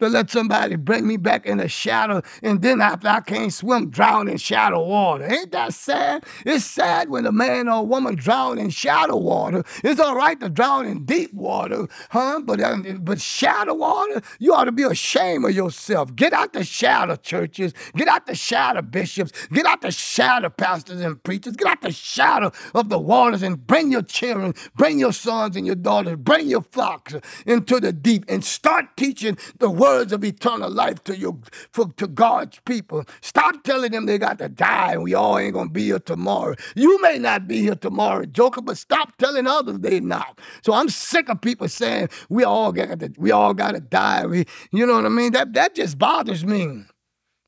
to 0.00 0.08
let 0.08 0.30
somebody 0.30 0.76
bring 0.76 1.06
me 1.06 1.16
back 1.16 1.46
in 1.46 1.58
the 1.58 1.68
shadow, 1.68 2.22
and 2.42 2.62
then 2.62 2.80
after 2.80 3.08
I 3.08 3.20
can't 3.20 3.52
swim, 3.52 3.90
drown 3.90 4.28
in 4.28 4.36
shadow 4.36 4.84
water. 4.84 5.24
Ain't 5.24 5.52
that 5.52 5.72
sad? 5.74 6.24
It's 6.44 6.64
sad 6.64 7.08
when 7.08 7.26
a 7.26 7.32
man 7.32 7.68
or 7.68 7.80
a 7.80 7.82
woman 7.82 8.14
drown 8.14 8.58
in 8.58 8.70
shadow 8.70 9.16
water. 9.16 9.64
It's 9.82 10.00
all 10.00 10.14
right 10.14 10.38
to 10.40 10.48
drown 10.48 10.86
in 10.86 11.04
deep 11.04 11.32
water, 11.32 11.86
huh? 12.10 12.40
But 12.44 12.60
uh, 12.60 12.76
but 12.98 13.20
shadow 13.20 13.74
water, 13.74 14.22
you 14.38 14.52
ought 14.54 14.64
to 14.64 14.72
be 14.72 14.82
ashamed 14.82 15.44
of 15.44 15.52
yourself. 15.52 16.14
Get 16.14 16.32
out 16.32 16.52
the 16.52 16.64
shadow 16.64 17.16
churches. 17.16 17.72
Get 17.94 18.08
out 18.08 18.26
the 18.26 18.34
shadow 18.34 18.82
bishops. 18.82 19.32
Get 19.48 19.66
out 19.66 19.80
the 19.80 19.90
shadow 19.90 20.50
pastors 20.50 21.00
and 21.00 21.22
preachers. 21.22 21.56
Get 21.56 21.68
out 21.68 21.80
the 21.82 21.92
shadow 21.92 22.52
of 22.74 22.88
the 22.88 22.98
waters 22.98 23.42
and 23.42 23.66
bring 23.66 23.90
your 23.90 24.02
children, 24.02 24.54
bring 24.76 24.98
your 24.98 25.12
sons 25.12 25.56
and 25.56 25.66
your 25.66 25.76
daughters, 25.76 26.16
bring 26.16 26.48
your 26.48 26.62
flocks 26.62 27.14
into 27.46 27.80
the 27.80 27.92
deep 27.92 28.24
and 28.28 28.44
start 28.44 28.96
teaching 28.96 29.38
the 29.58 29.70
words 29.86 30.12
of 30.12 30.24
eternal 30.24 30.70
life 30.70 31.02
to 31.04 31.16
you, 31.16 31.40
for, 31.72 31.92
to 31.96 32.06
God's 32.06 32.58
people. 32.64 33.04
Stop 33.20 33.62
telling 33.62 33.92
them 33.92 34.06
they 34.06 34.18
got 34.18 34.38
to 34.38 34.48
die 34.48 34.92
and 34.92 35.02
we 35.02 35.14
all 35.14 35.38
ain't 35.38 35.54
gonna 35.54 35.70
be 35.70 35.84
here 35.84 35.98
tomorrow. 35.98 36.54
You 36.74 37.00
may 37.02 37.18
not 37.18 37.46
be 37.46 37.60
here 37.60 37.74
tomorrow, 37.74 38.24
Joker, 38.26 38.62
but 38.62 38.78
stop 38.78 39.16
telling 39.18 39.46
others 39.46 39.78
they 39.78 40.00
not. 40.00 40.40
So 40.62 40.72
I'm 40.72 40.88
sick 40.88 41.28
of 41.28 41.40
people 41.40 41.68
saying 41.68 42.08
we 42.28 42.44
all 42.44 42.72
got 42.72 42.98
to, 43.00 43.12
we 43.16 43.30
all 43.30 43.54
got 43.54 43.72
to 43.72 43.80
die. 43.80 44.26
We, 44.26 44.46
you 44.72 44.86
know 44.86 44.94
what 44.94 45.06
I 45.06 45.10
mean? 45.10 45.32
That 45.32 45.52
that 45.54 45.74
just 45.74 45.98
bothers 45.98 46.44
me. 46.44 46.84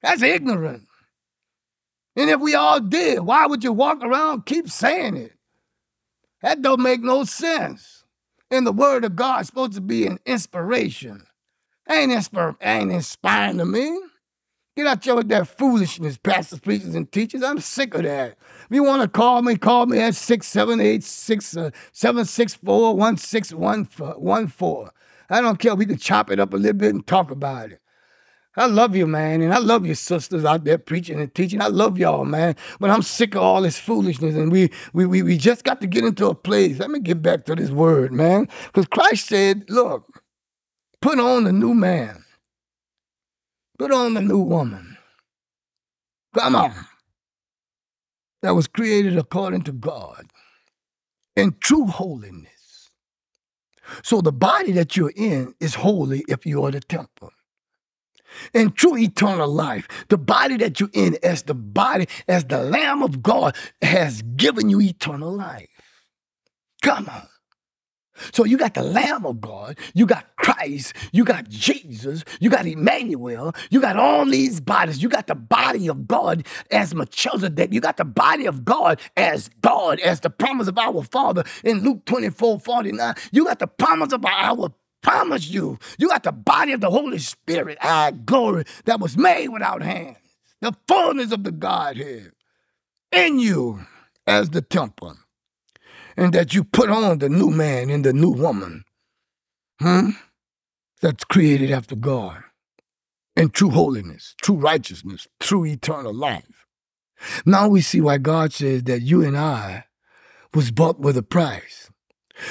That's 0.02 0.22
ignorant. 0.22 0.84
And 2.16 2.30
if 2.30 2.40
we 2.40 2.54
all 2.54 2.80
did, 2.80 3.20
why 3.20 3.46
would 3.46 3.62
you 3.64 3.72
walk 3.72 4.02
around 4.02 4.46
keep 4.46 4.68
saying 4.68 5.16
it? 5.16 5.32
That 6.42 6.62
don't 6.62 6.82
make 6.82 7.02
no 7.02 7.24
sense. 7.24 8.04
And 8.50 8.66
the 8.66 8.72
word 8.72 9.04
of 9.04 9.16
God 9.16 9.42
is 9.42 9.48
supposed 9.48 9.74
to 9.74 9.80
be 9.80 10.06
an 10.06 10.18
inspiration. 10.24 11.26
Ain't, 11.88 12.12
inspir- 12.12 12.56
ain't 12.60 12.92
inspiring 12.92 13.58
to 13.58 13.64
me. 13.64 13.98
Get 14.76 14.86
out 14.86 15.02
here 15.02 15.16
with 15.16 15.28
that 15.30 15.48
foolishness, 15.48 16.18
pastors, 16.18 16.60
preachers, 16.60 16.94
and 16.94 17.10
teachers. 17.10 17.42
I'm 17.42 17.58
sick 17.58 17.94
of 17.94 18.04
that. 18.04 18.36
If 18.38 18.66
you 18.70 18.84
want 18.84 19.02
to 19.02 19.08
call 19.08 19.42
me, 19.42 19.56
call 19.56 19.86
me 19.86 19.98
at 19.98 20.14
678 20.14 21.02
764 21.02 22.90
uh, 22.90 22.92
1614. 22.92 24.90
I 25.30 25.40
don't 25.40 25.58
care. 25.58 25.74
We 25.74 25.86
can 25.86 25.98
chop 25.98 26.30
it 26.30 26.38
up 26.38 26.54
a 26.54 26.56
little 26.56 26.78
bit 26.78 26.94
and 26.94 27.06
talk 27.06 27.30
about 27.30 27.72
it. 27.72 27.80
I 28.56 28.66
love 28.66 28.96
you, 28.96 29.06
man, 29.06 29.40
and 29.40 29.54
I 29.54 29.58
love 29.58 29.86
your 29.86 29.94
sisters 29.94 30.44
out 30.44 30.64
there 30.64 30.78
preaching 30.78 31.20
and 31.20 31.32
teaching. 31.32 31.62
I 31.62 31.68
love 31.68 31.98
y'all, 31.98 32.24
man. 32.24 32.56
But 32.80 32.90
I'm 32.90 33.02
sick 33.02 33.34
of 33.36 33.42
all 33.42 33.62
this 33.62 33.78
foolishness, 33.78 34.34
and 34.34 34.50
we 34.50 34.70
we 34.92 35.06
we, 35.06 35.22
we 35.22 35.36
just 35.38 35.64
got 35.64 35.80
to 35.80 35.86
get 35.86 36.04
into 36.04 36.26
a 36.26 36.34
place. 36.34 36.78
Let 36.78 36.90
me 36.90 36.98
get 36.98 37.22
back 37.22 37.44
to 37.44 37.54
this 37.54 37.70
word, 37.70 38.12
man. 38.12 38.48
Because 38.66 38.86
Christ 38.86 39.26
said, 39.26 39.64
look, 39.68 40.22
Put 41.00 41.18
on 41.18 41.44
the 41.44 41.52
new 41.52 41.74
man. 41.74 42.24
Put 43.78 43.92
on 43.92 44.14
the 44.14 44.20
new 44.20 44.40
woman. 44.40 44.96
Come 46.34 46.56
on. 46.56 46.74
That 48.42 48.54
was 48.54 48.66
created 48.66 49.16
according 49.16 49.62
to 49.62 49.72
God 49.72 50.26
in 51.36 51.56
true 51.60 51.86
holiness. 51.86 52.90
So 54.02 54.20
the 54.20 54.32
body 54.32 54.72
that 54.72 54.96
you're 54.96 55.12
in 55.16 55.54
is 55.60 55.76
holy 55.76 56.24
if 56.28 56.44
you 56.44 56.64
are 56.64 56.70
the 56.70 56.80
temple. 56.80 57.30
In 58.52 58.72
true 58.72 58.96
eternal 58.96 59.48
life, 59.48 59.88
the 60.08 60.18
body 60.18 60.58
that 60.58 60.78
you're 60.78 60.90
in 60.92 61.16
as 61.22 61.44
the 61.44 61.54
body, 61.54 62.06
as 62.28 62.44
the 62.44 62.62
Lamb 62.62 63.02
of 63.02 63.22
God 63.22 63.56
has 63.80 64.22
given 64.36 64.68
you 64.68 64.80
eternal 64.80 65.32
life. 65.32 65.68
Come 66.82 67.08
on. 67.08 67.28
So 68.32 68.44
you 68.44 68.56
got 68.56 68.74
the 68.74 68.82
Lamb 68.82 69.26
of 69.26 69.40
God, 69.40 69.78
you 69.94 70.06
got 70.06 70.26
Christ, 70.36 70.94
you 71.12 71.24
got 71.24 71.48
Jesus, 71.48 72.24
you 72.40 72.50
got 72.50 72.66
Emmanuel, 72.66 73.54
you 73.70 73.80
got 73.80 73.96
all 73.96 74.24
these 74.24 74.60
bodies. 74.60 75.02
You 75.02 75.08
got 75.08 75.26
the 75.26 75.34
body 75.34 75.88
of 75.88 76.06
God 76.06 76.46
as 76.70 76.94
Melchizedek. 76.94 77.72
You 77.72 77.80
got 77.80 77.96
the 77.96 78.04
body 78.04 78.46
of 78.46 78.64
God 78.64 79.00
as 79.16 79.50
God, 79.60 80.00
as 80.00 80.20
the 80.20 80.30
promise 80.30 80.68
of 80.68 80.78
our 80.78 81.02
Father 81.02 81.44
in 81.64 81.82
Luke 81.82 82.04
24, 82.04 82.60
49. 82.60 83.14
You 83.32 83.44
got 83.44 83.58
the 83.58 83.66
promise 83.66 84.12
of 84.12 84.24
our 84.24 84.72
promise 85.02 85.48
you. 85.48 85.78
You 85.98 86.08
got 86.08 86.22
the 86.22 86.32
body 86.32 86.72
of 86.72 86.80
the 86.80 86.90
Holy 86.90 87.18
Spirit, 87.18 87.78
our 87.80 88.12
glory, 88.12 88.64
that 88.84 89.00
was 89.00 89.16
made 89.16 89.48
without 89.48 89.82
hands. 89.82 90.18
The 90.60 90.74
fullness 90.88 91.32
of 91.32 91.44
the 91.44 91.52
Godhead 91.52 92.32
in 93.12 93.38
you 93.38 93.86
as 94.26 94.50
the 94.50 94.60
temple 94.60 95.16
and 96.18 96.32
that 96.32 96.52
you 96.52 96.64
put 96.64 96.90
on 96.90 97.20
the 97.20 97.28
new 97.28 97.48
man 97.48 97.90
and 97.90 98.04
the 98.04 98.12
new 98.12 98.30
woman, 98.30 98.84
hmm? 99.80 100.10
That's 101.00 101.22
created 101.22 101.70
after 101.70 101.94
God 101.94 102.42
in 103.36 103.50
true 103.50 103.70
holiness, 103.70 104.34
true 104.42 104.56
righteousness, 104.56 105.28
true 105.38 105.64
eternal 105.64 106.12
life. 106.12 106.66
Now 107.46 107.68
we 107.68 107.80
see 107.82 108.00
why 108.00 108.18
God 108.18 108.52
says 108.52 108.82
that 108.84 109.02
you 109.02 109.24
and 109.24 109.36
I 109.36 109.84
was 110.52 110.72
bought 110.72 110.98
with 110.98 111.16
a 111.16 111.22
price. 111.22 111.88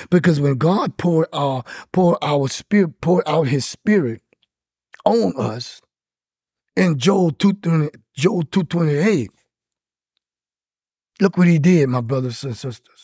Because 0.09 0.39
when 0.39 0.55
God 0.55 0.97
poured 0.97 1.27
our 1.33 1.63
poured 1.91 2.17
our 2.21 2.47
spirit, 2.47 3.01
poured 3.01 3.27
out 3.27 3.47
his 3.47 3.65
spirit 3.65 4.21
on 5.03 5.33
us 5.37 5.81
in 6.77 6.97
Joel 6.97 7.31
2, 7.31 7.91
Joel 8.15 8.43
228, 8.43 9.29
look 11.19 11.37
what 11.37 11.47
he 11.47 11.59
did, 11.59 11.89
my 11.89 12.01
brothers 12.01 12.43
and 12.45 12.55
sisters 12.55 12.96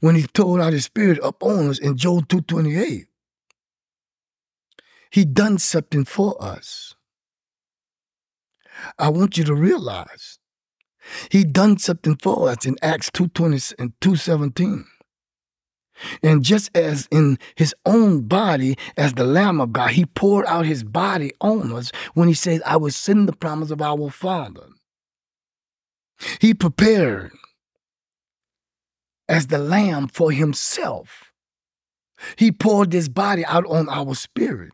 when 0.00 0.14
he 0.14 0.26
poured 0.26 0.60
out 0.60 0.72
his 0.72 0.84
spirit 0.84 1.18
upon 1.22 1.68
us 1.68 1.78
in 1.78 1.96
Joel 1.96 2.22
2.28. 2.22 3.06
He 5.10 5.24
done 5.24 5.58
something 5.58 6.04
for 6.04 6.40
us. 6.42 6.94
I 8.98 9.08
want 9.08 9.36
you 9.38 9.44
to 9.44 9.54
realize 9.54 10.38
he 11.30 11.44
done 11.44 11.78
something 11.78 12.16
for 12.16 12.50
us 12.50 12.66
in 12.66 12.76
Acts 12.82 13.10
2.20 13.10 13.74
and 13.78 13.92
2.17. 14.00 14.84
And 16.22 16.44
just 16.44 16.70
as 16.76 17.08
in 17.10 17.38
his 17.56 17.74
own 17.84 18.22
body, 18.22 18.76
as 18.96 19.14
the 19.14 19.24
Lamb 19.24 19.60
of 19.60 19.72
God, 19.72 19.90
he 19.90 20.06
poured 20.06 20.46
out 20.46 20.64
his 20.64 20.84
body 20.84 21.32
on 21.40 21.72
us 21.72 21.90
when 22.14 22.28
he 22.28 22.34
said, 22.34 22.62
I 22.64 22.76
will 22.76 22.90
send 22.90 23.26
the 23.26 23.32
promise 23.32 23.70
of 23.70 23.82
our 23.82 24.10
Father. 24.10 24.68
He 26.40 26.54
prepared 26.54 27.32
as 29.28 29.48
the 29.48 29.58
Lamb 29.58 30.08
for 30.08 30.32
himself. 30.32 31.32
He 32.36 32.50
poured 32.50 32.92
his 32.92 33.08
body 33.08 33.44
out 33.44 33.66
on 33.66 33.88
our 33.88 34.14
spirit. 34.14 34.72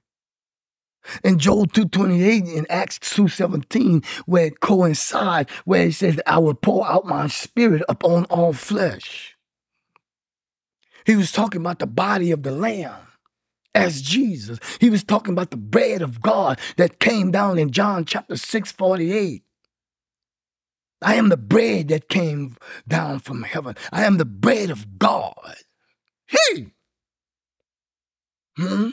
In 1.22 1.38
Joel 1.38 1.66
2.28 1.66 2.54
in 2.54 2.66
Acts 2.70 2.98
2.17, 2.98 4.04
where 4.24 4.46
it 4.46 4.60
coincides, 4.60 5.50
where 5.66 5.84
he 5.84 5.92
says, 5.92 6.18
I 6.26 6.38
will 6.38 6.54
pour 6.54 6.86
out 6.86 7.04
my 7.04 7.26
spirit 7.26 7.82
upon 7.88 8.24
all 8.26 8.54
flesh. 8.54 9.36
He 11.04 11.16
was 11.16 11.30
talking 11.30 11.60
about 11.60 11.78
the 11.78 11.86
body 11.86 12.30
of 12.30 12.42
the 12.42 12.50
Lamb 12.50 12.96
as 13.74 14.00
Jesus. 14.00 14.58
He 14.80 14.88
was 14.88 15.04
talking 15.04 15.34
about 15.34 15.50
the 15.50 15.58
bread 15.58 16.00
of 16.00 16.22
God 16.22 16.58
that 16.76 17.00
came 17.00 17.30
down 17.30 17.58
in 17.58 17.70
John 17.70 18.06
chapter 18.06 18.36
6, 18.36 18.72
48. 18.72 19.42
I 21.04 21.16
am 21.16 21.28
the 21.28 21.36
bread 21.36 21.88
that 21.88 22.08
came 22.08 22.56
down 22.88 23.20
from 23.20 23.42
heaven. 23.42 23.76
I 23.92 24.04
am 24.04 24.16
the 24.16 24.24
bread 24.24 24.70
of 24.70 24.98
God. 24.98 25.56
Hey! 26.26 26.72
Hmm? 28.56 28.90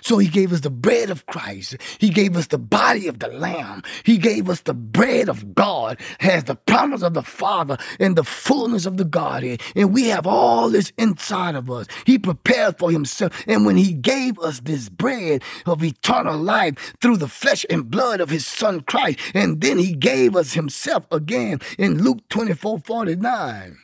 So 0.00 0.18
he 0.18 0.28
gave 0.28 0.52
us 0.52 0.60
the 0.60 0.70
bread 0.70 1.10
of 1.10 1.26
Christ. 1.26 1.76
He 1.98 2.10
gave 2.10 2.36
us 2.36 2.46
the 2.48 2.58
body 2.58 3.08
of 3.08 3.18
the 3.18 3.28
Lamb. 3.28 3.82
He 4.02 4.18
gave 4.18 4.48
us 4.48 4.60
the 4.60 4.74
bread 4.74 5.28
of 5.28 5.54
God, 5.54 5.98
has 6.20 6.44
the 6.44 6.54
promise 6.54 7.02
of 7.02 7.14
the 7.14 7.22
Father 7.22 7.76
and 7.98 8.16
the 8.16 8.24
fullness 8.24 8.86
of 8.86 8.96
the 8.96 9.04
Godhead. 9.04 9.62
And 9.74 9.92
we 9.92 10.08
have 10.08 10.26
all 10.26 10.70
this 10.70 10.92
inside 10.98 11.54
of 11.54 11.70
us. 11.70 11.86
He 12.06 12.18
prepared 12.18 12.78
for 12.78 12.90
himself. 12.90 13.44
And 13.46 13.66
when 13.66 13.76
he 13.76 13.92
gave 13.92 14.38
us 14.38 14.60
this 14.60 14.88
bread 14.88 15.42
of 15.66 15.82
eternal 15.82 16.38
life 16.38 16.94
through 17.00 17.18
the 17.18 17.28
flesh 17.28 17.66
and 17.68 17.90
blood 17.90 18.20
of 18.20 18.30
his 18.30 18.46
son 18.46 18.80
Christ, 18.80 19.18
and 19.34 19.60
then 19.60 19.78
he 19.78 19.94
gave 19.94 20.36
us 20.36 20.54
himself 20.54 21.06
again 21.10 21.60
in 21.78 22.02
Luke 22.02 22.28
24 22.28 22.80
49 22.80 23.83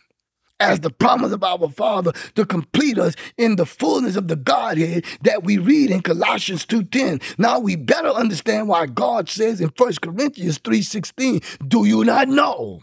as 0.60 0.80
the 0.80 0.90
promise 0.90 1.32
of 1.32 1.42
our 1.42 1.68
Father 1.70 2.12
to 2.36 2.44
complete 2.46 2.98
us 2.98 3.14
in 3.36 3.56
the 3.56 3.66
fullness 3.66 4.16
of 4.16 4.28
the 4.28 4.36
Godhead 4.36 5.04
that 5.22 5.42
we 5.42 5.58
read 5.58 5.90
in 5.90 6.02
Colossians 6.02 6.64
2.10. 6.66 7.22
Now 7.38 7.58
we 7.58 7.76
better 7.76 8.08
understand 8.08 8.68
why 8.68 8.86
God 8.86 9.28
says 9.28 9.60
in 9.60 9.72
1 9.76 9.92
Corinthians 10.02 10.58
3.16, 10.58 11.68
do 11.68 11.84
you 11.86 12.04
not 12.04 12.28
know? 12.28 12.80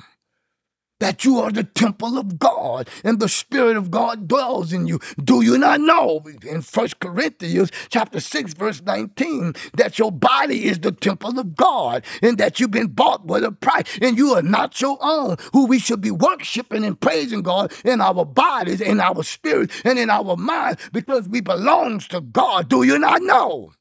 That 0.99 1.25
you 1.25 1.39
are 1.39 1.51
the 1.51 1.63
temple 1.63 2.17
of 2.17 2.39
God 2.39 2.89
and 3.03 3.19
the 3.19 3.29
Spirit 3.29 3.77
of 3.77 3.91
God 3.91 4.27
dwells 4.27 4.73
in 4.73 4.87
you. 4.87 4.99
Do 5.23 5.41
you 5.41 5.57
not 5.57 5.81
know 5.81 6.23
in 6.49 6.61
1 6.61 6.87
Corinthians 6.99 7.71
chapter 7.89 8.19
6, 8.19 8.53
verse 8.53 8.81
19, 8.81 9.53
that 9.75 9.99
your 9.99 10.11
body 10.11 10.65
is 10.65 10.79
the 10.79 10.91
temple 10.91 11.39
of 11.39 11.55
God 11.55 12.03
and 12.21 12.37
that 12.37 12.59
you've 12.59 12.71
been 12.71 12.87
bought 12.87 13.25
with 13.25 13.43
a 13.43 13.51
price 13.51 13.97
and 14.01 14.17
you 14.17 14.33
are 14.33 14.41
not 14.41 14.79
your 14.81 14.97
own, 15.01 15.37
who 15.53 15.67
we 15.67 15.79
should 15.79 16.01
be 16.01 16.11
worshiping 16.11 16.83
and 16.83 16.99
praising 16.99 17.41
God 17.41 17.73
in 17.85 18.01
our 18.01 18.25
bodies, 18.25 18.81
in 18.81 18.99
our 18.99 19.23
spirit, 19.23 19.71
and 19.85 19.99
in 19.99 20.09
our 20.09 20.35
minds 20.35 20.89
because 20.91 21.27
we 21.29 21.41
belongs 21.41 22.07
to 22.09 22.21
God. 22.21 22.69
Do 22.69 22.83
you 22.83 22.97
not 22.99 23.21
know? 23.21 23.71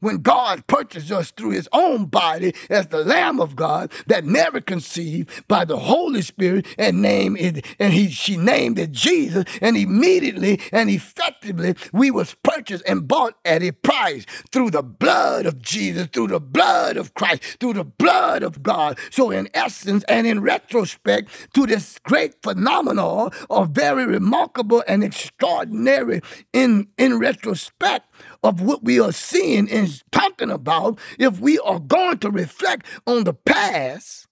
When 0.00 0.18
God 0.18 0.66
purchased 0.66 1.10
us 1.10 1.30
through 1.30 1.50
his 1.50 1.68
own 1.72 2.06
body 2.06 2.54
as 2.68 2.88
the 2.88 3.04
Lamb 3.04 3.40
of 3.40 3.56
God 3.56 3.92
that 4.06 4.24
never 4.24 4.60
conceived 4.60 5.46
by 5.48 5.64
the 5.64 5.78
Holy 5.78 6.22
Spirit 6.22 6.66
and 6.78 7.00
named 7.00 7.38
it, 7.38 7.64
and 7.78 7.92
he 7.92 8.10
she 8.10 8.36
named 8.36 8.78
it 8.78 8.92
Jesus, 8.92 9.44
and 9.60 9.76
immediately 9.76 10.60
and 10.72 10.90
effectively 10.90 11.74
we 11.92 12.10
was 12.10 12.34
purchased 12.42 12.84
and 12.86 13.06
bought 13.06 13.34
at 13.44 13.62
a 13.62 13.72
price 13.72 14.26
through 14.50 14.70
the 14.70 14.82
blood 14.82 15.46
of 15.46 15.60
Jesus, 15.60 16.08
through 16.12 16.28
the 16.28 16.40
blood 16.40 16.96
of 16.96 17.14
Christ, 17.14 17.42
through 17.60 17.74
the 17.74 17.84
blood 17.84 18.42
of 18.42 18.62
God. 18.62 18.98
So 19.10 19.30
in 19.30 19.48
essence 19.54 20.04
and 20.04 20.26
in 20.26 20.40
retrospect 20.40 21.52
to 21.54 21.66
this 21.66 21.98
great 22.02 22.42
phenomenon 22.42 23.30
of 23.48 23.70
very 23.70 24.06
remarkable 24.06 24.82
and 24.86 25.04
extraordinary 25.04 26.20
in, 26.52 26.88
in 26.98 27.18
retrospect 27.18 28.06
of 28.42 28.60
what 28.60 28.84
we 28.84 29.00
are 29.00 29.12
seeing 29.12 29.70
and 29.70 30.02
talking 30.10 30.50
about, 30.50 30.98
if 31.18 31.40
we 31.40 31.58
are 31.60 31.78
going 31.78 32.18
to 32.18 32.30
reflect 32.30 32.86
on 33.06 33.24
the 33.24 33.34
past, 33.34 34.26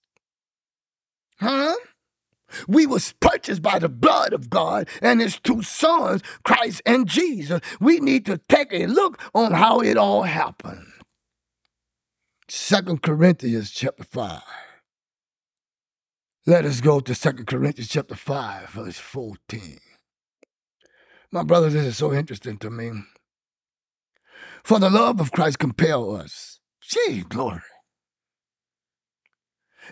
huh? 1.41 1.75
We 2.67 2.87
was 2.87 3.13
purchased 3.21 3.61
by 3.61 3.79
the 3.79 3.91
blood 3.91 4.33
of 4.33 4.49
God 4.49 4.89
and 5.03 5.21
his 5.21 5.39
two 5.39 5.63
sons, 5.63 6.23
Christ 6.45 6.81
and 6.87 7.07
Jesus. 7.07 7.61
We 7.79 8.01
need 8.01 8.25
to 8.27 8.39
take 8.49 8.73
a 8.73 8.87
look 8.87 9.21
on 9.35 9.53
how 9.53 9.81
it 9.81 9.97
all 9.97 10.23
happened. 10.23 10.87
Second 12.49 13.03
Corinthians 13.03 13.71
chapter 13.71 14.05
5. 14.05 14.41
Let 16.47 16.65
us 16.65 16.81
go 16.81 17.01
to 17.01 17.15
Second 17.15 17.47
Corinthians 17.47 17.91
chapter 17.91 18.15
5, 18.15 18.71
verse 18.71 18.99
14. 18.99 19.79
My 21.31 21.43
brothers, 21.43 21.75
this 21.75 21.85
is 21.85 21.99
so 21.99 22.15
interesting 22.15 22.57
to 22.59 22.71
me. 22.71 22.93
For 24.69 24.79
the 24.79 24.91
love 24.91 25.19
of 25.19 25.33
Christ 25.33 25.59
compel 25.59 26.15
us. 26.15 26.61
Gee, 26.83 27.25
glory. 27.27 27.63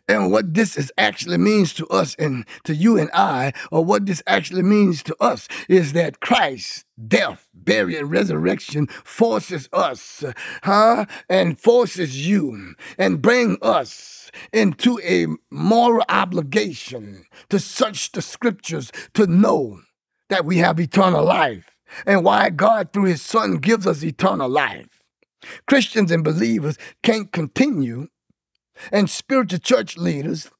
And 0.07 0.31
what 0.31 0.53
this 0.53 0.77
is 0.77 0.93
actually 0.99 1.39
means 1.39 1.73
to 1.73 1.87
us 1.87 2.15
and 2.17 2.45
to 2.65 2.75
you 2.75 2.99
and 2.99 3.09
I, 3.15 3.55
or 3.73 3.83
what 3.83 4.05
this 4.05 4.23
actually 4.27 4.65
means 4.65 5.03
to 5.05 5.17
us, 5.19 5.49
is 5.71 5.95
that 5.95 6.21
Christ's 6.21 6.85
death, 7.09 7.49
burial, 7.55 8.05
resurrection 8.05 8.87
forces 9.03 9.67
us, 9.73 10.23
huh, 10.63 11.07
and 11.27 11.59
forces 11.59 12.29
you, 12.29 12.75
and 12.99 13.23
bring 13.23 13.57
us 13.63 14.31
into 14.53 15.01
a 15.03 15.27
moral 15.51 16.05
obligation 16.11 17.25
to 17.49 17.59
search 17.59 18.13
the 18.13 18.21
scriptures 18.21 18.93
to 19.15 19.27
know 19.27 19.81
that 20.29 20.45
we 20.45 20.59
have 20.59 20.79
eternal 20.79 21.25
life 21.25 21.76
and 22.07 22.25
why 22.25 22.51
God, 22.51 22.93
through 22.93 23.05
his 23.05 23.23
son, 23.23 23.57
gives 23.57 23.87
us 23.87 24.03
eternal 24.03 24.49
life. 24.49 25.03
Christians 25.67 26.11
and 26.11 26.25
believers 26.25 26.79
can't 27.03 27.31
continue, 27.33 28.09
and 28.93 29.09
spiritual 29.09 29.59
church 29.59 29.97
leaders, 29.97 30.51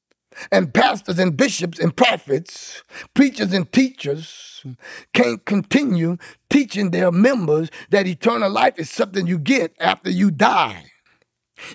and 0.51 0.73
pastors 0.73 1.19
and 1.19 1.35
bishops 1.35 1.79
and 1.79 1.95
prophets, 1.95 2.83
preachers 3.13 3.53
and 3.53 3.71
teachers 3.71 4.63
can't 5.13 5.45
continue 5.45 6.17
teaching 6.49 6.91
their 6.91 7.11
members 7.11 7.69
that 7.89 8.07
eternal 8.07 8.49
life 8.49 8.77
is 8.77 8.89
something 8.89 9.27
you 9.27 9.39
get 9.39 9.73
after 9.79 10.09
you 10.09 10.31
die. 10.31 10.91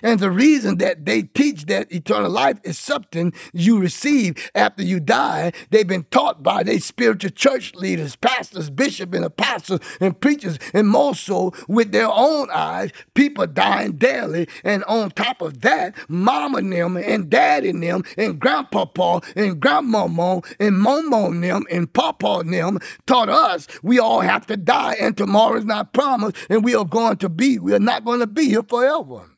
And 0.01 0.19
the 0.19 0.31
reason 0.31 0.77
that 0.77 1.05
they 1.05 1.23
teach 1.23 1.65
that 1.65 1.91
eternal 1.91 2.31
life 2.31 2.59
is 2.63 2.77
something 2.77 3.33
you 3.53 3.79
receive 3.79 4.51
after 4.55 4.83
you 4.83 4.99
die, 4.99 5.51
they've 5.69 5.87
been 5.87 6.05
taught 6.05 6.41
by 6.43 6.63
their 6.63 6.79
spiritual 6.79 7.31
church 7.31 7.75
leaders, 7.75 8.15
pastors, 8.15 8.69
bishops, 8.69 9.15
and 9.15 9.25
apostles, 9.25 9.79
and 9.99 10.19
preachers, 10.19 10.57
and 10.73 10.87
more 10.87 11.15
so 11.15 11.53
with 11.67 11.91
their 11.91 12.09
own 12.09 12.49
eyes, 12.51 12.91
people 13.13 13.47
dying 13.47 13.93
daily. 13.93 14.47
And 14.63 14.83
on 14.85 15.11
top 15.11 15.41
of 15.41 15.61
that, 15.61 15.95
mama 16.09 16.61
them 16.61 16.97
and 16.97 17.29
daddy 17.29 17.71
them 17.71 18.03
and 18.17 18.39
grandpapa 18.39 19.21
and 19.35 19.59
grandmama 19.59 20.41
and 20.59 20.73
momo 20.75 21.39
them 21.41 21.63
and 21.71 21.91
papa 21.93 22.43
them 22.45 22.79
taught 23.05 23.29
us 23.29 23.67
we 23.81 23.99
all 23.99 24.21
have 24.21 24.45
to 24.47 24.57
die 24.57 24.95
and 24.99 25.17
tomorrow's 25.17 25.65
not 25.65 25.93
promised 25.93 26.37
and 26.49 26.63
we 26.63 26.75
are 26.75 26.85
going 26.85 27.17
to 27.17 27.29
be, 27.29 27.59
we 27.59 27.73
are 27.73 27.79
not 27.79 28.05
going 28.05 28.19
to 28.19 28.27
be 28.27 28.45
here 28.45 28.63
forever. 28.63 29.32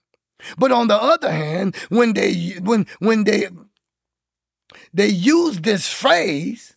But 0.57 0.71
on 0.71 0.87
the 0.87 1.01
other 1.01 1.31
hand, 1.31 1.75
when 1.89 2.13
they 2.13 2.55
when 2.61 2.87
when 2.99 3.23
they 3.23 3.47
they 4.93 5.07
use 5.07 5.59
this 5.59 5.91
phrase, 5.91 6.75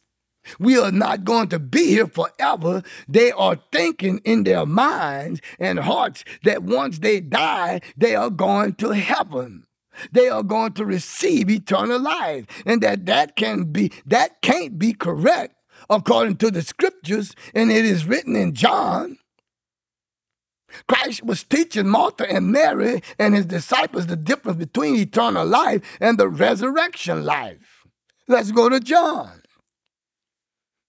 we 0.59 0.79
are 0.79 0.93
not 0.93 1.25
going 1.25 1.49
to 1.49 1.59
be 1.59 1.87
here 1.87 2.07
forever. 2.07 2.83
They 3.09 3.33
are 3.33 3.61
thinking 3.73 4.21
in 4.25 4.45
their 4.45 4.67
minds 4.67 5.41
and 5.59 5.79
hearts 5.79 6.25
that 6.45 6.63
once 6.63 7.01
they 7.01 7.21
die, 7.21 7.81
they 7.97 8.15
are 8.15 8.31
going 8.31 8.75
to 8.75 8.91
heaven. 8.91 9.65
They 10.13 10.29
are 10.29 10.45
going 10.45 10.73
to 10.75 10.85
receive 10.85 11.51
eternal 11.51 12.01
life. 12.01 12.47
And 12.65 12.81
that 12.83 13.07
that 13.07 13.37
can 13.37 13.65
be 13.65 13.93
that 14.07 14.41
can't 14.43 14.79
be 14.79 14.93
correct 14.93 15.55
according 15.91 16.37
to 16.37 16.51
the 16.51 16.63
scriptures. 16.63 17.35
And 17.55 17.71
it 17.71 17.85
is 17.85 18.07
written 18.07 18.37
in 18.37 18.55
John 18.55 19.19
Christ 20.89 21.25
was 21.25 21.45
teaching 21.45 21.89
Martha 21.89 22.31
and 22.31 22.53
Mary 22.53 23.03
and 23.19 23.35
his 23.35 23.47
disciples 23.47 24.07
the 24.07 24.17
difference 24.17 24.59
between 24.59 24.97
eternal 24.97 25.47
life 25.47 25.83
and 26.01 26.19
the 26.19 26.29
resurrection 26.29 27.25
life. 27.25 27.85
Let's 28.29 28.53
go 28.53 28.69
to 28.69 28.81
John. 28.81 29.43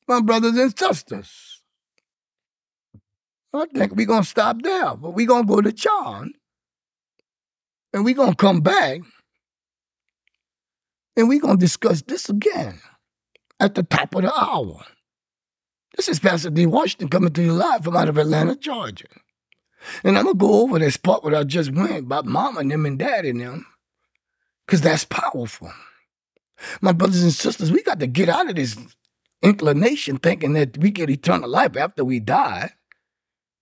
My 0.08 0.22
brothers 0.22 0.58
and 0.58 0.78
sisters. 0.78 1.62
I 3.54 3.66
think 3.74 3.96
we're 3.96 4.06
going 4.06 4.24
to 4.24 4.30
stop 4.30 4.62
there, 4.62 4.96
but 4.96 5.12
we're 5.12 5.28
going 5.28 5.48
to 5.48 5.54
go 5.56 5.62
to 5.62 5.72
John 5.72 6.34
And 7.94 8.06
we're 8.06 8.16
going 8.16 8.32
to 8.32 8.36
come 8.36 8.62
back 8.62 9.02
and 11.18 11.28
we're 11.28 11.42
going 11.42 11.58
to 11.58 11.62
discuss 11.62 12.02
this 12.04 12.30
again 12.30 12.80
at 13.60 13.76
the 13.76 13.84
top 13.84 14.16
of 14.16 14.24
the 14.24 14.34
hour. 14.34 14.86
This 15.98 16.08
is 16.08 16.20
Pastor 16.20 16.50
D. 16.50 16.66
Washington 16.66 17.10
coming 17.10 17.34
to 17.34 17.44
you 17.44 17.54
live 17.54 17.84
from 17.84 17.98
out 17.98 18.10
of 18.10 18.18
Atlanta, 18.18 18.56
Georgia. 18.56 19.08
And 20.04 20.18
I'm 20.18 20.26
to 20.26 20.34
go 20.34 20.62
over 20.62 20.80
this 20.80 20.98
part 20.98 21.24
where 21.24 21.36
I 21.36 21.44
just 21.44 21.72
went 21.72 21.98
about 21.98 22.26
mama 22.26 22.60
and 22.62 22.72
them 22.72 22.86
and 22.86 23.00
dad 23.00 23.26
and 23.26 23.42
them 23.42 23.66
because 24.66 24.82
that's 24.82 25.06
powerful. 25.06 25.72
My 26.82 26.92
brothers 26.92 27.24
and 27.24 27.34
sisters, 27.34 27.72
we 27.72 27.82
got 27.82 28.00
to 28.00 28.08
get 28.08 28.30
out 28.30 28.50
of 28.50 28.56
this 28.56 28.78
inclination 29.42 30.18
thinking 30.18 30.54
that 30.54 30.78
we 30.78 30.92
get 30.92 31.10
eternal 31.10 31.50
life 31.50 31.78
after 31.78 32.04
we 32.04 32.20
die. 32.20 32.74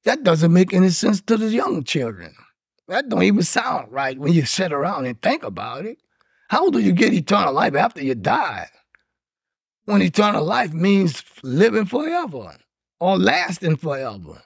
That 0.03 0.23
doesn't 0.23 0.53
make 0.53 0.73
any 0.73 0.89
sense 0.89 1.21
to 1.21 1.37
the 1.37 1.49
young 1.49 1.83
children. 1.83 2.35
That 2.87 3.09
don't 3.09 3.23
even 3.23 3.43
sound 3.43 3.91
right 3.91 4.17
when 4.17 4.33
you 4.33 4.45
sit 4.45 4.71
around 4.71 5.05
and 5.05 5.21
think 5.21 5.43
about 5.43 5.85
it. 5.85 5.99
How 6.49 6.69
do 6.69 6.79
you 6.79 6.93
get 6.93 7.13
eternal 7.13 7.53
life 7.53 7.75
after 7.75 8.01
you 8.01 8.15
die? 8.15 8.69
When 9.85 10.01
eternal 10.01 10.43
life 10.43 10.73
means 10.73 11.23
living 11.43 11.85
forever 11.85 12.55
or 12.99 13.17
lasting 13.17 13.77
forever. 13.77 14.41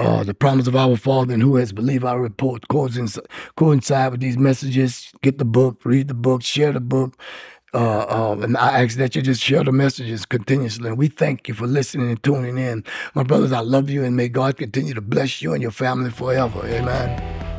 uh, 0.00 0.24
the 0.24 0.34
promise 0.34 0.66
of 0.66 0.76
our 0.76 0.96
Father 0.96 1.34
and 1.34 1.42
who 1.42 1.56
has 1.56 1.72
believed 1.72 2.04
our 2.04 2.20
report 2.20 2.68
coincide, 2.68 4.12
with 4.12 4.20
these 4.20 4.36
messages. 4.36 5.12
Get 5.22 5.38
the 5.38 5.44
book, 5.44 5.84
read 5.84 6.08
the 6.08 6.14
book, 6.14 6.42
share 6.42 6.72
the 6.72 6.80
book. 6.80 7.18
Uh, 7.72 7.76
uh, 8.00 8.36
and 8.42 8.56
I 8.56 8.82
ask 8.82 8.96
that 8.96 9.14
you 9.14 9.22
just 9.22 9.42
share 9.42 9.62
the 9.62 9.72
messages 9.72 10.26
continuously. 10.26 10.88
And 10.88 10.98
we 10.98 11.08
thank 11.08 11.46
you 11.46 11.54
for 11.54 11.66
listening 11.66 12.08
and 12.08 12.22
tuning 12.22 12.58
in. 12.58 12.84
My 13.14 13.22
brothers, 13.22 13.52
I 13.52 13.60
love 13.60 13.88
you 13.88 14.02
and 14.04 14.16
may 14.16 14.28
God 14.28 14.56
continue 14.56 14.94
to 14.94 15.00
bless 15.00 15.40
you 15.40 15.52
and 15.52 15.62
your 15.62 15.70
family 15.70 16.10
forever. 16.10 16.66
Amen. 16.66 17.49